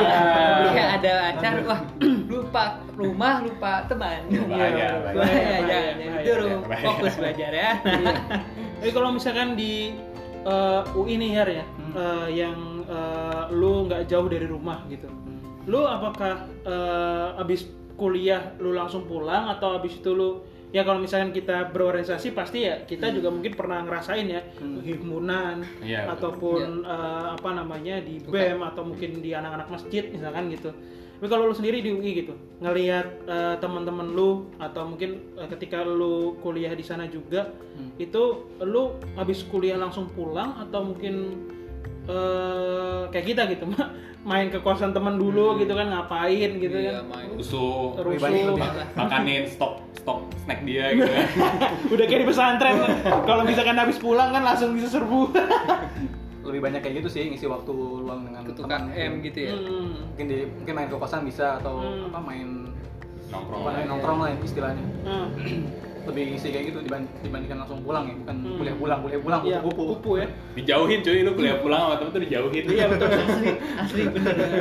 Iya, 0.65 0.85
ada 0.95 1.13
pacar, 1.31 1.53
wah 1.63 1.81
lupa 2.33 2.63
rumah, 2.93 3.35
lupa 3.39 3.85
teman. 3.85 4.25
Bahaya, 4.25 4.41
Iya, 4.41 4.47
bahaya. 4.49 4.87
Bahaya, 5.05 5.13
bahaya, 5.13 5.61
jangan 5.61 5.95
bahaya, 5.95 6.25
dulu 6.25 6.47
bahaya. 6.63 6.85
fokus 6.89 7.13
belajar 7.15 7.51
ya. 7.53 7.71
Iya. 7.85 8.13
Tapi 8.75 8.91
kalau 8.91 9.09
misalkan 9.11 9.49
di 9.53 9.73
eh, 10.43 10.81
UI 10.93 11.13
nih 11.15 11.29
ya, 11.31 11.43
Hmm. 11.45 11.91
eh, 11.93 12.27
yang 12.35 12.57
lu 13.49 13.85
nggak 13.85 14.07
jauh 14.07 14.25
dari 14.25 14.45
rumah 14.45 14.81
gitu, 14.87 15.09
lu 15.65 15.81
apakah 15.83 16.45
eh, 16.63 17.41
abis 17.41 17.67
kuliah 17.95 18.53
lu 18.59 18.71
langsung 18.71 19.05
pulang 19.05 19.47
atau 19.49 19.79
abis 19.79 19.97
itu 19.97 20.11
lu 20.11 20.43
ya 20.69 20.83
kalau 20.83 20.99
misalkan 20.99 21.31
kita 21.31 21.71
berorganisasi 21.71 22.35
pasti 22.35 22.67
ya 22.67 22.83
kita 22.83 23.07
juga 23.07 23.31
mungkin 23.31 23.55
pernah 23.55 23.79
ngerasain 23.81 24.27
ya 24.27 24.41
Hmm. 24.59 24.83
himpunan 24.83 25.63
Iya, 25.79 26.03
betul. 26.03 26.13
ataupun 26.13 26.61
eh, 26.83 27.25
apa 27.31 27.49
namanya 27.53 28.03
di 28.03 28.19
BEM 28.19 28.59
atau 28.61 28.83
mungkin 28.83 29.23
di 29.23 29.31
anak-anak 29.31 29.71
masjid 29.71 30.03
misalkan 30.11 30.51
gitu. 30.51 30.75
Tapi 31.15 31.31
kalau 31.31 31.47
lu 31.47 31.55
sendiri 31.55 31.79
di 31.79 31.95
UI 31.95 32.11
gitu, 32.19 32.35
ngelihat 32.59 33.07
eh, 33.23 33.55
teman-teman 33.63 34.11
lu 34.11 34.51
atau 34.59 34.83
mungkin 34.83 35.23
eh, 35.39 35.47
ketika 35.47 35.87
lu 35.87 36.35
kuliah 36.43 36.75
di 36.75 36.83
sana 36.83 37.07
juga, 37.07 37.55
Hmm. 37.79 37.95
itu 37.95 38.23
lu 38.59 38.99
habis 39.15 39.47
kuliah 39.47 39.79
langsung 39.79 40.11
pulang 40.11 40.59
atau 40.59 40.83
mungkin 40.83 41.47
eh, 42.07 43.01
kayak 43.09 43.25
kita 43.25 43.41
gitu, 43.49 43.63
main 44.25 44.49
ke 44.49 44.57
kosan 44.57 44.89
teman 44.89 45.15
dulu 45.15 45.55
gitu 45.55 45.71
kan 45.71 45.85
ngapain 45.87 46.49
gitu 46.55 46.73
Iya, 46.73 46.97
kan? 46.97 47.05
main. 47.07 47.27
Rusuh, 47.31 47.93
Lebih 47.99 48.19
banyak 48.19 48.43
Rusuh. 48.47 48.57
makanin 48.99 49.43
stok 49.45 49.73
stok 49.95 50.19
snack 50.39 50.61
dia 50.61 50.89
gitu 50.91 51.05
kan. 51.11 51.25
Udah 51.87 52.05
kayak 52.05 52.21
di 52.21 52.27
pesantren. 52.27 52.75
kalau 53.21 53.43
misalkan 53.43 53.75
habis 53.75 53.97
pulang 53.97 54.29
kan 54.29 54.41
langsung 54.41 54.73
bisa 54.73 54.89
serbu. 54.89 55.29
lebih 56.45 56.61
banyak 56.61 56.77
kayak 56.79 57.01
gitu 57.01 57.09
sih 57.11 57.25
ngisi 57.27 57.45
waktu 57.45 57.73
luang 57.73 58.21
dengan 58.23 58.45
teman. 58.47 58.89
M 58.89 59.13
gitu 59.19 59.39
ya. 59.43 59.53
Hmm. 59.55 59.97
mungkin 60.07 60.25
di 60.25 60.37
mungkin 60.47 60.73
main 60.75 60.87
ke 60.87 60.95
kosan 60.95 61.21
bisa 61.21 61.57
atau 61.57 61.73
Hmm. 61.79 62.05
apa 62.07 62.19
main 62.19 62.49
Nongkrong. 63.25 63.57
apa 63.59 63.69
namanya, 63.71 63.87
nongkrong 63.89 64.19
lah 64.19 64.29
istilahnya 64.39 64.85
Hmm. 65.01 65.27
lebih 66.05 66.23
ngisi 66.29 66.47
kayak 66.49 66.65
gitu 66.67 66.79
diban- 66.81 67.09
dibandingkan 67.19 67.57
langsung 67.59 67.81
pulang 67.81 68.05
ya 68.05 68.15
bukan 68.15 68.35
Hmm. 68.37 68.57
kuliah 68.57 68.75
pulang 68.75 68.99
kuliah 69.01 69.19
pulang 69.19 69.41
Iya, 69.41 69.57
kupu 69.59 69.73
kupu 69.75 69.93
kupu 69.95 70.11
ya. 70.17 70.27
Dijauhin 70.53 70.99
cuy, 71.01 71.19
lu 71.19 71.31
kuliah 71.33 71.57
pulang 71.57 71.81
sama 71.83 71.95
temen 71.97 72.11
tuh 72.11 72.21
dijauhin. 72.21 72.63
Iya 72.63 72.85
betul. 72.87 73.07
Asli, 73.09 73.49
asli 73.75 74.01
bener. 74.07 74.35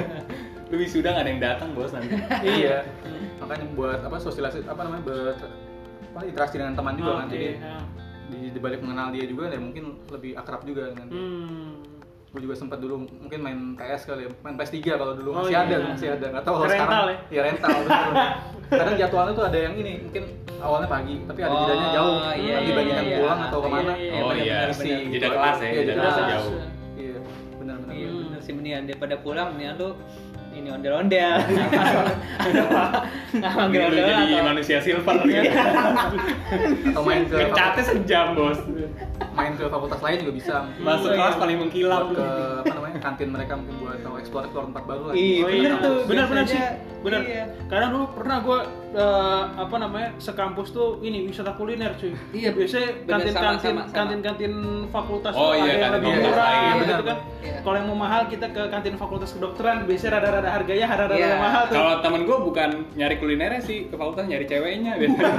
Lu 0.64 0.80
wisuda 0.80 1.09
nggak 1.09 1.20
ada 1.20 1.30
yang 1.30 1.42
datang 1.44 1.68
bos 1.70 1.92
nanti. 1.92 2.09
iya 2.42 2.83
makanya 3.37 3.66
buat 3.70 4.00
apa 4.00 4.16
sosialisasi 4.16 4.64
apa 4.64 4.80
namanya 4.80 5.02
ber 5.04 5.37
apa 6.09 6.20
interaksi 6.24 6.57
dengan 6.57 6.72
teman 6.72 6.94
juga 6.94 7.12
kan 7.14 7.26
Oke, 7.26 7.35
jadi 7.35 7.48
ya. 7.52 7.78
di, 8.26 8.38
di 8.48 8.59
balik 8.59 8.80
mengenal 8.80 9.11
dia 9.11 9.24
juga 9.24 9.52
dan 9.52 9.61
mungkin 9.61 9.85
lebih 10.09 10.33
akrab 10.33 10.64
juga 10.64 10.88
dengan 10.88 11.07
dia. 11.07 11.20
Hmm. 11.20 11.70
gue 12.26 12.40
juga 12.40 12.57
sempat 12.57 12.78
dulu 12.78 12.94
mungkin 13.14 13.38
main 13.38 13.59
PS 13.76 14.09
kali 14.09 14.24
ya 14.24 14.30
main 14.40 14.57
PS 14.57 14.70
3 14.72 14.83
kalau 14.96 15.14
dulu 15.14 15.30
Oh, 15.30 15.37
masih 15.40 15.52
iya. 15.52 15.62
ada 15.62 15.76
masih 15.87 16.09
ada 16.11 16.26
nggak 16.33 16.42
tahu 16.42 16.54
kalau 16.57 16.66
Rental 16.66 16.80
sekarang 16.80 17.07
ya? 17.07 17.18
ya 17.30 17.40
rental 17.44 17.70
betul. 17.76 18.12
kadang 18.66 18.96
jadwalnya 18.96 19.33
tuh 19.33 19.44
ada 19.44 19.59
yang 19.61 19.74
ini 19.74 19.92
mungkin 20.00 20.24
awalnya 20.57 20.88
pagi 20.88 21.14
tapi 21.22 21.40
ada 21.40 21.50
Oh, 21.50 21.61
jedanya 21.62 21.88
jauh 21.90 22.16
iya, 22.35 22.55
lagi 22.55 22.64
iya, 22.64 22.74
bagian 22.74 22.96
iya. 23.00 23.16
pulang 23.18 23.40
atau 23.42 23.59
ke 23.59 23.68
mana 23.68 23.92
Iya, 23.92 24.05
iya, 24.07 24.20
Oh, 24.20 24.33
iya. 24.33 24.59
Benar. 24.70 25.00
Jeda 25.11 25.29
kelas 25.31 25.57
ya, 25.57 25.66
Iya, 25.66 25.79
jeda 25.79 25.92
kelas 25.94 26.16
jauh. 26.16 26.53
iya 26.94 27.14
benar-benar 27.55 27.92
Iya 27.92 28.09
bener 28.11 28.40
sih 28.40 28.53
mendingan 28.53 28.83
daripada 28.87 29.14
pulang 29.16 29.48
mendingan 29.50 29.77
lu 29.77 29.90
ini 30.55 30.70
ondel-ondel. 30.70 31.35
Nggak 33.35 33.53
manggil 33.53 33.81
ondel 33.83 34.07
jadi 34.07 34.14
atau 34.14 34.46
manusia 34.46 34.79
silver 34.79 35.16
gitu. 35.24 35.50
atau 36.87 37.03
main 37.03 37.22
ke 37.24 37.35
Ngecatnya 37.37 37.83
sejam 37.85 38.27
bos. 38.33 38.59
main 39.35 39.53
ke 39.53 39.66
fakultas 39.66 39.98
lain 39.98 40.16
juga 40.22 40.33
bisa 40.33 40.55
Masuk 40.79 41.11
iya. 41.11 41.16
kelas 41.18 41.35
paling 41.37 41.59
mengkilap. 41.59 42.05
ke 42.12 42.27
apa 42.61 42.72
namanya 42.72 42.96
kantin 43.00 43.29
mereka 43.29 43.53
mungkin 43.57 43.74
buat 43.81 43.98
tahu 43.98 44.14
explore 44.16 44.44
explore 44.46 44.66
tempat 44.70 44.85
baru 44.87 45.03
lah 45.05 45.14
Iya, 45.14 45.42
Oh, 45.42 45.50
iya. 45.50 45.70
tuh. 45.77 45.98
Bener-bener 46.07 46.44
sih. 46.46 46.61
Bener. 47.05 47.21
Iya. 47.23 47.45
Karena 47.69 47.87
dulu 47.93 48.05
pernah 48.11 48.37
gue 48.40 48.59
apa 49.55 49.77
namanya 49.77 50.14
sekampus 50.17 50.71
tuh 50.71 50.99
ini 51.01 51.27
wisata 51.27 51.53
kuliner 51.53 51.93
cuy. 51.95 52.14
Iya, 52.31 52.51
Biasanya 52.51 52.90
kantin 53.05 53.35
kantin 53.35 53.59
sama, 53.75 53.83
sama. 53.83 53.93
kantin 53.93 54.21
kantin 54.23 54.53
fakultas 54.88 55.33
Oh, 55.35 55.51
tuh 55.51 55.53
iya, 55.53 55.61
ada 55.61 55.69
yang 55.69 55.83
kantin 55.85 55.99
lebih 56.01 56.23
murah 56.23 56.47
lain. 56.47 56.75
gitu 56.81 57.05
kan. 57.05 57.19
Iya. 57.43 57.57
Kalau 57.61 57.77
yang 57.77 57.88
mau 57.88 57.99
mahal 57.99 58.23
kita 58.27 58.47
ke 58.49 58.62
kantin 58.69 58.95
fakultas 58.95 59.31
kedokteran 59.31 59.77
biasanya 59.85 60.12
rada-rada 60.14 60.51
harganya 60.51 60.87
rada-rada 60.88 61.21
Iya. 61.21 61.37
mahal 61.37 61.62
tuh. 61.67 61.75
Kalau 61.75 61.95
temen 62.01 62.21
gue 62.23 62.38
bukan 62.40 62.71
nyari 62.95 63.17
kulinernya 63.19 63.61
sih 63.61 63.79
ke 63.87 63.95
fakultas 63.95 64.25
nyari 64.25 64.47
ceweknya 64.47 64.93
biasanya. 64.95 65.33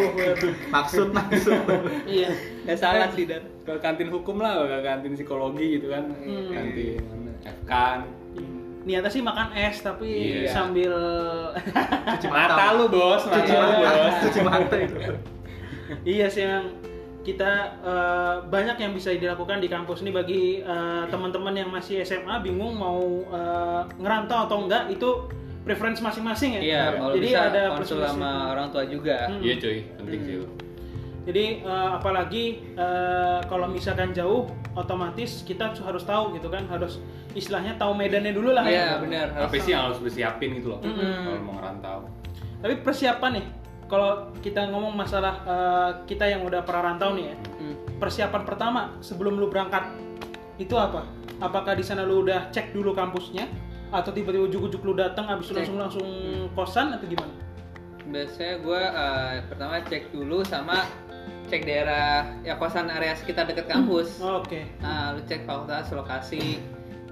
maksud 0.74 1.08
maksud 1.10 1.60
iya. 2.06 2.28
Nggak 2.62 2.78
salah 2.78 3.08
sih 3.10 3.24
dan. 3.24 3.42
ke 3.60 3.76
kantin 3.78 4.08
hukum 4.08 4.38
lah, 4.38 4.60
ke 4.62 4.78
kantin 4.82 5.12
psikologi 5.14 5.78
gitu 5.78 5.88
kan. 5.88 6.04
Hmm. 6.16 6.50
Kantin 6.50 7.00
FK. 7.40 7.72
Niatnya 8.80 9.08
sih 9.08 9.20
makan 9.20 9.52
es 9.52 9.80
tapi 9.80 10.08
Iya. 10.40 10.50
sambil 10.50 10.92
cuci 12.06 12.26
Mata 12.26 12.64
lu 12.74 12.88
bos, 12.88 13.22
mata 13.22 13.36
cuci 13.38 13.52
lu 13.52 13.66
mata 13.76 13.90
bos. 13.94 14.14
cuci 14.24 14.40
mata 14.40 14.76
itu 14.76 14.96
iya 16.06 16.26
sih 16.26 16.46
yang 16.46 16.64
kita 17.20 17.50
eh, 17.82 18.34
banyak 18.46 18.76
yang 18.78 18.92
bisa 18.94 19.12
dilakukan 19.12 19.60
di 19.60 19.68
kampus 19.68 20.00
ini 20.00 20.10
bagi 20.10 20.42
eh, 20.60 21.04
teman-teman 21.06 21.52
yang 21.52 21.68
masih 21.68 22.00
SMA 22.00 22.40
bingung 22.40 22.72
mau 22.74 23.02
eh, 23.26 23.80
ngerantau 23.96 24.48
atau 24.48 24.64
enggak 24.64 24.88
itu 24.88 25.28
preference 25.60 26.00
masing-masing 26.00 26.56
ya. 26.56 26.60
Iya, 26.62 26.82
kalau 26.96 27.12
Jadi 27.12 27.26
bisa 27.28 27.40
ada 27.46 27.62
konsul 27.76 28.00
sama 28.00 28.48
orang 28.48 28.72
tua 28.72 28.88
juga. 28.88 29.28
Hmm. 29.28 29.44
Iya 29.44 29.54
cuy, 29.60 29.78
penting 29.92 30.20
sih 30.24 30.34
itu. 30.40 30.46
Jadi 31.20 31.60
eh, 31.60 31.90
apalagi 31.92 32.44
eh, 32.74 33.38
kalau 33.44 33.68
misalkan 33.68 34.16
jauh 34.16 34.48
otomatis 34.72 35.44
kita 35.44 35.74
harus 35.76 36.06
tahu 36.06 36.32
gitu 36.34 36.48
kan 36.48 36.64
harus 36.70 36.96
istilahnya 37.36 37.76
tahu 37.76 37.92
medannya 37.92 38.32
dulu 38.32 38.50
lah 38.56 38.64
Iya, 38.64 38.96
ya. 38.96 39.02
benar. 39.02 39.26
Apa 39.36 39.54
sih 39.60 39.70
yang 39.74 39.90
harus 39.92 40.00
disiapin 40.00 40.56
gitu 40.56 40.74
loh 40.74 40.80
Mm-mm. 40.80 40.96
kalau 41.28 41.40
mau 41.44 41.54
ngerantau. 41.60 41.98
Tapi 42.60 42.74
persiapan 42.80 43.30
nih 43.36 43.46
kalau 43.84 44.10
kita 44.40 44.70
ngomong 44.70 44.94
masalah 44.96 45.34
eh, 45.44 45.90
kita 46.08 46.24
yang 46.24 46.40
udah 46.46 46.64
pernah 46.64 46.94
rantau 46.94 47.12
nih 47.14 47.26
ya. 47.32 47.36
Hmm. 47.60 47.76
persiapan 48.00 48.42
pertama 48.48 48.80
sebelum 49.04 49.36
lu 49.36 49.52
berangkat 49.52 49.92
itu 50.56 50.72
apa? 50.72 51.04
Apakah 51.36 51.76
di 51.76 51.84
sana 51.84 52.00
lu 52.00 52.24
udah 52.24 52.48
cek 52.48 52.72
dulu 52.72 52.96
kampusnya 52.96 53.44
atau 53.92 54.08
tiba-tiba 54.08 54.48
ujuk-ujuk 54.48 54.80
lu 54.80 54.96
datang 54.96 55.28
habis 55.28 55.52
langsung 55.52 55.76
langsung 55.76 56.08
kosan 56.56 56.96
atau 56.96 57.04
gimana? 57.04 57.28
Biasanya 58.08 58.54
gue 58.64 58.82
pertama 59.46 59.84
cek 59.84 60.16
dulu 60.16 60.40
sama 60.42 60.88
cek 61.50 61.62
daerah 61.62 62.22
ya 62.40 62.54
kosan 62.54 62.86
area 62.86 63.12
sekitar 63.12 63.44
dekat 63.44 63.66
kampus. 63.66 64.22
Oke. 64.22 64.64
Nah, 64.78 65.12
lu 65.12 65.20
cek 65.22 65.42
fakultas, 65.42 65.90
lokasi, 65.90 66.62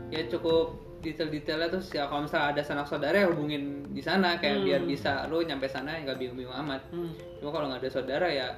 ya 0.09 0.23
cukup 0.25 0.79
detail-detailnya 0.99 1.69
terus 1.69 1.91
ya 1.91 2.07
kalau 2.07 2.27
misalnya 2.27 2.55
ada 2.55 2.63
sanak 2.63 2.87
saudara 2.87 3.15
ya 3.15 3.31
hubungin 3.31 3.87
di 3.89 4.03
sana 4.03 4.35
kayak 4.35 4.59
Hmm. 4.59 4.67
biar 4.67 4.81
bisa 4.83 5.13
lu 5.27 5.43
nyampe 5.43 5.67
sana 5.67 5.95
nggak 5.99 6.17
bingung-bingung 6.17 6.55
amat. 6.67 6.83
Hmm. 6.91 7.15
Cuma 7.39 7.51
kalau 7.51 7.67
nggak 7.71 7.83
ada 7.83 7.91
saudara 7.93 8.27
ya 8.27 8.49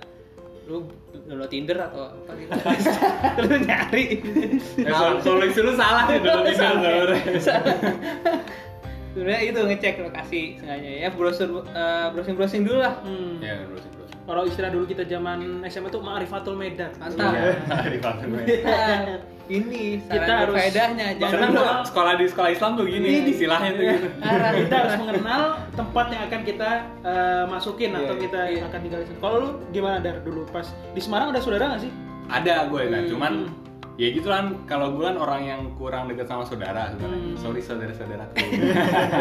lu 0.64 0.86
download 1.26 1.50
Tinder 1.50 1.76
atau 1.76 2.08
apa 2.14 2.32
gitu. 2.36 2.52
lu 3.44 3.56
nyari. 3.60 4.04
Eh, 4.78 4.88
sol- 4.88 5.20
solusi 5.20 5.60
lu 5.60 5.72
salah 5.74 6.06
sih 6.06 6.16
dulu 6.16 6.40
bisa 6.46 6.66
Sebenarnya 9.10 9.42
itu 9.42 9.60
ngecek 9.66 9.94
lokasi 10.06 10.40
sengaja 10.62 10.90
ya 11.02 11.08
browser 11.10 11.50
browsing 12.14 12.34
browsing 12.38 12.62
dulu 12.62 12.78
lah. 12.80 12.94
Hmm. 13.02 13.42
Ya, 13.42 13.58
browsing 13.66 13.90
browsing. 13.90 13.99
Kalau 14.30 14.46
istilah 14.46 14.70
dulu 14.70 14.86
kita 14.86 15.02
zaman 15.04 15.38
SMA 15.66 15.90
tuh 15.90 15.98
ma'rifatul 15.98 16.54
medan. 16.54 16.94
Mantap. 16.96 17.34
Iya, 17.34 17.50
di 17.90 17.98
Palembang. 17.98 18.46
ini 19.50 19.98
Kita 20.00 20.22
harus- 20.38 20.54
berfaedahnya 20.54 21.18
jangan 21.18 21.50
gua 21.50 21.82
sekolah 21.82 22.14
di 22.14 22.30
sekolah 22.30 22.50
Islam 22.54 22.78
tuh 22.78 22.86
gini, 22.86 23.08
Ini. 23.18 23.28
istilahnya 23.28 23.70
tuh 23.74 23.82
gitu. 23.90 24.06
arah 24.22 24.52
kita 24.54 24.74
harus 24.78 24.94
mengenal 24.96 25.42
tempat 25.74 26.06
yang 26.08 26.22
akan 26.30 26.40
kita 26.46 26.70
eh, 27.02 27.44
masukin 27.44 27.90
atau 27.92 28.14
Iya, 28.14 28.22
kita 28.22 28.40
iya. 28.46 28.62
akan 28.64 28.78
tinggal 28.78 29.00
di 29.02 29.06
sana. 29.10 29.18
Kalau 29.18 29.36
lu 29.36 29.48
gimana 29.68 29.96
dar 29.98 30.22
dulu 30.22 30.46
pas 30.46 30.66
di 30.94 31.00
Semarang 31.02 31.34
ada 31.34 31.42
saudara 31.42 31.66
nggak 31.66 31.82
sih? 31.82 31.92
Ada 32.30 32.70
gue 32.70 32.82
kan, 32.86 33.02
Hmm. 33.02 33.10
cuman 33.10 33.32
ya 33.98 34.08
gitu 34.08 34.28
kan 34.30 34.44
kalau 34.64 34.94
gue 34.94 35.02
kan 35.02 35.18
orang 35.18 35.42
yang 35.42 35.60
kurang 35.74 36.06
dekat 36.06 36.24
sama 36.24 36.46
saudara 36.46 36.94
sebenarnya. 36.94 37.18
Hmm. 37.18 37.34
Sorry 37.36 37.58
saudara-saudaraku. 37.60 38.34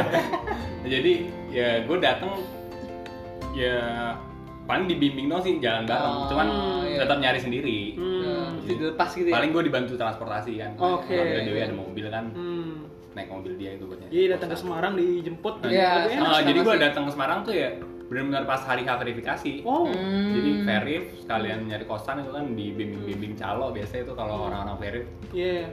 Jadi 0.93 1.14
ya 1.49 1.82
gue 1.84 1.97
dateng 1.97 2.34
ya 3.51 3.82
paling 4.70 4.86
dibimbing 4.86 5.26
dong 5.26 5.41
sih 5.41 5.57
jalan 5.57 5.84
bareng, 5.84 6.13
Oh, 6.15 6.30
cuman 6.30 6.47
iya. 6.86 7.01
tetap 7.01 7.17
nyari 7.17 7.39
sendiri. 7.41 7.80
Hmm. 7.97 8.53
mesti 8.55 8.74
dilepas 8.76 9.09
gitu 9.11 9.26
ya 9.26 9.36
Paling 9.36 9.49
gue 9.49 9.63
dibantu 9.65 9.93
transportasi 9.95 10.51
kan. 10.55 10.72
Oke. 10.78 11.09
Kalau 11.09 11.41
Dewi 11.41 11.59
ada 11.59 11.74
mobil 11.74 12.05
kan, 12.07 12.26
Hmm. 12.30 12.86
naik 13.09 13.28
mobil 13.28 13.57
dia 13.57 13.74
itu 13.74 13.84
buat 13.84 13.97
nyari 13.97 14.11
Jadi 14.11 14.26
datang 14.30 14.47
ke. 14.47 14.55
Semarang 14.55 14.93
dijemput 14.93 15.53
gitu. 15.59 15.74
Iya, 15.74 15.89
Lebih 15.97 16.13
enak. 16.13 16.22
Ah, 16.22 16.30
sama 16.32 16.45
jadi 16.45 16.59
gue 16.61 16.76
datang 16.78 17.03
ke 17.03 17.11
Semarang 17.11 17.39
tuh 17.41 17.53
ya 17.55 17.70
benar-benar 18.05 18.43
pas 18.43 18.61
hari 18.63 18.82
H 18.84 18.89
verifikasi. 18.95 19.51
Oh. 19.63 19.86
Hmm. 19.86 20.34
Jadi 20.34 20.49
verif 20.63 21.03
sekalian 21.20 21.59
nyari 21.65 21.86
kosan 21.86 22.22
itu 22.22 22.30
kan 22.30 22.45
di 22.53 22.65
bimbing-bimbing 22.70 23.34
calo 23.34 23.70
biasanya 23.70 24.01
itu 24.03 24.13
kalau 24.13 24.36
orang-orang 24.45 24.78
verif 24.78 25.05
Iya. 25.32 25.65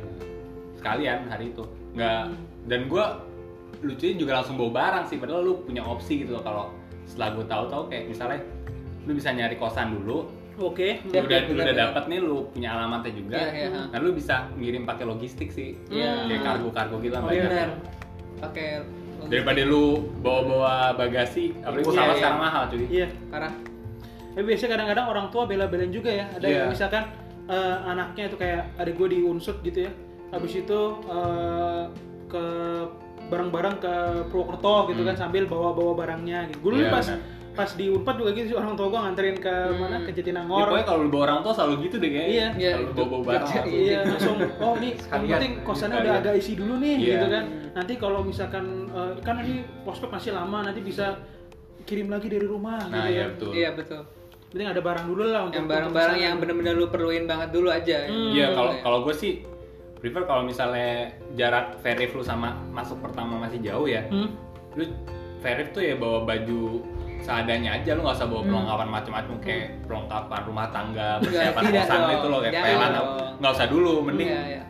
sekalian 0.74 1.26
hari 1.26 1.51
itu 1.51 1.64
nggak 1.92 2.22
dan 2.64 2.80
gue 2.86 3.05
lucunya 3.78 4.14
juga 4.14 4.32
langsung 4.36 4.57
bawa 4.57 4.72
barang 4.72 5.05
sih 5.09 5.16
padahal 5.16 5.42
lu 5.42 5.55
punya 5.61 5.80
opsi 5.82 6.22
gitu 6.22 6.32
loh 6.32 6.40
kalau 6.40 6.64
setelah 7.05 7.28
gue 7.34 7.44
tahu-tahu 7.44 7.82
kayak 7.88 8.05
misalnya 8.07 8.40
lu 9.07 9.13
bisa 9.13 9.31
nyari 9.31 9.57
kosan 9.57 9.95
dulu 9.95 10.27
Oke. 10.57 11.05
Ya, 11.07 11.21
lu 11.21 11.29
udah 11.29 11.39
lu 11.39 11.47
bener, 11.47 11.53
udah 11.53 11.67
bener. 11.69 11.83
dapet 11.85 12.03
nih 12.09 12.19
lu 12.19 12.37
punya 12.49 12.69
alamatnya 12.73 13.13
juga 13.13 13.37
Iya, 13.37 13.51
iya, 13.53 13.69
ha. 13.71 13.81
dan 13.87 13.99
lu 14.01 14.11
bisa 14.11 14.35
ngirim 14.55 14.83
pakai 14.83 15.05
logistik 15.05 15.49
sih 15.51 15.77
Iya. 15.87 16.27
kayak 16.27 16.43
kargo-kargo 16.43 16.97
gitu 16.99 17.13
kan 17.13 17.23
Oh, 17.23 17.29
banyak. 17.29 17.45
benar 17.45 17.69
pakai 18.37 18.69
daripada 19.27 19.61
lu 19.63 19.85
bawa-bawa 20.21 20.75
bagasi 20.93 21.53
apalagi 21.59 21.83
Iya, 21.83 21.91
pesawat 21.91 22.09
iya. 22.09 22.19
sekarang 22.19 22.41
mahal 22.41 22.63
cuy 22.67 22.85
Iya. 22.87 23.09
karena 23.29 23.51
Tapi 24.29 24.45
biasanya 24.45 24.71
kadang-kadang 24.71 25.07
orang 25.09 25.27
tua 25.29 25.43
bela-belain 25.45 25.89
juga 25.89 26.13
ya. 26.13 26.29
Ada 26.31 26.45
Iya. 26.45 26.57
yang 26.59 26.69
misalkan 26.69 27.05
eh, 27.47 27.77
anaknya 27.87 28.25
itu 28.27 28.37
kayak 28.37 28.63
adik 28.77 28.95
gue 28.95 29.09
di 29.09 29.19
Unsut 29.23 29.63
gitu 29.63 29.89
ya. 29.89 29.93
Habis 30.29 30.53
itu 30.59 30.81
eh, 31.07 31.83
ke 32.27 32.45
bareng-bareng 33.27 33.77
ke 33.77 33.95
Purwokerto 34.29 34.91
gitu 34.91 35.01
Hmm. 35.01 35.09
kan 35.09 35.17
sambil 35.19 35.45
bawa-bawa 35.45 35.93
barangnya 35.97 36.49
gitu. 36.49 36.59
Gue 36.61 36.73
Iya, 36.79 36.93
pas 36.93 37.07
benar. 37.07 37.21
Pas 37.57 37.71
di 37.73 37.89
Unpad 37.89 38.15
juga 38.15 38.31
gitu 38.31 38.47
sih, 38.47 38.57
orang 38.57 38.73
tua 38.75 38.87
gue 38.87 39.01
nganterin 39.01 39.37
ke 39.37 39.49
Hmm. 39.49 39.81
mana 39.81 39.97
ke 39.99 40.11
Ya, 40.11 40.15
Jatinangor. 40.15 40.61
pokoknya 40.63 40.85
kalau 40.85 41.01
lu 41.01 41.09
bawa 41.09 41.23
orang 41.25 41.41
tua 41.41 41.53
selalu 41.53 41.75
gitu 41.83 41.97
deh 41.97 42.11
kayaknya 42.11 42.29
Iya. 42.29 42.47
Iya, 42.53 42.71
kalau 42.71 42.77
lu 42.77 42.87
itu. 42.87 42.97
bawa-bawa 42.99 43.23
barang 43.25 43.41
Iya, 43.43 43.57
langsung. 43.57 43.73
Iya 43.81 43.99
langsung 44.05 44.37
oh 44.61 44.73
ini 44.77 44.89
yang 44.93 45.25
penting 45.33 45.53
kosannya 45.63 45.97
udah 45.97 46.05
Sekalian. 46.07 46.21
agak 46.23 46.35
isi 46.37 46.53
dulu 46.55 46.75
nih 46.77 46.95
Iya. 46.95 47.09
gitu 47.11 47.27
kan 47.29 47.45
nanti 47.73 47.93
kalau 47.97 48.21
misalkan 48.23 48.65
eh, 48.89 49.13
kan 49.21 49.35
ini 49.39 49.55
prospek 49.83 50.09
masih 50.11 50.31
lama 50.31 50.59
nanti 50.63 50.81
bisa 50.81 51.07
kirim 51.83 52.07
lagi 52.07 52.27
dari 52.27 52.45
rumah 52.45 52.79
nah 52.85 53.05
gitu 53.05 53.09
iya 53.09 53.17
ya 53.17 53.25
betul 53.27 53.51
iya 53.53 53.69
betul 53.73 54.01
penting 54.47 54.69
ada 54.69 54.81
barang 54.81 55.07
dulu 55.07 55.23
lah 55.25 55.43
untuk 55.43 55.57
yang 55.57 55.67
barang-barang 55.67 56.19
yang 56.19 56.35
benar-benar 56.37 56.75
lu 56.75 56.87
perluin 56.87 57.25
banget 57.25 57.49
dulu 57.51 57.69
aja 57.69 57.99
Hmm. 58.05 58.31
Iya 58.31 58.47
kalau 58.53 58.71
Iya. 58.71 58.81
kalau 58.81 58.99
gue 59.03 59.15
sih 59.15 59.33
prefer 59.97 60.23
kalau 60.23 60.43
misalnya 60.43 61.09
jarak 61.33 61.81
verif 61.81 62.11
lu 62.11 62.21
sama 62.21 62.53
masuk 62.69 63.01
pertama 63.01 63.39
masih 63.39 63.59
jauh 63.61 63.87
ya, 63.87 64.05
Hmm? 64.07 64.29
lu 64.73 64.85
verif 65.39 65.71
tuh 65.71 65.81
ya 65.81 65.95
bawa 65.95 66.23
baju 66.23 66.85
seadanya 67.21 67.71
aja 67.75 67.91
lu 67.93 68.01
nggak 68.01 68.17
usah 68.17 68.27
bawa 68.27 68.39
Hmm. 68.39 68.49
perlengkapan 68.49 68.89
macam-macam 68.91 69.35
kayak 69.41 69.67
perlengkapan 69.83 70.41
rumah 70.45 70.67
tangga 70.71 71.09
persiapan 71.19 71.62
kosan 71.67 72.01
itu 72.12 72.27
loh 72.27 72.41
kayak 72.41 72.55
pelan 72.57 72.93
nggak 73.37 73.53
usah 73.53 73.67
dulu 73.67 73.93
mending 74.03 74.29
Iya, 74.29 74.43
iya. 74.47 74.62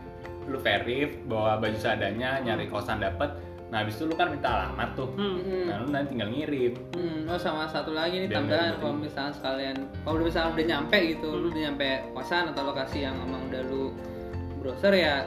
lu 0.46 0.58
verif 0.58 1.10
bawa 1.24 1.58
baju 1.58 1.74
seadanya 1.74 2.38
nyari 2.38 2.66
kosan 2.66 2.98
dapet. 2.98 3.30
Nah 3.66 3.82
habis 3.82 3.98
itu 3.98 4.06
lu 4.06 4.14
kan 4.14 4.30
minta 4.30 4.46
alamat 4.46 4.94
tuh. 4.94 5.10
Hmm. 5.14 5.42
Hmm. 5.42 5.64
nah 5.66 5.76
lu 5.82 5.86
nanti 5.90 6.14
tinggal 6.14 6.30
ngirim. 6.30 6.72
Hmm, 6.94 7.26
oh 7.26 7.34
sama 7.34 7.66
satu 7.66 7.90
lagi 7.90 8.22
nih 8.22 8.30
tambahan 8.30 8.78
kalau 8.78 8.94
misalnya 8.94 9.32
sekalian 9.32 9.76
kalau 10.00 10.22
misalnya 10.22 10.50
udah 10.54 10.66
nyampe 10.70 10.98
gitu, 11.10 11.28
lu 11.34 11.46
udah 11.50 11.62
nyampe 11.66 11.88
kosan 12.14 12.54
atau 12.54 12.62
lokasi 12.64 13.02
yang 13.02 13.18
emang 13.18 13.42
udah 13.46 13.62
lu 13.66 13.90
browser 14.56 14.94
ya 14.94 15.26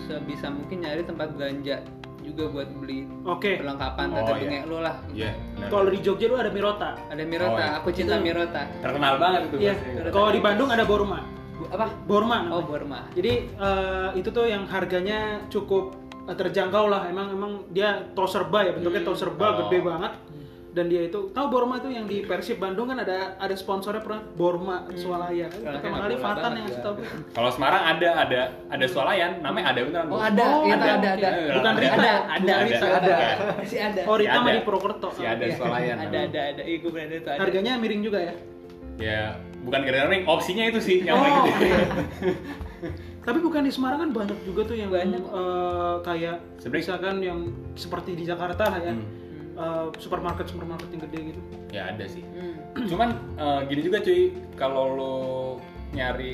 sebisa 0.00 0.46
mungkin 0.46 0.82
nyari 0.82 1.02
tempat 1.02 1.34
belanja 1.34 1.82
juga 2.30 2.44
buat 2.48 2.68
beli 2.76 3.04
Oke. 3.24 3.58
perlengkapan 3.58 4.06
Oh, 4.08 4.16
tata 4.16 4.30
iya. 4.30 4.40
bengek 4.40 4.62
lu 4.64 4.78
lah. 4.78 4.94
iya 5.10 5.30
benar. 5.52 5.68
Kalau 5.68 5.88
di 5.88 5.98
Jogja 5.98 6.26
lu 6.26 6.36
ada 6.36 6.48
Mirota. 6.48 6.90
Ada 7.06 7.22
Mirota, 7.24 7.50
Oh, 7.50 7.58
iya. 7.60 7.76
aku 7.76 7.88
cinta 7.90 8.14
Itu- 8.14 8.24
Mirota. 8.24 8.62
terkenal 8.78 9.14
banget 9.16 9.40
itu 9.46 9.56
Iya. 9.60 9.74
Kalau 10.08 10.30
di 10.30 10.40
Bandung 10.40 10.68
ada 10.68 10.84
Borma. 10.84 11.18
Apa? 11.62 11.86
Borma. 12.02 12.36
Oh, 12.48 12.62
namanya. 12.62 12.66
Borma. 12.66 13.00
Jadi 13.12 13.32
eh, 13.50 14.08
itu 14.14 14.28
tuh 14.28 14.46
yang 14.46 14.64
harganya 14.66 15.18
cukup 15.46 15.92
eh, 16.24 16.32
terjangkau 16.32 16.86
lah. 16.86 17.04
Emang 17.04 17.28
emang 17.28 17.52
dia 17.68 18.08
tol 18.12 18.24
serba 18.24 18.62
ya 18.62 18.72
bentuknya 18.72 19.02
tol 19.02 19.14
serba 19.14 19.46
Oh. 19.46 19.56
gede 19.60 19.78
banget. 19.82 20.12
Dan 20.70 20.86
dia 20.86 21.02
itu 21.02 21.34
tahu 21.34 21.46
Borma 21.50 21.76
itu 21.76 21.90
yang 21.90 22.06
di 22.06 22.22
Persib 22.22 22.56
Bandung 22.56 22.86
kan 22.86 22.94
ada 22.96 23.34
ada 23.36 23.50
sponsornya 23.52 23.98
pernah 23.98 24.22
Borma 24.22 24.86
Swalaya. 24.94 25.50
Kalau 25.50 25.66
Pertama 25.66 25.90
enak 25.90 26.00
kali 26.00 26.14
Fatan 26.16 26.50
yang 26.52 26.64
ngasih 26.64 26.78
ya. 26.78 26.84
tahu. 26.86 26.94
Kalau 27.34 27.50
Semarang 27.50 27.82
ada 27.88 28.08
ada 28.16 28.40
ada 28.70 28.86
swalayan 28.86 29.30
namanya 29.40 29.66
ada 29.68 29.80
beneran 29.82 30.06
Oh, 30.06 30.22
ada, 30.22 30.44
Oh, 30.46 30.62
iya, 30.62 30.74
ada, 30.78 30.90
ada, 30.94 31.08
ada. 31.10 31.28
oke. 31.28 31.42
Bukan 31.50 31.72
Ada, 31.74 31.80
Rita, 31.82 31.90
ada, 31.90 32.06
ya? 32.06 32.14
ada, 32.14 32.38
Bukan 32.38 32.62
Rita, 32.62 32.86
ada, 32.86 32.94
ada. 32.94 33.16
Masih 33.58 33.80
ada. 33.82 34.00
Oh, 34.06 34.14
Rita 34.14 34.30
Si 34.30 34.38
mah 34.38 34.46
ada. 34.46 34.54
di 34.54 34.62
Purwokerto. 34.62 35.08
Si 35.10 35.22
ada 35.26 35.42
Iya. 35.42 35.54
swalayan 35.58 35.96
Ada, 35.98 36.18
ada, 36.24 36.40
ada. 36.54 36.62
Iya, 36.62 36.76
gue 36.78 36.90
itu 36.94 37.28
ada. 37.28 37.40
Harganya 37.40 37.72
miring 37.76 38.02
juga 38.02 38.18
ya. 38.20 38.34
ya 38.96 39.22
bukan 39.60 39.80
gara-gara 39.80 40.08
ring 40.08 40.24
opsinya 40.24 40.64
itu 40.66 40.78
sih 40.78 41.02
yang 41.02 41.16
Oh, 41.16 41.24
paling 41.24 41.36
gede. 41.50 41.66
iya. 41.66 41.78
Tapi 43.26 43.38
bukan 43.38 43.60
di 43.60 43.72
Semarang 43.72 43.98
kan 43.98 44.10
banyak 44.14 44.38
juga 44.44 44.64
tuh 44.64 44.76
yang 44.76 44.88
Banyak. 44.88 45.18
eh, 45.20 45.94
kayak 46.00 46.36
misalkan 46.68 47.18
yang 47.18 47.38
seperti 47.74 48.14
di 48.14 48.22
Jakarta 48.22 48.70
ya. 48.78 48.94
Eh, 49.60 49.86
supermarket 49.98 50.48
supermarket 50.48 50.88
yang 50.88 51.02
gede 51.04 51.18
gitu. 51.30 51.40
ya 51.68 51.82
ada 51.86 52.04
sih 52.06 52.24
Hmm. 52.24 52.56
cuman 52.90 53.08
eh, 53.36 53.60
gini 53.68 53.80
juga 53.82 54.00
cuy 54.00 54.20
kalau 54.56 54.84
lo 54.90 55.14
nyari 55.90 56.32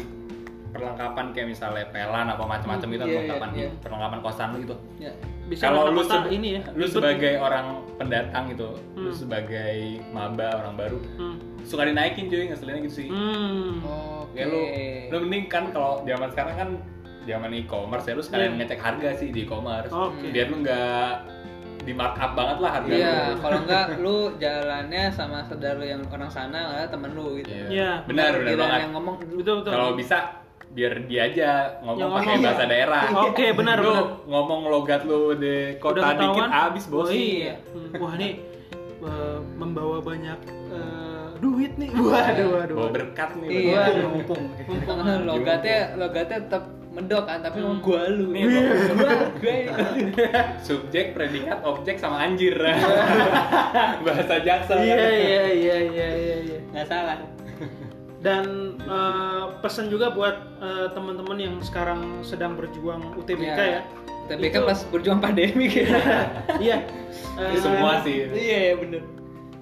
perlengkapan 0.68 1.32
kayak 1.32 1.48
misalnya 1.48 1.88
pelan 1.88 2.28
apa 2.28 2.44
macam-macam 2.44 2.84
Hmm, 2.84 2.92
gitu 2.92 3.00
iya, 3.00 3.08
iya, 3.08 3.16
perlengkapan 3.18 3.50
iya. 3.50 3.68
perlengkapan 3.80 4.18
kosan 4.20 4.48
lu 4.48 4.58
gitu 4.60 4.76
Ya. 4.98 5.12
Bisa 5.46 5.62
kalau 5.64 5.88
lu 5.88 6.00
kota 6.00 6.14
sebe- 6.20 6.30
ini 6.32 6.48
ya. 6.52 6.62
lu 6.70 6.86
sebagai 6.86 7.34
orang 7.36 7.66
pendatang 7.96 8.44
gitu 8.46 8.68
lu 8.94 9.08
Hmm. 9.08 9.16
sebagai 9.16 9.76
maba 10.10 10.48
orang 10.56 10.74
baru 10.76 10.98
Hmm. 11.16 11.36
suka 11.62 11.82
dinaikin 11.82 12.26
cuy 12.26 12.46
ngeselinnya 12.46 12.82
gitu 12.84 12.94
sih 12.96 13.08
Hmm. 13.08 13.82
Oke. 13.82 14.36
ya 14.36 14.44
lu 14.46 14.60
lu 15.08 15.16
mending 15.24 15.44
kan 15.46 15.66
kalau 15.70 16.04
zaman 16.04 16.30
sekarang 16.30 16.54
kan 16.54 16.70
zaman 17.24 17.50
e-commerce 17.52 18.04
ya 18.04 18.14
lu 18.14 18.22
sekalian 18.22 18.52
Iya. 18.52 18.58
ngecek 18.60 18.80
harga 18.80 19.08
sih 19.16 19.28
di 19.30 19.42
e-commerce 19.42 19.90
Oke. 19.90 20.30
biar 20.30 20.46
lu 20.46 20.62
nggak 20.62 21.10
di 21.86 21.92
markup 21.92 22.34
banget 22.34 22.58
lah 22.58 22.70
harga 22.74 22.90
Iya, 22.90 23.14
lu. 23.30 23.34
kalau 23.38 23.58
enggak 23.62 23.84
lu 23.96 24.16
jalannya 24.36 25.02
sama 25.08 25.38
saudara 25.42 25.76
lu 25.76 25.86
yang 25.86 26.02
orang 26.04 26.26
sana 26.28 26.58
nggak 26.58 26.74
saudara 26.74 26.90
temen 26.90 27.10
lu 27.12 27.26
gitu. 27.38 27.48
Iya. 27.48 27.66
Iya. 27.68 27.90
benar 28.04 28.30
benar 28.34 28.54
banget 28.58 28.80
yang 28.82 28.92
ngomong 28.92 29.14
Betul 29.32 29.54
betul. 29.56 29.70
kalau 29.70 29.88
bisa 29.94 30.18
biar 30.68 30.92
dia 31.06 31.22
aja 31.24 31.50
ngomong 31.80 32.00
Yang 32.02 32.10
pakai 32.12 32.36
bahasa 32.42 32.64
daerah 32.66 33.02
Oke, 33.22 33.46
benar, 33.54 33.76
lu 33.78 33.86
benar. 33.88 34.04
ngomong 34.26 34.60
logat 34.66 35.00
lu 35.02 35.20
di 35.32 35.54
kota 35.78 35.94
Udah 35.96 36.12
dikit 36.12 36.34
ketahuan? 36.42 36.50
abis 36.66 36.84
bos 36.86 37.06
Oh, 37.06 37.14
iya. 37.14 37.54
Wah 37.94 38.14
nih 38.14 38.32
eh, 38.98 39.38
membawa 39.54 39.96
banyak 40.00 40.38
eh, 40.68 41.26
duit 41.38 41.72
nih. 41.76 41.88
Waduh, 41.92 42.48
waduh. 42.50 42.74
bawa 42.74 42.90
berkat 42.90 43.30
nih 43.38 43.48
Iya. 43.70 43.82
mumpung 44.04 44.42
mumpung 44.60 44.98
logatnya 45.24 45.78
logatnya 45.94 46.38
tetap 46.42 46.64
mendok 46.96 47.28
kan, 47.28 47.44
tapi 47.44 47.60
ngomong 47.60 47.84
gua 47.84 48.08
lu. 48.08 48.32
Nih, 48.32 48.48
gua 48.96 49.28
gua 49.36 49.54
subjek 50.66 51.12
predikat 51.12 51.60
objek 51.60 52.00
sama 52.00 52.24
anjir 52.24 52.56
bahasa 54.06 54.40
jaksel 54.40 54.80
Iya 54.80 54.96
iya 54.96 55.44
iya 55.52 55.76
iya 55.84 56.08
iya. 56.16 56.36
iya. 56.40 56.58
nggak 56.72 56.86
salah. 56.88 57.16
Dan 58.18 58.44
eh, 58.80 59.44
pesan 59.60 59.86
juga 59.86 60.10
buat 60.10 60.36
eh, 60.58 60.88
teman-teman 60.90 61.36
yang 61.36 61.54
sekarang 61.60 62.24
sedang 62.24 62.56
berjuang 62.56 63.12
UTBK 63.14 63.60
ya. 63.60 63.82
Tapi 64.26 64.50
Itu- 64.50 64.58
kan 64.58 64.62
pas 64.66 64.80
berjuang 64.88 65.20
pandemi 65.20 65.68
gitu. 65.68 65.92
Iya. 66.64 66.82
Eh, 67.36 67.56
semua 67.60 68.00
sih 68.02 68.24
Iya, 68.26 68.74
bener. 68.74 69.02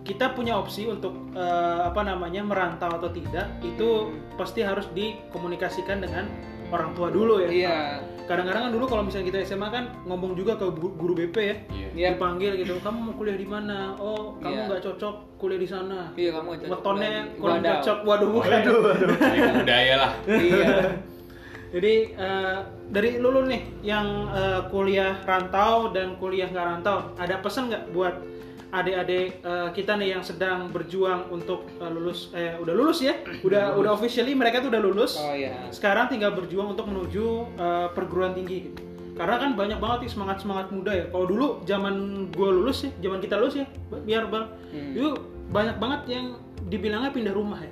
kita 0.04 0.36
punya 0.36 0.54
opsi 0.54 0.84
untuk 0.84 1.16
eh, 1.32 1.80
apa 1.82 2.04
namanya 2.04 2.44
merantau 2.44 2.92
atau 2.92 3.08
tidak 3.08 3.48
itu 3.60 4.12
pasti 4.36 4.60
harus 4.60 4.84
dikomunikasikan 4.92 6.04
dengan 6.04 6.28
orang 6.74 6.90
tua 6.92 7.08
dulu 7.08 7.34
ya. 7.38 7.48
Iya. 7.48 7.78
Kadang-kadang 8.24 8.62
kan 8.66 8.72
dulu 8.72 8.84
kalau 8.88 9.02
misalnya 9.04 9.28
kita 9.28 9.38
SMA 9.44 9.68
kan 9.68 9.84
ngomong 10.04 10.32
juga 10.32 10.56
ke 10.56 10.64
guru 10.72 11.12
BP 11.12 11.36
ya. 11.36 11.56
Iya. 11.68 11.88
Iya. 11.92 12.08
Dipanggil 12.16 12.52
gitu, 12.56 12.80
kamu 12.80 12.98
mau 12.98 13.14
kuliah 13.14 13.36
di 13.36 13.44
mana? 13.44 13.92
Oh, 13.96 14.34
kamu 14.40 14.54
Iya. 14.54 14.66
nggak 14.66 14.82
cocok 14.82 15.14
kuliah 15.36 15.60
di 15.60 15.68
sana. 15.68 16.00
Iya, 16.14 16.30
kamu 16.32 16.48
cocok 16.56 16.70
Wetonnya 16.72 17.12
kurang 17.36 17.58
Wadaw. 17.60 17.74
cocok. 17.78 17.98
Waduh, 18.02 18.28
bukan. 18.32 18.50
Ini 18.58 19.50
budaya 19.60 19.94
lah 20.00 20.12
Iya. 20.26 20.66
Jadi 21.74 21.94
eh, 22.14 22.58
dari 22.86 23.10
lulu 23.18 23.50
nih 23.50 23.62
yang 23.82 24.06
eh, 24.30 24.60
kuliah 24.70 25.18
rantau 25.26 25.90
dan 25.90 26.14
kuliah 26.16 26.46
nggak 26.46 26.66
rantau, 26.70 27.10
ada 27.18 27.42
pesan 27.42 27.66
nggak 27.66 27.90
buat 27.90 28.14
adik-adik 28.74 29.38
eh, 29.38 29.68
kita 29.70 29.94
nih 29.94 30.08
yang 30.10 30.22
sedang 30.22 30.66
berjuang 30.68 31.30
untuk 31.30 31.70
eh, 31.76 31.86
lulus 31.88 32.28
eh 32.32 32.58
udah 32.58 32.74
lulus 32.74 32.98
ya 33.00 33.14
udah 33.46 33.74
udah 33.74 33.90
officially 33.92 34.34
mereka 34.34 34.58
tuh 34.58 34.68
udah 34.68 34.82
lulus 34.82 35.14
Oh 35.16 35.30
iya. 35.30 35.70
sekarang 35.70 36.10
tinggal 36.10 36.34
berjuang 36.34 36.68
untuk 36.68 36.84
menuju 36.84 37.24
eh, 37.54 37.86
perguruan 37.90 38.34
tinggi 38.34 38.68
gitu. 38.68 38.82
karena 39.14 39.38
kan 39.38 39.54
banyak 39.54 39.78
banget 39.78 39.98
nih 40.00 40.10
semangat 40.10 40.36
semangat 40.38 40.66
muda 40.68 40.90
ya 40.92 41.06
kalau 41.06 41.24
dulu 41.24 41.46
zaman 41.62 41.94
gue 42.28 42.48
lulus 42.52 42.82
ya 42.82 42.90
zaman 43.00 43.18
kita 43.18 43.38
lulus 43.38 43.54
ya 43.56 43.66
biar 43.96 44.26
bang 44.26 44.46
Hmm. 44.74 44.90
itu 44.90 45.08
banyak 45.46 45.78
banget 45.78 46.00
yang 46.10 46.26
dibilangnya 46.64 47.10
pindah 47.10 47.30
rumah 47.30 47.62
ya 47.62 47.70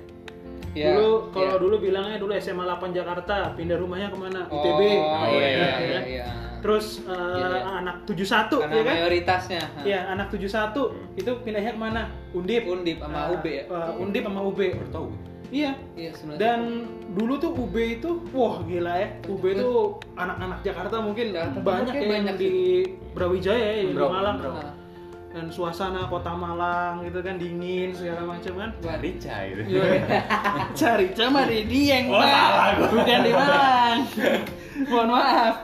Iya, 0.73 0.89
dulu 0.89 1.11
kalau 1.29 1.53
iya. 1.53 1.61
dulu 1.61 1.75
bilangnya 1.77 2.17
dulu 2.17 2.31
SMA 2.33 2.63
8 2.63 2.97
Jakarta 2.97 3.53
pindah 3.53 3.77
rumahnya 3.77 4.07
ke 4.07 4.17
mana 4.17 4.41
Oh, 4.47 4.57
ITB 4.57 4.79
iya, 4.81 4.97
iya, 4.97 5.27
iya, 5.29 5.51
ya. 5.53 5.77
iya, 5.77 5.99
iya. 6.01 6.25
Terus 6.63 7.03
eh, 7.03 7.11
Iya, 7.11 7.47
iya. 7.51 7.61
anak 7.77 7.95
71 8.07 8.23
Karena 8.55 8.71
ya 8.71 8.81
kan 8.81 8.95
mayoritasnya. 8.95 9.61
Iya, 9.83 9.99
anak 10.09 10.27
71 10.31 10.79
itu 11.13 11.31
pindahnya 11.43 11.71
ke 11.71 11.81
mana? 11.81 12.01
Undip. 12.31 12.63
Undip 12.65 12.97
sama 12.97 13.19
Ah, 13.19 13.25
UB 13.29 13.45
ya? 13.45 13.63
eh, 13.65 13.91
Undip 13.99 14.23
sama 14.23 14.39
UB. 14.41 14.59
Baru 14.73 14.89
tahu. 14.89 15.07
Iya. 15.51 15.71
Iya, 15.93 16.09
sebenarnya. 16.13 16.39
Dan 16.39 16.59
dulu 17.11 17.33
tuh 17.37 17.51
UB 17.53 17.75
itu, 17.77 18.09
wah 18.31 18.63
gila 18.63 18.93
ya. 18.95 19.07
UB 19.23 19.43
itu 19.45 19.69
anak-anak 20.15 20.59
Jakarta 20.63 20.95
mungkin 20.97 21.25
Jakarta 21.29 21.59
banyak 21.59 21.93
ya 21.93 21.99
yang 21.99 22.09
banyak 22.09 22.35
di 22.39 22.51
Brawijaya 23.13 23.67
ya, 23.75 23.83
di 23.83 23.93
Malang. 23.93 24.37
bro. 24.39 24.49
Nah, 24.49 24.73
Dan 25.29 25.49
suasana 25.49 26.05
kota 26.07 26.29
Malang 26.31 27.01
gitu 27.03 27.19
kan 27.19 27.35
dingin 27.35 27.89
segala 27.89 28.21
macam 28.23 28.53
kan. 28.55 28.69
Rica 28.97 29.35
gitu. 29.49 29.61
Cari 30.73 31.05
cama 31.11 31.43
di 31.43 31.65
Dieng, 31.65 32.05
Oh, 32.07 32.17
salah 32.17 32.69
gua. 32.77 32.87
Bukan 32.87 33.19
di 33.19 33.31
Malang. 33.31 33.97
Mohon 34.89 35.07
maaf. 35.11 35.55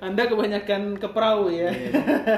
Anda 0.00 0.22
kebanyakan 0.24 0.96
ke 0.96 1.08
perahu 1.08 1.48
ya. 1.48 1.68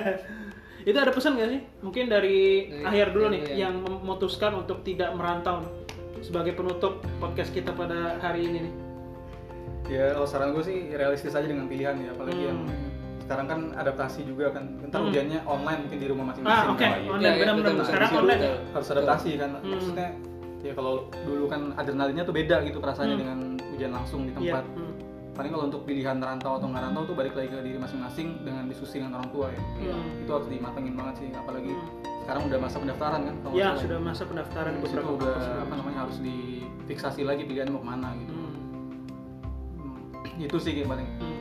itu 0.88 0.94
ada 0.94 1.08
pesan 1.08 1.38
gak 1.38 1.48
sih? 1.48 1.60
Mungkin 1.78 2.04
dari 2.06 2.66
Dari 2.68 2.82
akhir 2.84 3.06
dulu 3.12 3.26
nih 3.30 3.42
yang 3.54 3.74
memutuskan 3.80 4.52
untuk 4.56 4.82
tidak 4.82 5.14
merantau 5.14 5.62
sebagai 6.18 6.52
penutup 6.52 7.02
podcast 7.18 7.50
kita 7.50 7.70
pada 7.72 8.18
hari 8.18 8.46
ini 8.46 8.58
nih. 8.60 8.74
ya 9.84 10.14
kalau 10.14 10.24
saran 10.24 10.54
gue 10.54 10.62
sih 10.62 10.78
realistis 10.90 11.34
aja 11.34 11.44
dengan 11.44 11.66
pilihan 11.66 11.98
ya 11.98 12.10
apalagi 12.10 12.38
yang 12.40 12.64
Hmm. 12.64 12.88
sekarang 13.20 13.46
kan 13.46 13.60
adaptasi 13.74 14.22
juga 14.22 14.48
kan 14.50 14.78
ntar 14.80 15.02
Hmm. 15.02 15.10
ujiannya 15.10 15.40
online 15.44 15.80
mungkin 15.84 15.98
di 15.98 16.06
rumah 16.06 16.22
Ah, 16.22 16.28
masing-masing 16.30 16.70
oke. 16.70 16.78
kan. 16.78 16.90
iya. 16.94 17.10
Online 17.10 17.10
Iya, 17.20 17.28
iya, 17.28 17.40
benar-benar 17.42 17.72
betul, 17.72 17.84
sekarang 17.84 18.10
online. 18.14 18.42
harus 18.72 18.88
adaptasi 18.88 19.30
kan 19.36 19.50
Hmm. 19.52 19.68
maksudnya 19.68 20.08
ya 20.60 20.72
kalau 20.72 20.94
dulu 21.20 21.44
kan 21.46 21.60
adrenalinnya 21.74 22.24
tuh 22.24 22.32
beda 22.32 22.56
gitu 22.62 22.78
perasaannya 22.78 23.12
Hmm. 23.12 23.22
dengan 23.22 23.38
ujian 23.68 23.92
langsung 23.92 24.20
di 24.22 24.30
Iya. 24.30 24.38
tempat 24.54 24.64
Hmm. 24.70 24.91
Paling 25.33 25.49
kalau 25.49 25.64
untuk 25.64 25.83
pilihan 25.83 26.20
rantau 26.20 26.61
atau 26.61 26.68
nggak 26.68 26.83
rantau 26.85 27.03
tuh 27.09 27.16
balik 27.16 27.33
lagi 27.33 27.49
ke 27.49 27.59
diri 27.64 27.78
masing-masing 27.80 28.45
dengan 28.45 28.68
diskusi 28.68 29.01
dengan 29.01 29.16
orang 29.16 29.30
tua 29.33 29.47
ya 29.49 29.61
Hmm. 29.80 30.22
itu 30.24 30.30
harus 30.30 30.49
dimatengin 30.49 30.93
banget 30.93 31.14
sih 31.18 31.28
apalagi 31.33 31.72
Hmm. 31.72 31.89
sekarang 32.22 32.43
udah 32.53 32.59
masa 32.61 32.76
pendaftaran 32.78 33.20
kan 33.24 33.35
kalau 33.41 33.55
Ya, 33.57 33.66
nggak 33.72 33.80
sudah 33.80 33.99
masa 33.99 34.22
pendaftaran 34.28 34.72
situ 34.76 34.85
beberapa 34.85 35.11
udah 35.16 35.37
apa 35.64 35.74
namanya 35.74 35.99
harus 36.05 36.18
difiksasi 36.20 37.20
lagi 37.24 37.43
pilihannya 37.45 37.72
mau 37.72 37.80
ke 37.80 37.89
mana 37.89 38.09
gitu 38.14 38.33
Hmm. 38.33 38.53
Hmm, 39.80 40.45
itu 40.45 40.57
sih 40.61 40.72
yang 40.76 40.91
paling 40.91 41.09
Hmm. 41.16 41.39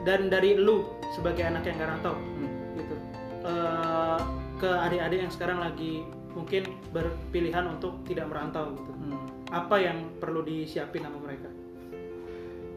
Dan 0.00 0.32
dari 0.32 0.56
lu 0.56 0.86
sebagai 1.12 1.44
anak 1.44 1.68
yang 1.68 1.76
garantau 1.76 2.16
hmm. 2.16 2.48
gitu 2.80 2.96
eh, 3.44 4.18
ke 4.56 4.70
adik-adik 4.70 5.18
yang 5.20 5.32
sekarang 5.34 5.58
lagi 5.60 6.08
mungkin 6.32 6.64
berpilihan 6.90 7.68
untuk 7.68 8.00
tidak 8.02 8.26
merantau 8.26 8.72
gitu. 8.72 8.90
Hmm. 8.90 9.18
Apa 9.52 9.76
yang 9.76 10.08
perlu 10.18 10.42
disiapin 10.42 11.04
sama 11.04 11.20
mereka? 11.20 11.46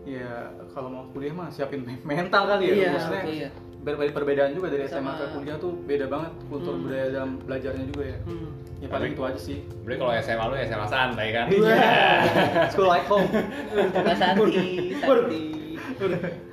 Ya 0.09 0.31
kalau 0.71 0.87
mau 0.87 1.03
kuliah 1.11 1.33
mah 1.33 1.49
siapin 1.49 1.83
me- 1.83 1.99
mental 2.07 2.47
kali 2.47 2.63
ya 2.65 2.73
Iya, 2.73 2.87
maksudnya 2.89 3.23
iya. 3.25 3.49
perbedaan 4.09 4.51
juga 4.51 4.67
dari 4.67 4.83
SMA 4.85 5.11
ke 5.13 5.25
kuliah 5.31 5.55
tuh 5.57 5.71
beda 5.81 6.05
banget 6.05 6.31
kultur 6.45 6.73
Hmm. 6.73 6.83
budaya 6.83 7.05
dalam 7.09 7.31
belajarnya 7.39 7.85
juga 7.85 8.03
ya 8.05 8.17
Hmm. 8.23 8.49
ya 8.77 8.87
paling 8.87 9.11
itu 9.11 9.21
aja 9.21 9.39
sih 9.41 9.57
Berarti 9.81 9.97
kalau 9.97 10.13
SMA 10.17 10.43
lu 10.45 10.55
SMA 10.61 10.87
santai 10.87 11.27
kan? 11.29 11.45
school 12.71 12.87
like 12.87 13.05
home 13.05 13.27
Kata 13.91 14.13
Santi, 14.13 14.55
Santi. 14.97 15.43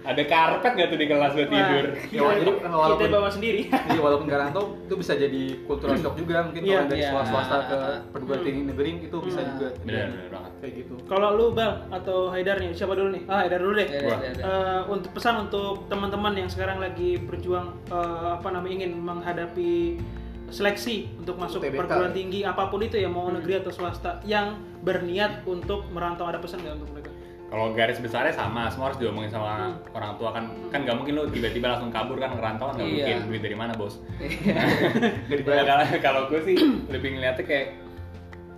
Ada 0.01 0.23
karpet 0.25 0.73
nggak 0.73 0.89
tuh 0.89 0.99
di 0.99 1.07
kelas 1.07 1.33
buat 1.33 1.49
tidur? 1.49 1.85
Ya, 1.85 2.23
jadi 2.33 2.51
kita, 2.55 2.69
walaupun- 2.71 3.03
kita 3.03 3.13
bawa 3.13 3.29
sendiri. 3.29 3.61
jadi 3.69 4.01
walaupun 4.07 4.25
nggak 4.25 4.41
rantau 4.43 4.65
itu 4.79 4.95
bisa 4.95 5.13
jadi 5.15 5.43
cultural 5.65 5.97
shock 5.97 6.15
juga 6.15 6.37
mungkin 6.43 6.63
Iya, 6.63 6.77
kalau 6.79 6.89
dari 6.89 6.97
iya. 6.97 7.09
sekolah 7.11 7.27
swasta 7.27 7.57
ke 7.61 7.77
Ah, 7.77 7.99
perguruan 8.09 8.41
tinggi 8.41 8.63
negeri 8.65 8.91
itu 9.03 9.17
bisa 9.21 9.41
Hmm. 9.43 9.51
juga 9.51 9.69
Bener, 9.83 10.07
bener 10.09 10.29
banget. 10.31 10.53
Kayak 10.65 10.75
gitu 10.81 10.95
Kalau 11.05 11.29
lu 11.31 11.53
Bal 11.53 11.85
atau 11.91 12.29
Haidar 12.29 12.57
nih, 12.57 12.73
siapa 12.73 12.93
dulu 12.93 13.13
nih? 13.13 13.23
Ah, 13.27 13.45
Haidar 13.45 13.61
dulu 13.61 13.77
deh. 13.77 13.85
Ya, 13.87 14.01
Wah. 14.03 14.19
ya, 14.19 14.31
ya. 14.31 14.43
Eh, 14.43 14.83
untuk 14.89 15.11
pesan 15.13 15.45
untuk 15.45 15.85
teman-teman 15.87 16.33
yang 16.35 16.49
sekarang 16.49 16.81
lagi 16.81 17.21
berjuang 17.21 17.77
eh, 17.87 18.29
apa 18.33 18.49
namanya 18.49 18.75
ingin 18.81 18.97
menghadapi 18.99 20.01
seleksi 20.47 21.09
untuk 21.17 21.37
masuk 21.37 21.61
TBK. 21.61 21.77
perguruan 21.77 22.13
tinggi 22.13 22.41
apa 22.43 22.69
pun 22.69 22.81
itu 22.81 22.97
ya 22.97 23.09
mau 23.09 23.27
Hmm. 23.27 23.37
negeri 23.37 23.61
atau 23.61 23.71
swasta 23.71 24.25
yang 24.25 24.55
berniat 24.81 25.45
untuk 25.45 25.85
merantau 25.91 26.25
ada 26.25 26.39
pesan 26.39 26.61
nggak 26.61 26.77
untuk 26.79 26.91
mereka? 26.91 27.11
Kalau 27.45 27.71
garis 27.71 27.99
besarnya 27.99 28.35
sama, 28.35 28.67
semua 28.67 28.91
harus 28.91 28.99
diomongin 28.99 29.31
sama 29.31 29.71
Hmm. 29.71 29.79
orang 29.93 30.17
tua 30.17 30.31
kan. 30.33 30.45
Kan 30.71 30.83
nggak 30.83 30.97
mungkin 30.97 31.13
lu 31.15 31.23
tiba-tiba 31.29 31.71
langsung 31.71 31.89
kabur 31.89 32.17
kan 32.17 32.33
ngerantau 32.33 32.67
kan 32.67 32.75
nggak 32.77 32.89
Iya. 32.89 32.97
mungkin. 32.97 33.17
Duit 33.29 33.43
dari 33.43 33.55
mana 33.55 33.73
bos? 33.75 33.95
Kalau 35.65 35.85
kalau 36.01 36.21
gue 36.29 36.41
sih 36.43 36.57
lebih 36.89 37.09
ngeliatnya 37.15 37.45
kayak 37.45 37.67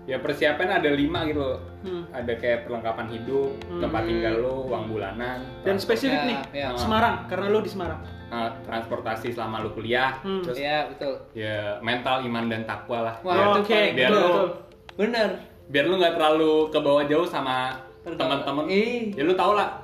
ya 0.06 0.16
persiapan 0.16 0.68
ada 0.76 0.88
lima 0.88 1.26
gitu 1.26 1.40
loh. 1.40 1.58
Hmm. 1.82 2.06
Ada 2.10 2.32
kayak 2.34 2.58
perlengkapan 2.62 3.06
hidup, 3.10 3.50
Hmm. 3.64 3.80
tempat 3.80 4.02
tinggal 4.04 4.34
lu, 4.38 4.56
uang 4.66 4.84
bulanan, 4.88 5.38
Dan 5.60 5.76
spesifik 5.76 6.14
Ya, 6.16 6.24
nih, 6.24 6.38
ya. 6.52 6.66
Semarang 6.74 7.26
karena 7.26 7.46
lu 7.48 7.60
di 7.60 7.68
Semarang. 7.68 8.00
eh, 8.26 8.50
transportasi 8.64 9.30
selama 9.30 9.60
lu 9.60 9.70
kuliah, 9.70 10.18
Hmm. 10.18 10.42
terus 10.42 10.58
Iya, 10.58 10.90
betul. 10.90 11.14
ya 11.32 11.78
mental, 11.80 12.22
iman 12.22 12.46
dan 12.46 12.62
takwa 12.64 12.98
lah. 13.04 13.14
Biar, 13.20 13.38
itu 13.48 13.60
Oke, 13.60 13.70
paling 13.72 13.94
biar 13.94 14.08
betul, 14.08 14.18
lu 14.18 14.26
betul. 14.26 14.48
Bener. 14.96 15.28
biar 15.66 15.84
lu 15.84 15.94
nggak 15.96 16.14
terlalu 16.14 16.52
ke 16.66 16.78
bawah 16.80 17.04
jauh 17.04 17.22
sama 17.24 17.56
teman-teman. 18.04 18.66
Ya 19.12 19.22
lu 19.22 19.30
tau 19.32 19.52
lah 19.52 19.78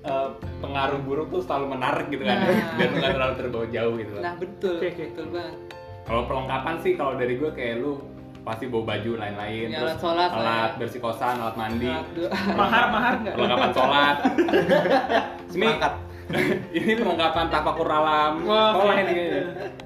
eh, 0.00 0.28
pengaruh 0.60 0.96
buruk 0.98 1.28
tuh 1.30 1.40
selalu 1.40 1.66
menarik 1.70 2.08
gitu 2.08 2.20
kan. 2.22 2.36
Nah. 2.38 2.48
Biar 2.76 2.88
lu 2.90 2.96
nggak 2.98 3.14
terlalu 3.14 3.34
terbawa 3.38 3.66
jauh 3.66 3.94
gitu 3.96 4.12
Nah, 4.12 4.22
lah. 4.22 4.34
betul. 4.36 4.74
Oke, 4.74 4.88
oke. 4.90 5.04
Betul 5.06 5.26
banget. 5.30 5.56
Kalau 6.02 6.22
perlengkapan 6.26 6.74
sih 6.78 6.92
kalau 6.94 7.12
dari 7.14 7.34
gue 7.34 7.50
kayak 7.50 7.74
lu 7.78 7.92
pasti 8.40 8.64
bawa 8.66 8.84
baju 8.88 9.10
lain-lain, 9.16 9.66
Ya, 9.68 9.78
terus 9.78 9.90
alat 9.90 10.00
sholat 10.00 10.30
lah 10.30 10.40
alat 10.40 10.70
ya. 10.70 10.78
bersih 10.78 11.00
kosan, 11.00 11.34
alat 11.36 11.56
mandi. 11.56 11.88
Mahar 12.52 12.84
mahar 12.88 13.12
nggak? 13.18 13.34
perlengkapan 13.34 13.70
sholat. 13.70 14.16
ini 15.54 15.66
ini 16.78 16.92
perlengkapan 16.94 17.46
tafakur 17.48 17.88
alam 17.88 18.32
Wah, 18.42 18.70
sekolah 18.72 18.94
ini 18.98 19.12
kayaknya. 19.12 19.42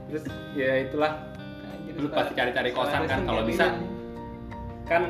Terus 0.07 0.25
ya 0.53 0.71
itulah 0.79 1.13
Anjir, 1.67 1.95
lu 1.97 2.09
pasti 2.09 2.33
cari-cari 2.33 2.71
kosan 2.71 3.03
kan 3.05 3.21
kalau 3.23 3.43
bisa 3.43 3.65
kan 4.85 5.03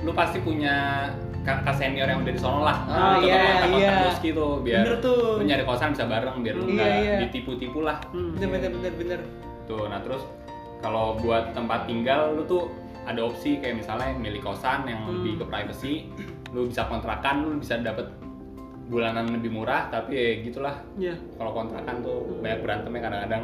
lu 0.00 0.12
pasti 0.12 0.38
punya 0.38 1.08
kakak 1.40 1.74
senior 1.74 2.04
yang 2.06 2.20
udah 2.20 2.28
di 2.30 2.38
sono 2.38 2.60
lah 2.62 2.76
Ah, 2.86 3.16
Atau 3.16 3.24
iya, 3.24 3.40
iya. 3.72 3.92
terus 4.02 4.18
gitu 4.20 4.46
biar 4.60 4.84
Bener 4.84 4.96
tuh. 5.00 5.40
lu 5.40 5.44
nyari 5.44 5.64
kosan 5.64 5.92
bisa 5.92 6.04
bareng 6.04 6.36
biar 6.40 6.54
lu 6.54 6.64
Iya, 6.66 6.72
nggak 6.74 6.92
iya. 7.00 7.16
ditipu-tipu 7.22 7.80
lah 7.80 7.96
Hmm. 8.10 8.32
Bener, 8.34 8.48
bener, 8.50 8.70
bener, 8.70 8.92
bener. 8.94 9.20
tuh 9.64 9.88
nah 9.88 9.96
terus 9.98 10.22
kalau 10.84 11.16
buat 11.16 11.56
tempat 11.56 11.88
tinggal 11.88 12.36
lu 12.36 12.44
tuh 12.44 12.68
ada 13.04 13.20
opsi 13.20 13.56
kayak 13.56 13.80
misalnya 13.80 14.12
milih 14.14 14.40
kosan 14.40 14.84
yang 14.84 15.00
Hmm. 15.02 15.16
lebih 15.16 15.40
ke 15.40 15.44
privacy 15.46 15.94
lu 16.52 16.68
bisa 16.68 16.84
kontrakan 16.84 17.40
lu 17.42 17.56
bisa 17.56 17.80
dapet 17.80 18.04
bulanan 18.84 19.26
lebih 19.30 19.48
murah 19.50 19.88
tapi 19.88 20.12
ya 20.12 20.28
gitulah 20.42 20.76
Iya. 20.94 21.16
kalau 21.34 21.50
kontrakan 21.54 22.04
tuh 22.04 22.36
banyak 22.38 22.60
berantemnya 22.60 23.00
kadang-kadang 23.02 23.42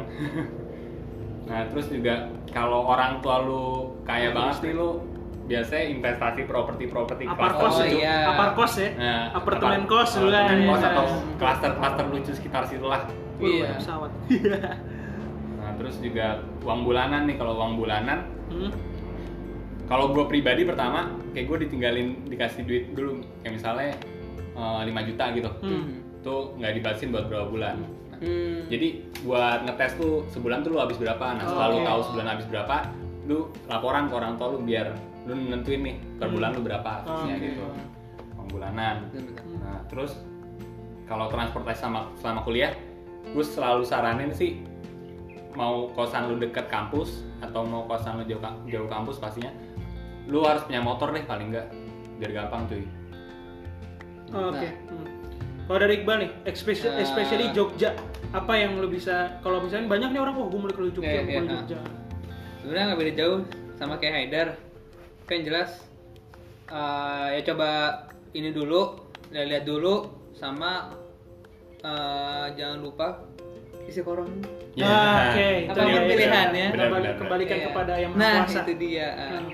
nah 1.49 1.65
terus 1.65 1.89
juga 1.89 2.13
kalau 2.47 2.85
orang 2.85 3.17
tua 3.19 3.41
lu 3.41 3.65
kaya 4.01 4.29
banget 4.31 4.61
nih 4.61 4.73
lu 4.75 5.01
biasanya 5.41 5.85
investasi 5.89 6.41
properti-properti 6.45 7.25
Apar 7.27 7.51
cluster 7.51 7.59
kos 7.59 7.75
Oh, 7.75 7.83
ya? 7.83 7.91
iya. 7.91 8.17
Apar 8.25 8.49
kos 8.55 8.73
ya? 8.77 8.89
Nah, 8.95 9.21
Apartemen 9.35 9.83
apart- 9.83 9.89
kos 9.89 10.09
juga 10.15 10.37
apartemen 10.39 10.61
ya. 10.61 10.69
kos 10.69 10.83
atau 10.85 11.05
klaster-klaster 11.35 12.05
lucu 12.07 12.31
sekitar 12.31 12.63
situ 12.63 12.85
lah 12.85 13.01
Iya. 13.35 13.75
pesawat. 13.75 14.11
terus 15.81 15.97
juga 15.97 16.37
uang 16.61 16.85
bulanan 16.85 17.25
nih 17.25 17.35
kalau 17.35 17.57
uang 17.57 17.73
bulanan 17.75 18.29
Hmm. 18.47 18.69
kalau 19.87 20.13
gue 20.13 20.23
pribadi 20.23 20.61
pertama 20.61 21.09
kayak 21.33 21.45
gue 21.47 21.57
ditinggalin 21.67 22.07
dikasih 22.27 22.61
duit 22.63 22.93
dulu 22.93 23.19
kayak 23.41 23.57
misalnya 23.57 23.91
eh, 24.51 24.81
5 24.85 25.09
juta 25.09 25.25
gitu 25.33 25.49
Hmm. 25.59 25.85
tuh 26.21 26.53
nggak 26.55 26.71
dibatasin 26.77 27.09
buat 27.09 27.25
berapa 27.25 27.47
bulan 27.47 27.75
Nah, 27.81 27.89
Hmm. 28.21 28.69
Jadi 28.69 28.87
buat 29.25 29.65
ngetes 29.65 29.97
tuh 29.97 30.21
sebulan 30.29 30.61
tuh 30.61 30.69
lu 30.69 30.77
habis 30.77 30.93
berapa. 30.95 31.25
Nah, 31.33 31.41
Oh, 31.41 31.49
setelah 31.49 31.67
lu 31.67 31.77
oke. 31.81 31.87
tahu 31.89 31.99
sebulan 32.05 32.27
habis 32.29 32.45
berapa, 32.45 32.75
lu 33.25 33.39
laporan 33.65 34.03
ke 34.05 34.13
orang 34.13 34.37
tua 34.37 34.47
lu 34.53 34.59
biar 34.61 34.93
lu 35.25 35.33
nentuin 35.33 35.81
nih 35.81 35.95
per 36.21 36.29
Hmm. 36.29 36.37
bulan 36.37 36.49
lu 36.53 36.61
berapa 36.61 36.89
harusnya 37.01 37.33
Oke. 37.33 37.45
gitu. 37.49 37.65
Uang 38.37 38.47
bulanan. 38.53 39.09
Nah, 39.57 39.81
terus 39.89 40.21
kalau 41.09 41.33
transportasi 41.33 41.81
sama 41.81 42.13
selama 42.15 42.45
kuliah, 42.45 42.77
gue 43.25 43.41
selalu 43.41 43.81
saranin 43.83 44.29
sih 44.31 44.61
mau 45.55 45.91
kosan 45.93 46.31
lu 46.31 46.35
deket 46.39 46.71
kampus 46.71 47.25
atau 47.43 47.65
mau 47.65 47.83
kosan 47.85 48.21
lu 48.21 48.23
jauh, 48.27 48.41
jauh 48.69 48.87
kampus 48.87 49.19
pastinya 49.19 49.51
lu 50.29 50.45
harus 50.45 50.63
punya 50.63 50.79
motor 50.79 51.11
deh 51.11 51.23
paling 51.27 51.51
enggak 51.51 51.67
biar 52.19 52.31
gampang 52.45 52.67
cuy 52.69 52.83
Oke. 54.31 54.63
Nah. 54.63 54.71
Hmm. 54.95 55.07
Kalau 55.67 55.79
dari 55.83 55.93
Iqbal 55.99 56.17
nih, 56.23 56.31
especially, 56.47 56.87
Eh. 56.87 57.03
especially 57.03 57.51
Jogja, 57.51 57.91
apa 58.31 58.55
yang 58.55 58.79
lu 58.79 58.87
bisa? 58.87 59.39
Kalau 59.43 59.59
misalnya 59.59 59.91
banyak 59.91 60.15
nih 60.15 60.21
orang, 60.23 60.35
oh 60.39 60.47
gue 60.47 60.59
mau 60.59 60.71
ke 60.71 60.87
Jogja, 60.87 61.19
mau 61.19 61.27
iya, 61.27 61.39
ke 61.43 61.51
ah. 61.51 61.51
Jogja. 61.51 61.77
sebenarnya 62.61 62.85
nggak 62.93 62.99
beda 63.01 63.13
jauh 63.17 63.39
sama 63.75 63.97
kayak 63.97 64.13
Haidar 64.13 64.47
tapi 65.25 65.31
yang 65.33 65.45
jelas 65.49 65.69
eh, 66.69 67.27
ya 67.33 67.41
coba 67.49 67.69
ini 68.37 68.53
dulu 68.53 69.01
lihat 69.33 69.65
dulu 69.65 70.05
sama 70.37 70.93
eh, 71.81 72.45
jangan 72.53 72.79
lupa 72.85 73.25
isi 73.83 74.01
corona 74.01 74.31
Ya. 74.71 74.87
Ah, 74.87 75.19
Oke, 75.27 75.47
itu 75.61 75.71
Apa 75.73 75.83
pun 75.83 75.91
dia. 75.91 76.07
pilihannya. 76.07 76.65
Kembali- 76.65 76.71
Benar-benar. 76.71 77.13
kembalikan 77.19 77.57
Iya. 77.57 77.65
kepada 77.67 77.93
yang 77.97 78.11
nah 78.13 78.35
kuasa. 78.41 78.59
itu 78.61 78.73
dia 78.77 79.07
ah. 79.11 79.29
Hmm. 79.37 79.49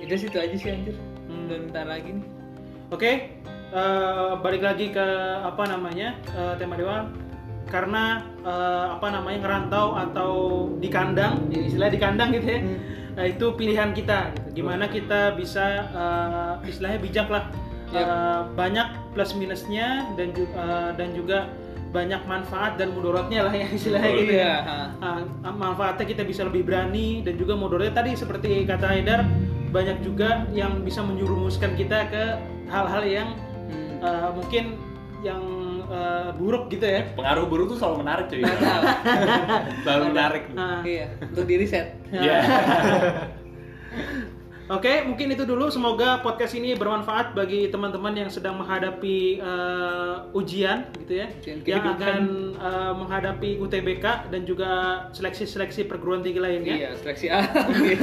itu 0.00 0.12
situ 0.16 0.36
aja 0.36 0.54
sih 0.54 0.68
anjir 0.70 0.96
Hmm. 1.26 1.46
dan 1.46 1.58
bentar 1.66 1.84
lagi 1.84 2.10
nih 2.12 2.26
Oke, 2.88 3.10
eh, 3.68 4.32
balik 4.38 4.62
lagi 4.62 4.86
ke 4.88 5.06
apa 5.42 5.62
namanya 5.66 6.14
eh, 6.30 6.54
tema 6.54 6.74
dewa 6.74 7.10
karena 7.66 8.22
eh, 8.40 8.86
apa 8.92 9.06
namanya 9.10 9.38
ngerantau 9.40 9.86
atau 10.00 10.30
di 10.76 10.86
kandang, 10.86 11.50
ya 11.50 11.60
istilah 11.62 11.90
di 11.90 11.98
kandang 11.98 12.30
gitu 12.30 12.46
ya. 12.46 12.60
Nah, 13.12 13.24
itu 13.24 13.46
pilihan 13.52 13.90
kita. 13.90 14.30
Gitu. 14.30 14.62
Gimana 14.62 14.86
kita 14.86 15.34
bisa 15.34 15.66
eh, 15.84 16.52
istilahnya 16.64 16.96
bijak 16.98 17.26
lah. 17.26 17.44
Yap. 17.88 17.98
Eh, 17.98 18.40
banyak 18.54 18.86
plus 19.12 19.34
minusnya 19.34 19.86
dan 20.14 20.30
juga 20.30 20.64
dan 20.94 21.08
juga 21.10 21.38
banyak 21.96 22.22
manfaat 22.28 22.76
dan 22.76 22.92
mudorotnya 22.92 23.48
lah 23.48 23.54
ya 23.56 23.66
istilahnya 23.80 24.12
gitu 24.20 24.32
iya. 24.36 24.54
ya. 24.60 24.76
Ah, 25.00 25.24
manfaatnya 25.48 26.04
kita 26.04 26.22
bisa 26.28 26.44
lebih 26.44 26.68
berani 26.68 27.24
dan 27.24 27.40
juga 27.40 27.56
mudorotnya 27.56 27.96
tadi 27.96 28.12
seperti 28.12 28.68
kata 28.68 28.84
Haidar 28.92 29.24
banyak 29.72 30.04
juga 30.04 30.44
yang 30.52 30.84
bisa 30.84 31.00
menjurumuskan 31.00 31.72
kita 31.72 32.12
ke 32.12 32.24
hal-hal 32.68 33.04
yang 33.08 33.28
Hmm. 33.66 33.98
uh, 33.98 34.30
mungkin 34.30 34.78
yang 35.26 35.42
uh, 35.90 36.30
buruk 36.38 36.70
gitu 36.70 36.86
ya. 36.86 37.02
Pengaruh 37.18 37.50
buruk 37.50 37.74
tuh 37.74 37.82
selalu 37.82 38.06
menarik 38.06 38.30
cuy. 38.30 38.46
Selalu 39.82 40.04
menarik. 40.14 40.42
Nah, 40.54 40.86
iya 40.86 41.10
untuk 41.18 41.50
di 41.50 41.58
reset 41.58 41.98
Iya. 42.14 42.38
Oke, 44.66 45.06
mungkin 45.06 45.30
itu 45.30 45.46
dulu. 45.46 45.70
Semoga 45.70 46.18
podcast 46.26 46.58
ini 46.58 46.74
bermanfaat 46.74 47.38
bagi 47.38 47.70
teman-teman 47.70 48.10
yang 48.18 48.26
sedang 48.26 48.58
menghadapi 48.58 49.38
uh, 49.38 50.26
ujian, 50.34 50.90
gitu 51.06 51.22
ya, 51.22 51.30
Ujian 51.38 51.62
yang 51.62 51.86
kehidupan. 51.86 51.94
akan 52.02 52.22
uh, 52.58 52.92
menghadapi 52.98 53.62
UTBK 53.62 54.26
dan 54.26 54.42
juga 54.42 54.70
seleksi-seleksi 55.14 55.86
perguruan 55.86 56.18
tinggi 56.18 56.42
lainnya. 56.42 56.74
iya 56.74 56.90
seleksi 56.98 57.30
alam 57.30 57.46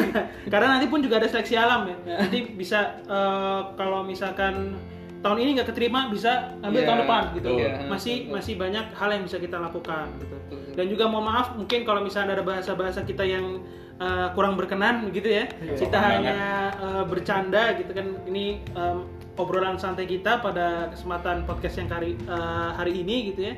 Karena 0.55 0.79
nanti 0.79 0.87
pun 0.87 1.03
juga 1.03 1.19
ada 1.19 1.27
seleksi 1.27 1.59
alam 1.59 1.83
ya. 1.83 1.97
Nanti 2.15 2.55
bisa 2.55 3.03
uh, 3.11 3.75
kalau 3.75 4.07
misalkan 4.07 4.79
tahun 5.19 5.43
ini 5.43 5.59
nggak 5.59 5.67
keterima 5.67 6.07
bisa 6.07 6.55
ambil 6.63 6.79
Iya, 6.79 6.87
tahun 6.87 6.99
depan 7.03 7.23
gitu. 7.35 7.49
Iya, 7.59 7.69
masih 7.91 8.15
betul. 8.23 8.33
masih 8.39 8.53
banyak 8.55 8.85
hal 8.95 9.09
yang 9.11 9.23
bisa 9.27 9.35
kita 9.35 9.59
lakukan 9.59 10.07
gitu. 10.15 10.35
Dan 10.79 10.85
juga 10.87 11.11
mohon 11.11 11.27
maaf 11.27 11.59
mungkin 11.59 11.83
kalau 11.83 11.99
misalnya 11.99 12.39
ada 12.39 12.43
bahasa-bahasa 12.47 13.03
kita 13.03 13.27
yang 13.27 13.59
uh, 13.99 14.33
kurang 14.33 14.55
berkenan 14.57 15.09
gitu 15.13 15.29
ya. 15.29 15.45
kita 15.51 15.97
sopan 15.97 16.11
hanya 16.21 16.37
uh, 16.79 17.03
bercanda 17.05 17.75
gitu 17.77 17.91
kan. 17.93 18.07
Ini 18.29 18.45
um, 18.73 19.05
obrolan 19.37 19.81
santai 19.81 20.05
kita 20.05 20.41
pada 20.41 20.93
kesempatan 20.93 21.45
podcast 21.49 21.81
yang 21.81 21.89
hari 21.89 22.13
uh, 22.29 22.73
hari 22.77 23.01
ini 23.01 23.33
gitu 23.33 23.41
ya. 23.51 23.55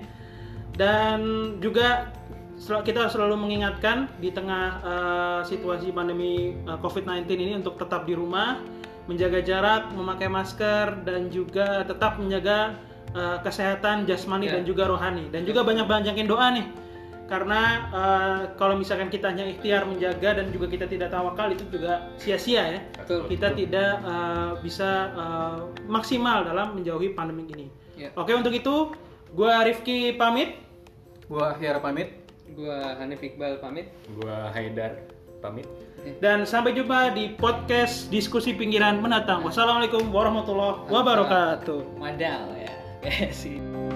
Dan 0.75 1.19
juga 1.63 2.11
kita 2.65 3.11
selalu 3.11 3.35
mengingatkan 3.35 4.07
di 4.19 4.31
tengah 4.31 4.65
uh, 4.81 5.41
situasi 5.43 5.91
pandemi 5.91 6.55
uh, 6.65 6.79
COVID-19 6.79 7.27
ini 7.35 7.53
untuk 7.59 7.75
tetap 7.75 8.07
di 8.07 8.15
rumah, 8.15 8.63
menjaga 9.11 9.43
jarak, 9.43 9.91
memakai 9.91 10.31
masker 10.31 11.03
dan 11.03 11.27
juga 11.27 11.83
tetap 11.83 12.15
menjaga 12.17 12.79
uh, 13.11 13.37
kesehatan 13.43 14.07
jasmani 14.07 14.47
Ya. 14.47 14.59
dan 14.59 14.63
juga 14.63 14.87
rohani 14.87 15.27
dan 15.29 15.43
juga 15.43 15.67
banyak 15.67 15.83
banyakin 15.83 16.27
doa 16.27 16.47
nih. 16.55 16.67
Karena 17.25 17.89
uh, 17.89 18.41
kalau 18.53 18.77
misalkan 18.77 19.09
kita 19.09 19.33
hanya 19.33 19.49
ikhtiar 19.49 19.89
menjaga 19.89 20.37
dan 20.37 20.53
juga 20.53 20.69
kita 20.69 20.85
tidak 20.85 21.09
tawakal 21.09 21.49
itu 21.49 21.65
juga 21.73 22.13
sia-sia 22.21 22.63
ya. 22.77 22.79
Betul, 23.01 23.25
Kita 23.33 23.47
tidak 23.57 23.91
uh, 24.05 24.51
bisa 24.61 25.09
uh, 25.17 25.57
maksimal 25.89 26.45
dalam 26.45 26.77
menjauhi 26.77 27.17
pandemi 27.17 27.49
ini. 27.49 27.67
Ya. 27.97 28.13
Oke 28.13 28.29
untuk 28.37 28.53
itu, 28.53 28.93
gua 29.33 29.65
Rifki 29.65 30.13
pamit. 30.13 30.61
Gua 31.25 31.57
Hiara 31.57 31.81
pamit. 31.81 32.21
gua 32.55 32.93
Hanif 33.01 33.25
Iqbal 33.25 33.57
pamit 33.57 33.89
Gua 34.21 34.53
Haidar 34.53 35.01
pamit. 35.41 35.65
Dan 36.21 36.45
sampai 36.45 36.77
jumpa 36.77 37.17
di 37.17 37.33
podcast 37.33 38.13
diskusi 38.13 38.53
pinggiran 38.53 39.01
mendatang. 39.01 39.41
Wassalamualaikum 39.41 40.13
warahmatullahi 40.13 40.85
wabarakatuh. 40.93 41.97
Wadaw 41.97 42.45
ya 42.53 42.73